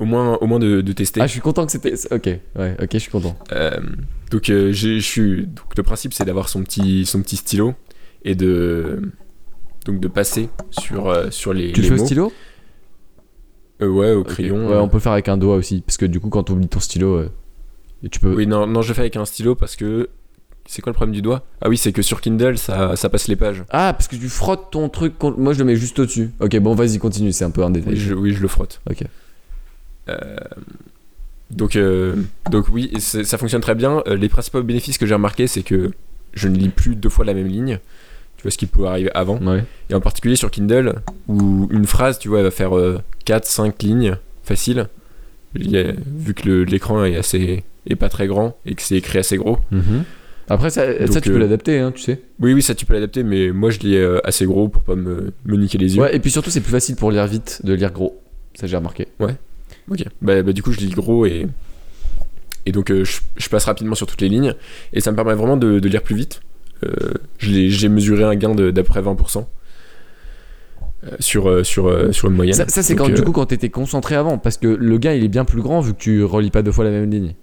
au 0.00 0.04
moins, 0.04 0.36
au 0.40 0.46
moins 0.46 0.58
de, 0.58 0.80
de 0.80 0.92
tester. 0.92 1.20
Ah, 1.20 1.26
je 1.26 1.32
suis 1.32 1.40
content 1.40 1.64
que 1.66 1.72
c'était... 1.72 1.94
Ok, 2.10 2.26
ouais, 2.56 2.76
ok, 2.82 2.88
je 2.92 2.98
suis 2.98 3.10
content. 3.10 3.36
Euh, 3.52 3.78
donc, 4.30 4.50
euh, 4.50 4.72
je 4.72 4.98
suis. 4.98 5.46
Donc, 5.46 5.76
le 5.76 5.82
principe, 5.82 6.12
c'est 6.14 6.24
d'avoir 6.24 6.48
son 6.48 6.62
petit, 6.64 7.06
son 7.06 7.22
petit 7.22 7.36
stylo 7.36 7.74
et 8.24 8.34
de. 8.34 9.12
Donc, 9.84 10.00
de 10.00 10.08
passer 10.08 10.48
sur, 10.70 11.32
sur 11.32 11.52
les. 11.52 11.72
Tu 11.72 11.80
le 11.80 11.82
les 11.82 11.88
fais 11.88 11.94
au 11.94 11.98
mots. 11.98 12.04
stylo? 12.06 12.32
Euh, 13.82 13.88
Ouais, 13.88 14.12
au 14.12 14.24
crayon. 14.24 14.68
Ouais, 14.68 14.76
on 14.76 14.88
peut 14.88 14.96
le 14.96 15.02
faire 15.02 15.12
avec 15.12 15.28
un 15.28 15.36
doigt 15.36 15.56
aussi, 15.56 15.82
parce 15.82 15.96
que 15.96 16.06
du 16.06 16.20
coup, 16.20 16.28
quand 16.30 16.44
tu 16.44 16.52
oublies 16.52 16.68
ton 16.68 16.80
stylo, 16.80 17.24
tu 18.10 18.20
peux... 18.20 18.34
Oui, 18.34 18.46
non, 18.46 18.66
non, 18.66 18.82
je 18.82 18.92
fais 18.92 19.00
avec 19.02 19.16
un 19.16 19.24
stylo 19.24 19.54
parce 19.54 19.76
que. 19.76 20.08
C'est 20.66 20.80
quoi 20.82 20.90
le 20.90 20.94
problème 20.94 21.14
du 21.14 21.20
doigt 21.22 21.42
Ah 21.60 21.68
oui, 21.68 21.76
c'est 21.76 21.92
que 21.92 22.00
sur 22.02 22.20
Kindle, 22.20 22.56
ça, 22.58 22.96
ça 22.96 23.08
passe 23.10 23.28
les 23.28 23.36
pages. 23.36 23.62
Ah, 23.70 23.92
parce 23.92 24.08
que 24.08 24.16
tu 24.16 24.28
frottes 24.28 24.70
ton 24.70 24.88
truc. 24.88 25.18
contre- 25.18 25.38
Moi, 25.38 25.52
je 25.52 25.58
le 25.58 25.64
mets 25.66 25.76
juste 25.76 25.98
au-dessus. 25.98 26.30
Ok, 26.40 26.56
bon, 26.58 26.74
vas-y, 26.74 26.98
continue. 26.98 27.32
C'est 27.32 27.44
un 27.44 27.50
peu 27.50 27.62
un 27.64 27.70
détail. 27.70 27.92
Oui, 27.94 27.98
je, 28.00 28.14
oui, 28.14 28.32
je 28.32 28.40
le 28.40 28.48
frotte. 28.48 28.80
Ok. 28.90 29.02
Euh, 30.08 30.36
donc, 31.50 31.76
euh, 31.76 32.14
donc 32.50 32.68
oui, 32.70 32.90
et 32.94 33.00
c'est- 33.00 33.24
ça 33.24 33.38
fonctionne 33.38 33.60
très 33.60 33.74
bien. 33.74 34.02
Euh, 34.06 34.16
les 34.16 34.28
principaux 34.28 34.62
bénéfices 34.62 34.98
que 34.98 35.06
j'ai 35.06 35.14
remarqué, 35.14 35.46
c'est 35.46 35.62
que 35.62 35.92
je 36.32 36.48
ne 36.48 36.56
lis 36.56 36.68
plus 36.70 36.96
deux 36.96 37.08
fois 37.10 37.24
la 37.24 37.34
même 37.34 37.46
ligne. 37.46 37.78
Tu 38.38 38.42
vois 38.42 38.50
ce 38.50 38.58
qui 38.58 38.66
pouvait 38.66 38.88
arriver 38.88 39.10
avant. 39.14 39.38
Ouais. 39.40 39.64
Et 39.90 39.94
en 39.94 40.00
particulier 40.00 40.36
sur 40.36 40.50
Kindle, 40.50 40.96
où 41.28 41.68
une 41.70 41.86
phrase, 41.86 42.18
tu 42.18 42.28
vois, 42.28 42.38
elle 42.38 42.44
va 42.44 42.50
faire 42.50 42.72
4-5 43.24 43.82
lignes 43.82 44.16
facile. 44.42 44.88
Il 45.54 45.70
y 45.70 45.78
a- 45.78 45.92
vu 45.92 46.34
que 46.34 46.48
le- 46.48 46.64
l'écran 46.64 47.04
est 47.04 47.16
assez 47.16 47.62
est 47.86 47.96
pas 47.96 48.08
très 48.08 48.26
grand 48.26 48.56
et 48.66 48.74
que 48.74 48.82
c'est 48.82 48.96
écrit 48.96 49.18
assez 49.18 49.36
gros. 49.36 49.58
Après, 50.48 50.68
ça, 50.70 50.82
tu 51.20 51.30
peux 51.30 51.36
euh, 51.36 51.38
l'adapter, 51.40 51.78
hein, 51.78 51.92
tu 51.92 52.02
sais. 52.02 52.20
Oui, 52.40 52.52
oui, 52.52 52.60
ça 52.62 52.74
tu 52.74 52.84
peux 52.86 52.92
l'adapter, 52.94 53.22
mais 53.22 53.50
moi 53.50 53.70
je 53.70 53.78
lis 53.80 53.96
euh, 53.96 54.18
assez 54.24 54.44
gros 54.44 54.68
pour 54.68 54.82
pas 54.82 54.94
me, 54.94 55.32
me 55.46 55.56
niquer 55.56 55.78
les 55.78 55.96
yeux. 55.96 56.02
Ouais, 56.02 56.14
et 56.14 56.18
puis 56.20 56.30
surtout, 56.30 56.50
c'est 56.50 56.60
plus 56.60 56.72
facile 56.72 56.96
pour 56.96 57.10
lire 57.10 57.26
vite 57.26 57.60
de 57.64 57.72
lire 57.72 57.90
gros. 57.92 58.20
Ça, 58.54 58.66
j'ai 58.66 58.76
remarqué. 58.76 59.08
Ok. 59.90 60.04
Bah, 60.22 60.42
bah, 60.42 60.52
du 60.52 60.62
coup, 60.62 60.72
je 60.72 60.80
lis 60.80 60.90
gros 60.90 61.24
et. 61.26 61.46
Et 62.66 62.72
donc, 62.72 62.90
euh, 62.90 63.04
je, 63.04 63.20
je 63.36 63.48
passe 63.48 63.64
rapidement 63.66 63.94
sur 63.94 64.06
toutes 64.06 64.20
les 64.22 64.28
lignes. 64.28 64.54
Et 64.92 65.00
ça 65.00 65.10
me 65.10 65.16
permet 65.16 65.34
vraiment 65.34 65.56
de, 65.56 65.78
de 65.80 65.88
lire 65.88 66.02
plus 66.02 66.16
vite. 66.16 66.40
J'ai 67.38 67.88
mesuré 67.88 68.24
un 68.24 68.34
gain 68.36 68.54
de- 68.54 68.70
d'à 68.70 68.82
peu 68.82 68.88
près 68.88 69.00
20% 69.02 69.44
euh, 71.04 71.08
sur, 71.18 71.64
sur, 71.66 72.14
sur 72.14 72.28
une 72.28 72.34
moyenne. 72.36 72.54
Ça, 72.54 72.68
ça, 72.68 72.82
c'est 72.82 72.94
quand, 72.96 73.08
du 73.08 73.22
coup, 73.22 73.32
quand 73.32 73.46
t'étais 73.46 73.70
concentré 73.70 74.14
avant. 74.14 74.38
Parce 74.38 74.56
que 74.58 74.66
le 74.68 74.98
gain, 74.98 75.12
il 75.12 75.24
est 75.24 75.28
bien 75.28 75.44
plus 75.44 75.62
grand 75.62 75.80
vu 75.80 75.92
que 75.94 75.98
tu 75.98 76.24
relis 76.24 76.50
pas 76.50 76.62
deux 76.62 76.72
fois 76.72 76.84
la 76.84 76.90
même 76.90 77.10
ligne. 77.10 77.34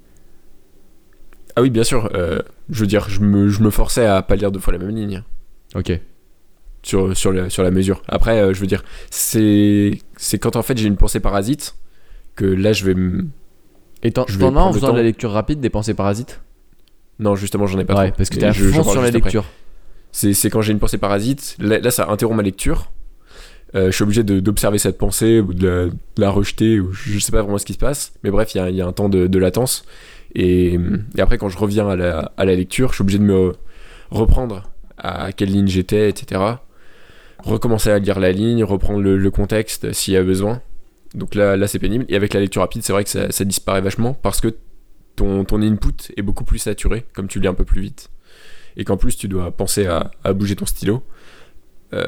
Ah 1.61 1.63
oui, 1.63 1.69
bien 1.69 1.83
sûr. 1.83 2.09
euh, 2.15 2.39
je 2.69 2.79
veux 2.81 2.87
dire, 2.87 3.09
je 3.09 3.19
me, 3.21 3.49
je 3.49 3.61
me 3.61 3.69
forçais 3.69 4.05
à 4.05 4.21
pas 4.21 4.35
lire 4.35 4.51
deux 4.51 4.59
fois 4.59 4.73
la 4.73 4.79
même 4.79 4.95
ligne. 4.95 5.23
Ok. 5.75 5.99
sur, 6.83 7.15
sur, 7.15 7.31
la, 7.31 7.49
sur 7.49 7.63
la 7.63 7.71
mesure. 7.71 8.01
Après, 8.07 8.41
euh, 8.41 8.53
je 8.53 8.59
veux 8.59 8.67
dire, 8.67 8.83
c'est 9.09 9.99
quand 10.39 10.55
en 10.55 10.61
fait 10.61 10.77
j'ai 10.77 10.87
une 10.87 10.97
pensée 10.97 11.19
parasite 11.19 11.75
que 12.35 12.45
là 12.45 12.73
je 12.73 12.85
vais. 12.85 12.95
Et 14.03 14.11
t'en 14.11 14.23
as 14.25 14.59
en 14.59 14.73
faisant 14.73 14.91
de 14.93 14.97
la 14.97 15.03
lecture 15.03 15.31
rapide 15.31 15.59
des 15.59 15.69
pensées 15.69 15.93
parasites? 15.93 16.41
Non, 17.19 17.35
justement, 17.35 17.67
j'en 17.67 17.77
ai 17.79 17.85
pas 17.85 17.95
Ouais, 17.95 18.07
trop. 18.07 18.17
parce 18.17 18.29
que 18.29 18.37
t'es 18.39 18.45
à 18.47 18.53
fond 18.53 18.83
sur 18.83 19.01
la 19.01 19.11
lecture. 19.11 19.45
C'est 20.11 20.49
quand 20.49 20.61
j'ai 20.61 20.71
une 20.73 20.79
pensée 20.79 20.97
parasite, 20.97 21.55
là, 21.59 21.79
là, 21.79 21.91
ça 21.91 22.09
interrompt 22.09 22.37
ma 22.37 22.43
lecture. 22.43 22.91
Euh, 23.75 23.85
je 23.85 23.91
suis 23.95 24.03
obligé 24.03 24.23
d'observer 24.23 24.77
cette 24.79 24.97
pensée 24.97 25.39
ou 25.39 25.53
de 25.53 25.65
la, 25.67 25.85
de 25.85 25.93
la 26.17 26.29
rejeter, 26.29 26.79
ou 26.81 26.91
je 26.91 27.19
sais 27.19 27.31
pas 27.31 27.41
vraiment 27.41 27.57
ce 27.57 27.65
qui 27.65 27.71
se 27.73 27.77
passe. 27.77 28.11
Mais 28.23 28.29
bref, 28.31 28.53
il 28.55 28.69
y 28.69 28.75
y 28.75 28.81
a 28.81 28.87
un 28.87 28.91
temps 28.91 29.07
de, 29.07 29.27
de 29.27 29.39
latence. 29.39 29.85
Et, 30.35 30.79
après, 31.17 31.37
quand 31.37 31.49
je 31.49 31.57
reviens 31.57 31.87
à 31.89 31.95
la, 31.95 32.31
à 32.37 32.45
la 32.45 32.55
lecture, 32.55 32.89
je 32.89 32.95
suis 32.95 33.01
obligé 33.01 33.19
de 33.19 33.23
me 33.23 33.53
reprendre 34.09 34.63
à 34.97 35.31
quelle 35.31 35.49
ligne 35.49 35.67
j'étais, 35.67 36.09
etc. 36.09 36.41
recommencer 37.39 37.89
à 37.91 37.99
lire 37.99 38.19
la 38.19 38.31
ligne, 38.31 38.63
reprendre 38.63 39.01
le, 39.01 39.31
contexte 39.31 39.91
s'il 39.93 40.13
y 40.13 40.17
a 40.17 40.23
besoin. 40.23 40.61
Donc 41.15 41.35
là, 41.35 41.57
là 41.57 41.67
c'est 41.67 41.79
pénible. 41.79 42.05
Et 42.07 42.15
avec 42.15 42.33
la 42.33 42.39
lecture 42.39 42.61
rapide, 42.61 42.83
c'est 42.83 42.93
vrai 42.93 43.03
que 43.03 43.09
ça, 43.09 43.45
disparaît 43.45 43.81
vachement 43.81 44.13
parce 44.13 44.41
que 44.41 44.55
ton, 45.15 45.43
ton 45.43 45.61
input 45.61 46.13
est 46.15 46.21
beaucoup 46.21 46.43
plus 46.43 46.59
saturé, 46.59 47.05
comme 47.13 47.27
tu 47.27 47.39
lis 47.39 47.47
un 47.47 47.53
peu 47.53 47.65
plus 47.65 47.81
vite. 47.81 48.09
Et 48.77 48.85
qu'en 48.85 48.95
plus, 48.95 49.17
tu 49.17 49.27
dois 49.27 49.51
penser 49.51 49.85
à, 49.87 50.11
à 50.23 50.33
bouger 50.33 50.55
ton 50.55 50.65
stylo. 50.65 51.03
Euh, 51.93 52.05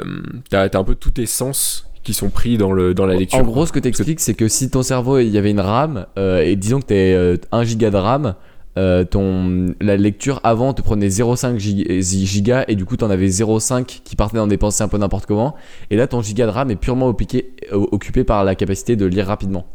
t'as, 0.50 0.70
t'as 0.70 0.80
un 0.80 0.84
peu 0.86 0.96
tous 0.96 1.12
tes 1.12 1.26
sens 1.26 1.92
qui 2.04 2.14
sont 2.14 2.30
pris 2.30 2.58
dans, 2.58 2.72
le, 2.72 2.94
dans 2.94 3.06
la 3.06 3.16
lecture. 3.16 3.40
En 3.40 3.44
gros, 3.44 3.66
ce 3.66 3.72
que 3.72 3.80
t'expliques, 3.80 4.20
c'est 4.20 4.34
que 4.34 4.48
si 4.48 4.70
ton 4.70 4.84
cerveau, 4.84 5.20
il 5.20 5.30
y 5.30 5.38
avait 5.38 5.52
une 5.52 5.60
RAM, 5.62 6.06
euh, 6.18 6.42
et 6.42 6.56
disons 6.56 6.80
que 6.80 6.88
t'es 6.88 7.14
euh, 7.14 7.38
1 7.52 7.64
giga 7.64 7.90
de 7.90 7.98
RAM, 7.98 8.36
euh, 8.78 9.04
ton, 9.06 9.74
la 9.82 9.98
lecture 9.98 10.40
avant 10.44 10.74
te 10.74 10.82
prenait 10.82 11.08
0,5 11.08 11.58
gig- 11.58 12.02
giga, 12.02 12.66
et 12.68 12.76
du 12.76 12.86
coup, 12.86 12.98
t'en 12.98 13.10
avais 13.10 13.28
0,5 13.28 13.86
qui 14.04 14.16
partait 14.16 14.38
dans 14.38 14.48
des 14.48 14.58
pensées 14.58 14.84
un 14.84 14.88
peu 14.88 14.98
n'importe 14.98 15.26
comment. 15.28 15.56
Et 15.92 15.96
là, 15.96 16.08
ton 16.08 16.22
giga 16.22 16.46
de 16.46 16.52
RAM 16.52 16.72
est 16.72 16.76
purement 16.76 17.08
occupé, 17.08 17.54
euh, 17.72 17.78
occupé 17.92 18.24
par 18.24 18.44
la 18.44 18.56
capacité 18.56 18.96
de 18.96 19.06
lire 19.06 19.28
rapidement. 19.28 19.66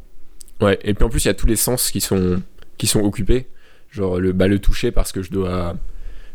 Ouais, 0.60 0.78
et 0.82 0.94
puis 0.94 1.04
en 1.04 1.08
plus, 1.08 1.24
il 1.24 1.28
y 1.28 1.30
a 1.30 1.34
tous 1.34 1.46
les 1.46 1.54
sens 1.56 1.90
qui 1.92 2.00
sont, 2.00 2.42
qui 2.76 2.86
sont 2.88 3.00
occupés. 3.00 3.46
Genre 3.90 4.18
le, 4.18 4.32
bah, 4.32 4.48
le 4.48 4.58
toucher 4.58 4.90
parce 4.90 5.12
que 5.12 5.22
je 5.22 5.30
dois, 5.30 5.74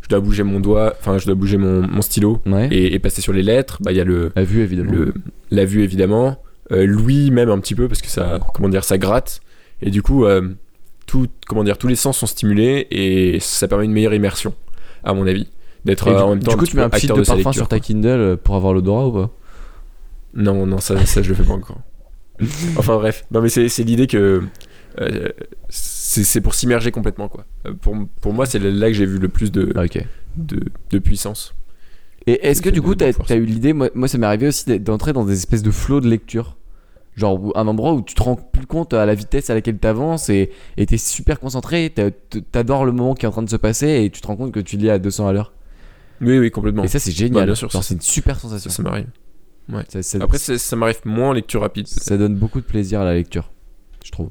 je 0.03 0.09
dois 0.09 0.19
bouger 0.19 0.43
mon 0.43 0.59
doigt, 0.59 0.93
enfin, 0.99 1.17
je 1.17 1.25
dois 1.25 1.33
bouger 1.35 1.57
mon, 1.57 1.81
mon 1.87 2.01
stylo 2.01 2.39
Ouais. 2.45 2.67
et, 2.71 2.93
et 2.93 2.99
passer 2.99 3.21
sur 3.21 3.33
les 3.33 3.41
lettres. 3.41 3.77
Bah, 3.81 3.91
il 3.91 3.97
y 3.97 4.01
a 4.01 4.03
le, 4.03 4.31
La 4.35 4.43
vue, 4.43 4.61
évidemment. 4.61 4.91
le, 4.91 5.13
la 5.49 5.65
vue 5.65 5.81
évidemment, 5.83 6.37
euh, 6.71 6.85
l'ouïe 6.85 7.31
même 7.31 7.49
un 7.49 7.59
petit 7.59 7.73
peu 7.73 7.87
parce 7.87 8.01
que 8.01 8.09
ça, 8.09 8.39
comment 8.53 8.69
dire, 8.69 8.83
ça 8.83 8.97
gratte. 8.97 9.41
Et 9.81 9.89
du 9.89 10.01
coup, 10.01 10.25
euh, 10.25 10.49
tout, 11.07 11.27
comment 11.47 11.63
dire, 11.63 11.77
tous 11.77 11.87
les 11.87 11.95
sens 11.95 12.17
sont 12.17 12.27
stimulés 12.27 12.87
et 12.91 13.39
ça 13.39 13.67
permet 13.67 13.85
une 13.85 13.91
meilleure 13.93 14.13
immersion, 14.13 14.53
à 15.03 15.13
mon 15.13 15.25
avis. 15.25 15.47
D'être 15.85 16.07
euh, 16.07 16.15
du, 16.15 16.21
en 16.21 16.29
même 16.29 16.39
temps 16.39 16.51
du 16.51 16.57
coup, 16.57 16.65
tu 16.65 16.75
mets 16.77 16.83
un 16.83 16.89
petit 16.89 17.07
de 17.07 17.13
de 17.13 17.17
parfum 17.17 17.35
lecture, 17.35 17.53
sur 17.53 17.67
ta 17.67 17.77
quoi. 17.77 17.85
Kindle 17.85 18.37
pour 18.43 18.55
avoir 18.55 18.73
l'odorat 18.73 19.07
ou 19.07 19.11
pas? 19.11 19.29
Non, 20.33 20.65
non, 20.65 20.79
ça, 20.79 21.05
ça 21.05 21.21
je 21.21 21.29
le 21.29 21.35
fais 21.35 21.43
pas 21.43 21.53
encore. 21.53 21.79
enfin 22.77 22.95
bref, 22.97 23.25
non 23.31 23.41
mais 23.41 23.49
c'est 23.49 23.69
c'est 23.69 23.83
l'idée 23.83 24.07
que 24.07 24.41
euh, 24.99 25.29
c'est 26.23 26.41
pour 26.41 26.53
s'immerger 26.53 26.91
complètement 26.91 27.27
quoi. 27.29 27.45
Euh, 27.65 27.73
Pour, 27.73 27.95
pour 28.21 28.33
moi, 28.33 28.45
c'est 28.45 28.59
là 28.59 28.87
que 28.87 28.93
j'ai 28.93 29.05
vu 29.05 29.17
le 29.17 29.29
plus 29.29 29.51
de, 29.51 29.73
de, 30.37 30.59
de 30.91 30.99
puissance. 30.99 31.55
Et 32.27 32.45
est-ce 32.47 32.61
que 32.61 32.69
du 32.69 32.81
coup, 32.81 32.93
force. 33.13 33.31
as 33.31 33.35
eu 33.35 33.45
l'idée, 33.45 33.73
moi, 33.73 33.89
moi 33.95 34.07
ça 34.07 34.17
m'est 34.17 34.25
arrivé 34.27 34.47
aussi 34.47 34.79
d'entrer 34.79 35.11
dans 35.13 35.25
des 35.25 35.33
espèces 35.33 35.63
de 35.63 35.71
flots 35.71 35.99
de 36.01 36.07
lecture. 36.09 36.57
Genre 37.15 37.51
un 37.55 37.67
endroit 37.67 37.93
où 37.93 38.01
tu 38.01 38.15
te 38.15 38.23
rends 38.23 38.35
plus 38.35 38.65
compte 38.65 38.93
à 38.93 39.05
la 39.05 39.13
vitesse 39.13 39.49
à 39.49 39.53
laquelle 39.53 39.77
t'avances 39.77 40.29
et 40.29 40.49
et 40.77 40.85
t'es 40.87 40.97
super 40.97 41.39
concentré, 41.39 41.93
t'adores 42.51 42.85
le 42.85 42.91
moment 42.91 43.13
qui 43.13 43.25
est 43.25 43.27
en 43.27 43.31
train 43.31 43.43
de 43.43 43.49
se 43.49 43.55
passer 43.55 44.03
et 44.03 44.09
tu 44.09 44.19
te 44.21 44.25
rends 44.27 44.35
compte 44.35 44.51
que 44.51 44.59
tu 44.59 44.77
lis 44.77 44.89
à 44.89 44.97
200 44.99 45.27
à 45.27 45.33
l'heure. 45.33 45.53
Oui, 46.21 46.39
oui, 46.39 46.49
complètement. 46.49 46.83
Et 46.83 46.87
ça, 46.87 46.97
c'est 46.99 47.11
Bah, 47.11 47.17
génial. 47.17 47.55
ça- 47.55 47.67
c'est 47.83 47.93
une 47.95 48.01
super 48.01 48.39
sensation. 48.39 48.69
ça 48.71 48.81
m'arrive. 48.81 49.07
Ça, 49.89 50.01
ça- 50.01 50.17
Après, 50.21 50.37
ça 50.39 50.75
m'arrive 50.75 51.01
moins 51.05 51.29
en 51.29 51.33
lecture 51.33 51.61
rapide. 51.61 51.87
ça 51.87 52.17
donne 52.17 52.35
beaucoup 52.35 52.61
de 52.61 52.65
plaisir 52.65 53.01
à 53.01 53.05
la 53.05 53.13
lecture, 53.13 53.51
je 54.03 54.11
trouve. 54.11 54.29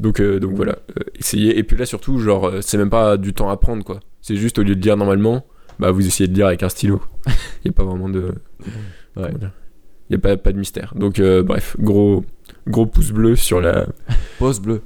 Donc, 0.00 0.20
euh, 0.20 0.38
donc 0.38 0.52
voilà, 0.54 0.78
euh, 0.90 1.04
essayez. 1.18 1.58
Et 1.58 1.62
puis 1.62 1.76
là, 1.76 1.86
surtout, 1.86 2.18
genre, 2.18 2.46
euh, 2.46 2.60
c'est 2.60 2.78
même 2.78 2.90
pas 2.90 3.16
du 3.16 3.32
temps 3.34 3.50
à 3.50 3.56
prendre 3.56 3.84
quoi. 3.84 4.00
C'est 4.20 4.36
juste 4.36 4.58
au 4.58 4.62
lieu 4.62 4.74
de 4.74 4.82
lire 4.82 4.96
normalement, 4.96 5.46
bah 5.78 5.90
vous 5.90 6.06
essayez 6.06 6.28
de 6.28 6.34
lire 6.34 6.46
avec 6.46 6.62
un 6.62 6.68
stylo. 6.68 7.00
Il 7.26 7.32
y 7.66 7.68
a 7.68 7.72
pas 7.72 7.84
vraiment 7.84 8.08
de. 8.08 8.34
Ouais. 9.16 9.30
Il 10.08 10.12
y 10.12 10.16
a 10.16 10.18
pas, 10.18 10.36
pas 10.36 10.52
de 10.52 10.58
mystère. 10.58 10.94
Donc, 10.96 11.18
euh, 11.18 11.42
bref, 11.42 11.76
gros, 11.80 12.24
gros 12.68 12.86
pouce 12.86 13.10
bleu 13.10 13.34
sur 13.34 13.60
la, 13.60 13.86
Pause 14.38 14.60
bleue. 14.60 14.82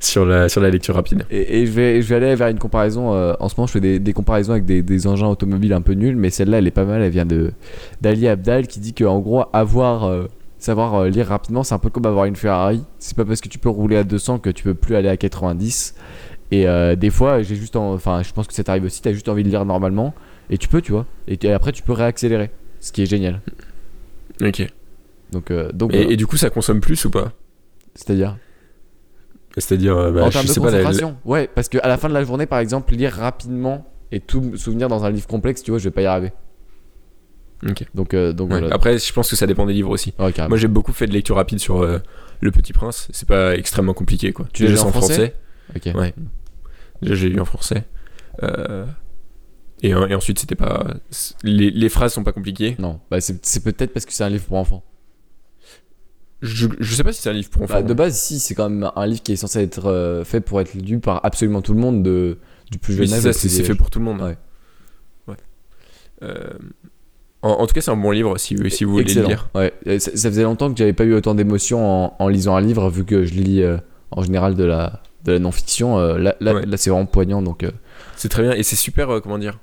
sur 0.00 0.24
la, 0.24 0.48
sur 0.48 0.62
la 0.62 0.70
lecture 0.70 0.94
rapide. 0.94 1.26
Et, 1.30 1.60
et 1.60 1.66
je, 1.66 1.72
vais, 1.72 2.00
je 2.00 2.08
vais 2.08 2.14
aller 2.16 2.34
vers 2.34 2.48
une 2.48 2.58
comparaison. 2.58 3.10
en 3.10 3.48
ce 3.48 3.54
moment, 3.56 3.66
je 3.66 3.72
fais 3.72 3.80
des, 3.80 3.98
des 3.98 4.12
comparaisons 4.14 4.52
avec 4.52 4.64
des, 4.64 4.82
des 4.82 5.06
engins 5.06 5.28
automobiles 5.28 5.74
un 5.74 5.82
peu 5.82 5.92
nuls, 5.92 6.16
mais 6.16 6.30
celle-là, 6.30 6.58
elle 6.58 6.66
est 6.66 6.70
pas 6.70 6.86
mal. 6.86 7.02
Elle 7.02 7.10
vient 7.10 7.26
de 7.26 7.52
d'Ali 8.00 8.26
Abdal 8.26 8.66
qui 8.66 8.80
dit 8.80 8.94
que 8.94 9.04
en 9.04 9.20
gros, 9.20 9.44
avoir, 9.52 10.26
savoir 10.64 10.94
euh, 10.94 11.08
lire 11.08 11.26
rapidement, 11.28 11.62
c'est 11.62 11.74
un 11.74 11.78
peu 11.78 11.90
comme 11.90 12.06
avoir 12.06 12.24
une 12.24 12.36
Ferrari. 12.36 12.82
C'est 12.98 13.16
pas 13.16 13.24
parce 13.24 13.40
que 13.40 13.48
tu 13.48 13.58
peux 13.58 13.68
rouler 13.68 13.96
à 13.96 14.04
200 14.04 14.38
que 14.38 14.50
tu 14.50 14.64
peux 14.64 14.74
plus 14.74 14.96
aller 14.96 15.08
à 15.08 15.16
90. 15.16 15.94
Et 16.50 16.66
euh, 16.68 16.96
des 16.96 17.10
fois, 17.10 17.42
j'ai 17.42 17.56
juste, 17.56 17.76
en- 17.76 17.92
enfin, 17.94 18.22
je 18.22 18.32
pense 18.32 18.46
que 18.46 18.54
ça 18.54 18.64
t'arrive 18.64 18.84
aussi. 18.84 19.00
T'as 19.02 19.12
juste 19.12 19.28
envie 19.28 19.42
de 19.44 19.48
lire 19.48 19.64
normalement, 19.64 20.14
et 20.50 20.58
tu 20.58 20.68
peux, 20.68 20.80
tu 20.82 20.92
vois. 20.92 21.06
Et, 21.28 21.52
après, 21.52 21.72
tu 21.72 21.82
peux 21.82 21.92
réaccélérer, 21.92 22.50
ce 22.80 22.92
qui 22.92 23.02
est 23.02 23.06
génial. 23.06 23.40
Ok. 24.42 24.66
Donc, 25.32 25.50
euh, 25.50 25.70
donc, 25.72 25.92
Et, 25.92 25.96
voilà. 25.98 26.12
et 26.12 26.16
du 26.16 26.26
coup, 26.26 26.36
ça 26.36 26.50
consomme 26.50 26.80
plus 26.80 27.04
ou 27.04 27.10
pas? 27.10 27.32
C'est-à-dire? 27.94 28.36
C'est-à-dire, 29.56 29.94
bah, 30.12 30.24
en 30.24 30.30
je 30.30 30.42
de 30.42 30.46
sais 30.48 30.60
pas, 30.60 30.70
la- 30.70 31.14
ouais, 31.24 31.48
parce 31.54 31.68
qu'à 31.68 31.86
la 31.86 31.96
fin 31.96 32.08
de 32.08 32.14
la 32.14 32.24
journée, 32.24 32.46
par 32.46 32.58
exemple, 32.58 32.92
lire 32.94 33.12
rapidement 33.12 33.86
et 34.10 34.20
tout 34.20 34.40
me 34.40 34.56
souvenir 34.56 34.88
dans 34.88 35.04
un 35.04 35.10
livre 35.10 35.26
complexe, 35.26 35.62
tu 35.62 35.70
vois, 35.70 35.78
je 35.78 35.84
vais 35.84 35.90
pas 35.92 36.02
y 36.02 36.06
arriver. 36.06 36.32
Donc, 37.94 38.14
euh, 38.14 38.32
donc 38.32 38.50
Ouais. 38.50 38.58
voilà. 38.60 38.74
Après, 38.74 38.98
je 38.98 39.12
pense 39.12 39.30
que 39.30 39.36
ça 39.36 39.46
dépend 39.46 39.66
des 39.66 39.72
livres 39.72 39.90
aussi. 39.90 40.12
Ouais, 40.18 40.32
carrément. 40.32 40.50
Moi, 40.50 40.58
j'ai 40.58 40.68
beaucoup 40.68 40.92
fait 40.92 41.06
de 41.06 41.12
lecture 41.12 41.36
rapide 41.36 41.58
sur 41.58 41.82
euh, 41.82 41.98
Le 42.40 42.50
Petit 42.50 42.72
Prince. 42.72 43.08
C'est 43.12 43.26
pas 43.28 43.56
extrêmement 43.56 43.94
compliqué, 43.94 44.32
quoi. 44.32 44.46
Tu 44.52 44.64
l'as 44.64 44.70
Déjà, 44.70 44.82
lu 44.82 44.88
en 44.88 44.92
français 44.92 45.34
Ok. 45.74 45.88
Ouais. 45.94 46.14
Déjà, 47.02 47.14
j'ai 47.14 47.28
lu 47.28 47.40
en 47.40 47.44
français. 47.44 47.84
Euh, 48.42 48.84
et, 49.82 49.88
et 49.90 50.14
ensuite, 50.14 50.38
c'était 50.38 50.54
pas. 50.54 50.86
Les, 51.42 51.70
les 51.70 51.88
phrases 51.88 52.12
sont 52.12 52.24
pas 52.24 52.32
compliquées. 52.32 52.76
Non, 52.78 53.00
bah 53.10 53.20
c'est 53.20 53.62
peut-être 53.64 53.92
parce 53.92 54.06
que 54.06 54.12
c'est 54.12 54.24
un 54.24 54.28
livre 54.30 54.44
pour 54.44 54.56
enfants. 54.58 54.82
Je, 56.42 56.68
je 56.78 56.94
sais 56.94 57.04
pas 57.04 57.12
si 57.12 57.22
c'est 57.22 57.30
un 57.30 57.34
livre 57.34 57.48
pour 57.48 57.62
enfants. 57.62 57.74
Bah, 57.74 57.82
de 57.82 57.94
base, 57.94 58.18
si, 58.18 58.38
c'est 58.38 58.54
quand 58.54 58.68
même 58.68 58.90
un 58.94 59.06
livre 59.06 59.22
qui 59.22 59.32
est 59.32 59.36
censé 59.36 59.60
être 59.60 60.22
fait 60.26 60.40
pour 60.40 60.60
être 60.60 60.74
lu 60.74 61.00
par 61.00 61.24
absolument 61.24 61.62
tout 61.62 61.72
le 61.72 61.80
monde, 61.80 62.02
de, 62.02 62.38
du 62.70 62.78
plus 62.78 62.94
jeune 62.94 63.12
âge. 63.12 63.32
c'est 63.32 63.62
fait 63.62 63.74
pour 63.74 63.88
tout 63.90 63.98
le 63.98 64.04
monde. 64.04 64.20
Ouais. 64.20 64.36
Ouais. 65.28 65.36
Euh, 67.44 67.48
en, 67.48 67.60
en 67.60 67.66
tout 67.66 67.74
cas, 67.74 67.80
c'est 67.80 67.90
un 67.90 67.96
bon 67.96 68.10
livre 68.10 68.38
si, 68.38 68.56
si 68.70 68.84
vous 68.84 68.92
voulez 68.92 69.12
le 69.14 69.22
lire. 69.22 69.48
Ouais. 69.54 69.72
Et 69.86 69.98
Ça, 69.98 70.10
ça 70.14 70.28
faisait 70.30 70.42
longtemps 70.44 70.70
que 70.72 70.76
j'avais 70.78 70.92
pas 70.92 71.04
eu 71.04 71.14
autant 71.14 71.34
d'émotions 71.34 72.04
en, 72.06 72.16
en 72.18 72.28
lisant 72.28 72.56
un 72.56 72.60
livre, 72.60 72.88
vu 72.90 73.04
que 73.04 73.24
je 73.24 73.34
lis 73.34 73.62
euh, 73.62 73.76
en 74.10 74.22
général 74.22 74.54
de 74.54 74.64
la, 74.64 75.02
de 75.24 75.32
la 75.32 75.38
non-fiction. 75.38 75.98
euh, 75.98 76.18
là, 76.18 76.34
là, 76.40 76.54
Ouais. 76.54 76.66
là, 76.66 76.76
c'est 76.76 76.90
vraiment 76.90 77.06
poignant, 77.06 77.42
donc. 77.42 77.62
euh, 77.64 77.70
C'est 78.16 78.28
très 78.28 78.42
bien 78.42 78.52
et 78.52 78.62
c'est 78.62 78.76
super, 78.76 79.10
euh, 79.10 79.20
comment 79.20 79.38
dire 79.38 79.58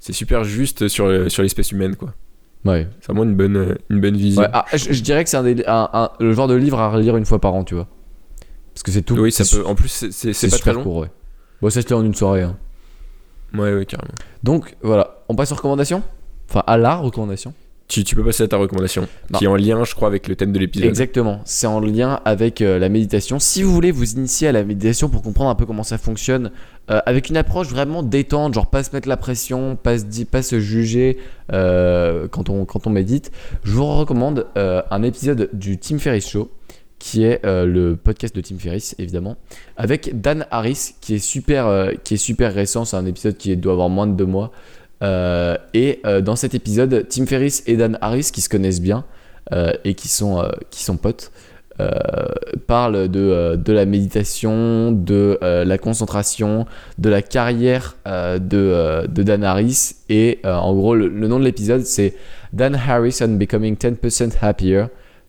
C'est 0.00 0.12
super 0.12 0.44
juste 0.44 0.88
sur, 0.88 1.30
sur 1.30 1.42
l'espèce 1.42 1.70
humaine, 1.72 1.96
quoi. 1.96 2.12
ouais. 2.64 2.88
C'est 3.00 3.06
vraiment 3.12 3.24
une 3.24 3.34
bonne, 3.36 3.56
euh, 3.56 3.74
une 3.90 4.00
bonne 4.00 4.16
vision. 4.16 4.42
Ouais, 4.42 4.48
ah, 4.52 4.64
je, 4.72 4.92
je 4.92 5.02
dirais 5.02 5.22
que 5.24 5.30
c'est 5.30 5.36
un, 5.36 5.42
des- 5.44 5.64
un- 5.66 5.88
un- 5.92 6.10
le 6.20 6.32
genre 6.32 6.48
de 6.48 6.54
livre 6.54 6.78
à 6.80 6.90
relire 6.90 7.16
une 7.16 7.26
fois 7.26 7.40
par 7.40 7.54
an, 7.54 7.64
tu 7.64 7.74
vois. 7.74 7.86
Parce 8.74 8.82
que 8.82 8.90
c'est 8.90 9.02
tout. 9.02 9.14
oui, 9.18 9.30
ça 9.30 9.44
peut. 9.44 9.64
En 9.66 9.74
plus, 9.74 9.88
c'est- 10.10 10.50
pas 10.50 10.58
très 10.58 10.72
long. 10.72 10.82
court, 10.82 10.96
ouais. 10.98 11.10
Bon, 11.60 11.68
ça, 11.70 11.80
je 11.82 11.86
l'ai 11.86 11.92
en 11.94 12.04
une 12.04 12.14
soirée. 12.14 12.42
hein. 12.42 12.56
Ouais, 13.54 13.74
ouais, 13.74 13.84
carrément. 13.84 14.14
Donc, 14.42 14.74
voilà. 14.82 15.18
On 15.28 15.34
passe 15.36 15.52
aux 15.52 15.56
recommandations? 15.56 16.02
Enfin, 16.52 16.64
à 16.66 16.76
la 16.76 16.96
recommandation. 16.96 17.54
Tu, 17.88 18.04
tu 18.04 18.14
peux 18.14 18.24
passer 18.24 18.42
à 18.44 18.48
ta 18.48 18.56
recommandation, 18.56 19.06
Non. 19.30 19.38
qui 19.38 19.44
est 19.44 19.48
en 19.48 19.56
lien, 19.56 19.84
je 19.84 19.94
crois, 19.94 20.08
avec 20.08 20.26
le 20.28 20.36
thème 20.36 20.52
de 20.52 20.58
l'épisode. 20.58 20.88
Exactement. 20.88 21.40
C'est 21.44 21.66
en 21.66 21.78
lien 21.80 22.20
avec 22.24 22.62
euh, 22.62 22.78
la 22.78 22.88
méditation. 22.88 23.38
Si 23.38 23.62
vous 23.62 23.72
voulez 23.72 23.90
vous 23.90 24.12
initier 24.12 24.48
à 24.48 24.52
la 24.52 24.64
méditation 24.64 25.10
pour 25.10 25.20
comprendre 25.20 25.50
un 25.50 25.54
peu 25.54 25.66
comment 25.66 25.82
ça 25.82 25.98
fonctionne, 25.98 26.52
euh, 26.90 27.00
avec 27.04 27.28
une 27.28 27.36
approche 27.36 27.68
vraiment 27.68 28.02
détente, 28.02 28.54
genre 28.54 28.70
pas 28.70 28.82
se 28.82 28.94
mettre 28.94 29.08
la 29.08 29.16
pression, 29.18 29.76
pas 29.76 29.98
se, 29.98 30.24
pas 30.24 30.42
se 30.42 30.58
juger 30.58 31.18
euh, 31.52 32.28
quand, 32.28 32.48
on, 32.48 32.64
quand 32.64 32.86
on 32.86 32.90
médite, 32.90 33.30
je 33.62 33.72
vous 33.72 33.84
recommande 33.84 34.46
un 34.56 35.02
épisode 35.02 35.50
du 35.52 35.78
Tim 35.78 35.98
Ferriss 35.98 36.28
Show 36.28 36.50
qui 36.98 37.24
est 37.24 37.40
le 37.44 37.94
podcast 37.96 38.34
de 38.36 38.40
Tim 38.40 38.56
Ferriss 38.58 38.94
évidemment 38.98 39.36
avec 39.76 40.20
Dan 40.20 40.46
Harris 40.52 40.94
qui 41.00 41.16
est 41.16 41.18
super 41.18 41.88
qui 42.04 42.14
est 42.14 42.18
super 42.18 42.54
récent 42.54 42.84
c'est 42.84 42.96
un 42.96 43.06
épisode 43.06 43.36
qui 43.36 43.56
doit 43.56 43.72
avoir 43.72 43.88
moins 43.88 44.06
de 44.06 44.12
deux 44.12 44.24
mois 44.26 44.52
Euh, 45.02 45.56
et 45.74 46.00
euh, 46.06 46.20
dans 46.20 46.36
cet 46.36 46.54
épisode 46.54 47.06
Tim 47.08 47.26
Ferriss 47.26 47.62
et 47.66 47.76
Dan 47.76 47.98
Harris 48.00 48.30
qui 48.32 48.40
se 48.40 48.48
connaissent 48.48 48.80
bien 48.80 49.04
euh, 49.52 49.72
et 49.84 49.94
qui 49.94 50.08
sont 50.08 50.48
qui 50.70 50.82
sont 50.82 50.96
potes 50.96 51.32
parlent 52.68 53.08
de, 53.08 53.56
de 53.56 53.72
la 53.72 53.86
méditation, 53.86 54.92
de 54.92 55.36
la 55.42 55.78
concentration, 55.78 56.66
de 56.98 57.08
la 57.08 57.22
carrière 57.22 57.96
de, 58.06 59.06
de 59.08 59.22
Dan 59.24 59.42
Harris. 59.42 59.96
Et 60.08 60.38
en 60.44 60.72
gros, 60.74 60.94
le, 60.94 61.08
le 61.08 61.26
nom 61.26 61.40
de 61.40 61.44
l'épisode, 61.44 61.84
c'est 61.84 62.14
Dan 62.52 62.76
Harris 62.76 63.18
on 63.20 63.30
Becoming 63.30 63.74
10% 63.74 64.32
Happier, 64.40 64.84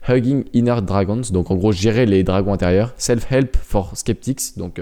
Hugging 0.07 0.43
Inner 0.53 0.81
Dragons. 0.85 1.23
Donc 1.31 1.49
en 1.49 1.55
gros, 1.55 1.71
gérer 1.71 2.05
les 2.05 2.23
dragons 2.23 2.53
intérieurs. 2.53 2.93
Self-help 2.97 3.57
for 3.59 3.97
skeptics. 3.97 4.55
Donc 4.57 4.79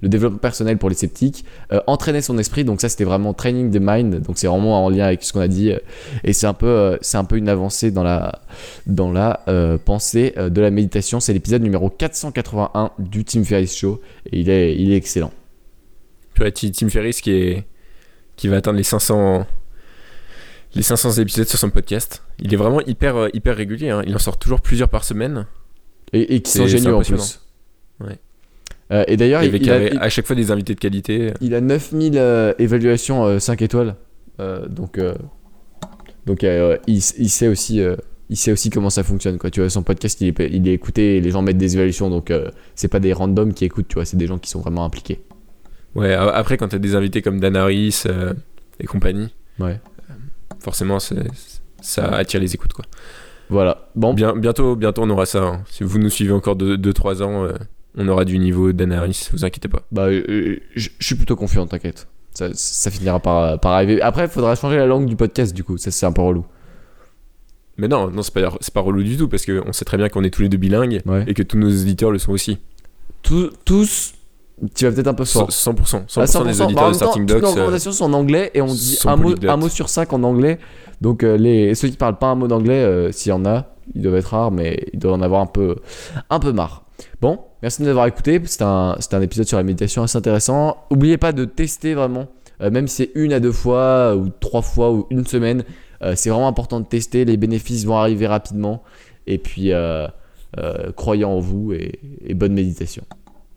le 0.00 0.08
développement 0.08 0.38
personnel 0.38 0.78
pour 0.78 0.88
les 0.88 0.94
sceptiques. 0.94 1.44
Euh, 1.72 1.80
entraîner 1.86 2.20
son 2.22 2.38
esprit. 2.38 2.64
Donc 2.64 2.80
ça, 2.80 2.88
c'était 2.88 3.04
vraiment 3.04 3.34
training 3.34 3.70
the 3.70 3.78
mind. 3.80 4.20
Donc 4.22 4.38
c'est 4.38 4.46
vraiment 4.46 4.84
en 4.84 4.88
lien 4.90 5.06
avec 5.06 5.22
ce 5.24 5.32
qu'on 5.32 5.40
a 5.40 5.48
dit. 5.48 5.72
Et 6.24 6.32
c'est 6.32 6.46
un 6.46 6.54
peu, 6.54 6.66
euh, 6.66 6.96
c'est 7.00 7.16
un 7.16 7.24
peu 7.24 7.36
une 7.36 7.48
avancée 7.48 7.90
dans 7.90 8.02
la, 8.04 8.40
dans 8.86 9.10
la 9.12 9.40
euh, 9.48 9.78
pensée 9.78 10.34
euh, 10.36 10.48
de 10.50 10.60
la 10.60 10.70
méditation. 10.70 11.20
C'est 11.20 11.32
l'épisode 11.32 11.62
numéro 11.62 11.90
481 11.90 12.90
du 12.98 13.24
Tim 13.24 13.44
Ferriss 13.44 13.76
Show 13.76 14.00
et 14.26 14.40
il 14.40 14.50
est, 14.50 14.74
il 14.76 14.92
est 14.92 14.96
excellent. 14.96 15.32
Ouais, 16.40 16.52
Ti- 16.52 16.70
Tim 16.72 16.88
Ferriss 16.88 17.20
qui, 17.20 17.32
est, 17.32 17.64
qui 18.36 18.46
va 18.48 18.56
atteindre 18.58 18.76
les 18.78 18.84
500, 18.84 19.44
les 20.74 20.82
500 20.82 21.12
épisodes 21.20 21.48
sur 21.48 21.58
son 21.58 21.70
podcast. 21.70 22.22
Il 22.38 22.52
est 22.54 22.56
vraiment 22.56 22.80
hyper, 22.82 23.16
euh, 23.16 23.28
hyper 23.34 23.56
régulier. 23.56 23.90
hein. 23.90 24.02
Il 24.06 24.14
en 24.14 24.18
sort 24.20 24.38
toujours 24.38 24.60
plusieurs 24.60 24.88
par 24.88 25.02
semaine. 25.02 25.46
Et, 26.12 26.36
et 26.36 26.40
qui 26.40 26.52
sont 26.52 26.66
géniaux 26.68 26.96
en 26.98 27.02
plus. 27.02 27.40
Ouais. 28.00 28.18
Euh, 28.90 29.04
et 29.06 29.16
d'ailleurs, 29.16 29.42
il, 29.42 29.54
il 29.54 29.70
a, 29.70 29.88
il- 29.88 29.98
à 29.98 30.08
chaque 30.08 30.26
fois 30.26 30.34
des 30.36 30.50
invités 30.50 30.74
de 30.74 30.80
qualité. 30.80 31.32
il 31.40 31.54
a 31.54 31.60
9000 31.60 32.16
euh, 32.16 32.54
évaluations 32.58 33.24
euh, 33.26 33.38
5 33.38 33.60
étoiles. 33.62 33.96
Euh, 34.40 34.66
donc, 34.68 34.98
euh, 34.98 35.14
Donc 36.26 36.42
il, 36.42 36.72
il 36.86 37.28
sait 37.30 37.48
aussi. 37.48 37.80
il 38.30 38.36
sait 38.36 38.52
aussi 38.52 38.68
comment 38.70 38.90
ça 38.90 39.02
fonctionne 39.02 39.38
quoi 39.38 39.50
tu 39.50 39.60
vois 39.60 39.70
son 39.70 39.82
podcast 39.82 40.20
il 40.20 40.28
est, 40.28 40.50
il 40.52 40.68
est 40.68 40.74
écouté 40.74 41.16
et 41.16 41.20
les 41.22 41.30
gens 41.30 41.40
mettent 41.40 41.56
des 41.56 41.74
évaluations 41.74 42.10
donc 42.10 42.30
c'est 42.74 42.88
pas 42.88 43.00
des 43.00 43.14
randoms 43.14 43.54
qui 43.54 43.64
écoutent 43.64 43.88
tu 43.88 43.94
vois 43.94 44.04
c'est 44.04 44.18
des 44.18 44.26
gens 44.26 44.36
qui 44.38 44.50
sont 44.50 44.60
vraiment 44.60 44.84
impliqués 44.84 45.22
Ouais, 45.94 46.12
après, 46.12 46.58
quand 46.58 46.68
t'as 46.68 46.76
des 46.78 46.94
invités 46.94 47.22
comme 47.22 47.40
Dan 47.40 47.56
Harris 47.56 48.04
et 48.78 48.86
compagnie, 48.86 49.34
ouais 49.58 49.80
forcément, 50.60 50.98
c'est- 51.00 51.16
ça 51.80 52.04
attire 52.08 52.40
les 52.40 52.54
écoutes, 52.54 52.72
quoi. 52.74 52.84
voilà 53.48 53.88
bon 53.96 54.12
Bien, 54.12 54.36
bientôt, 54.36 54.76
bientôt, 54.76 55.02
on 55.02 55.10
aura 55.10 55.24
ça. 55.26 55.42
hein. 55.42 55.62
Si 55.70 55.82
vous 55.82 55.98
nous 55.98 56.10
suivez 56.10 56.32
encore 56.32 56.56
2-3 56.56 57.22
ans, 57.22 57.44
euh, 57.44 57.52
on 57.96 58.08
aura 58.08 58.24
du 58.24 58.38
niveau 58.38 58.72
Dan 58.72 58.92
Harris, 58.92 59.28
vous 59.32 59.44
inquiétez 59.44 59.68
pas. 59.68 59.82
Bah, 59.92 60.06
euh, 60.06 60.58
je 60.74 60.88
je 60.98 61.06
suis 61.06 61.14
plutôt 61.14 61.36
confiant, 61.36 61.66
t'inquiète. 61.66 62.06
Ça, 62.34 62.48
ça 62.54 62.90
finira 62.90 63.18
par, 63.20 63.58
par 63.58 63.72
arriver. 63.72 64.00
Après, 64.02 64.24
il 64.24 64.28
faudra 64.28 64.54
changer 64.54 64.76
la 64.76 64.86
langue 64.86 65.06
du 65.06 65.16
podcast, 65.16 65.54
du 65.54 65.64
coup. 65.64 65.76
Ça, 65.76 65.90
c'est 65.90 66.06
un 66.06 66.12
peu 66.12 66.22
relou. 66.22 66.44
Mais 67.76 67.88
non, 67.88 68.10
non 68.10 68.22
c'est 68.22 68.34
pas, 68.34 68.50
pas 68.74 68.80
relou 68.80 69.02
du 69.02 69.16
tout, 69.16 69.28
parce 69.28 69.46
qu'on 69.46 69.72
sait 69.72 69.84
très 69.84 69.96
bien 69.96 70.08
qu'on 70.08 70.24
est 70.24 70.30
tous 70.30 70.42
les 70.42 70.48
deux 70.48 70.56
bilingues 70.58 71.00
Ouais. 71.06 71.24
et 71.26 71.34
que 71.34 71.42
tous 71.42 71.56
nos 71.58 71.68
auditeurs 71.70 72.10
le 72.10 72.18
sont 72.18 72.32
aussi. 72.32 72.58
Tous, 73.22 73.50
tous 73.64 74.14
tu 74.74 74.84
vas 74.84 74.92
peut-être 74.92 75.06
un 75.08 75.14
peu 75.14 75.24
fort. 75.24 75.50
100%. 75.50 76.06
100%, 76.08 76.20
À 76.20 76.24
100% 76.24 76.44
des 76.46 76.60
en 76.60 76.64
auditeurs 76.64 76.82
même 76.84 76.90
de 76.92 76.96
Starting 76.96 77.26
toutes 77.26 77.34
nos 77.34 77.40
Blocks. 77.40 77.44
euh, 77.44 77.50
recommandations 77.50 77.92
sont 77.92 78.04
en 78.06 78.12
anglais 78.12 78.50
et 78.54 78.60
on 78.60 78.66
dit 78.66 78.98
un 79.04 79.16
mot, 79.16 79.34
un 79.46 79.56
mot 79.56 79.68
sur 79.68 79.88
cinq 79.88 80.12
en 80.12 80.22
anglais. 80.24 80.58
Donc, 81.00 81.22
euh, 81.22 81.36
les, 81.36 81.76
ceux 81.76 81.88
qui 81.88 81.96
parlent 81.96 82.18
pas 82.18 82.26
un 82.26 82.34
mot 82.34 82.48
d'anglais, 82.48 82.80
euh, 82.82 83.12
s'il 83.12 83.30
y 83.30 83.32
en 83.32 83.44
a, 83.46 83.66
ils 83.94 84.02
doivent 84.02 84.16
être 84.16 84.26
rares, 84.30 84.50
mais 84.50 84.86
ils 84.92 84.98
doivent 84.98 85.14
en 85.14 85.22
avoir 85.22 85.40
un 85.42 85.46
peu, 85.46 85.76
un 86.28 86.40
peu 86.40 86.52
marre. 86.52 86.84
Bon, 87.20 87.40
merci 87.62 87.80
de 87.80 87.84
nous 87.84 87.90
avoir 87.90 88.06
écoutés. 88.06 88.40
C'était 88.44 88.64
un, 88.64 88.96
un 89.12 89.20
épisode 89.20 89.46
sur 89.46 89.56
la 89.56 89.62
méditation 89.62 90.02
assez 90.02 90.18
intéressant. 90.18 90.76
N'oubliez 90.90 91.18
pas 91.18 91.32
de 91.32 91.44
tester 91.44 91.94
vraiment, 91.94 92.26
euh, 92.60 92.70
même 92.70 92.88
si 92.88 92.96
c'est 92.96 93.10
une 93.14 93.32
à 93.32 93.40
deux 93.40 93.52
fois, 93.52 94.16
ou 94.16 94.28
trois 94.40 94.62
fois, 94.62 94.92
ou 94.92 95.06
une 95.10 95.26
semaine. 95.26 95.64
euh, 96.02 96.14
c'est 96.16 96.30
vraiment 96.30 96.48
important 96.48 96.80
de 96.80 96.86
tester. 96.86 97.24
Les 97.24 97.36
bénéfices 97.36 97.84
vont 97.84 97.96
arriver 97.96 98.26
rapidement. 98.26 98.82
Et 99.26 99.38
puis, 99.38 99.72
euh, 99.72 100.06
croyez 100.96 101.24
en 101.24 101.38
vous 101.38 101.72
et, 101.72 101.98
et 102.24 102.34
bonne 102.34 102.54
méditation. 102.54 103.04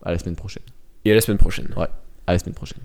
À 0.03 0.11
la 0.11 0.17
semaine 0.19 0.35
prochaine. 0.35 0.63
Et 1.05 1.11
à 1.11 1.15
la 1.15 1.21
semaine 1.21 1.37
prochaine. 1.37 1.67
À 2.27 2.33
la 2.33 2.39
semaine 2.39 2.55
prochaine. 2.55 2.79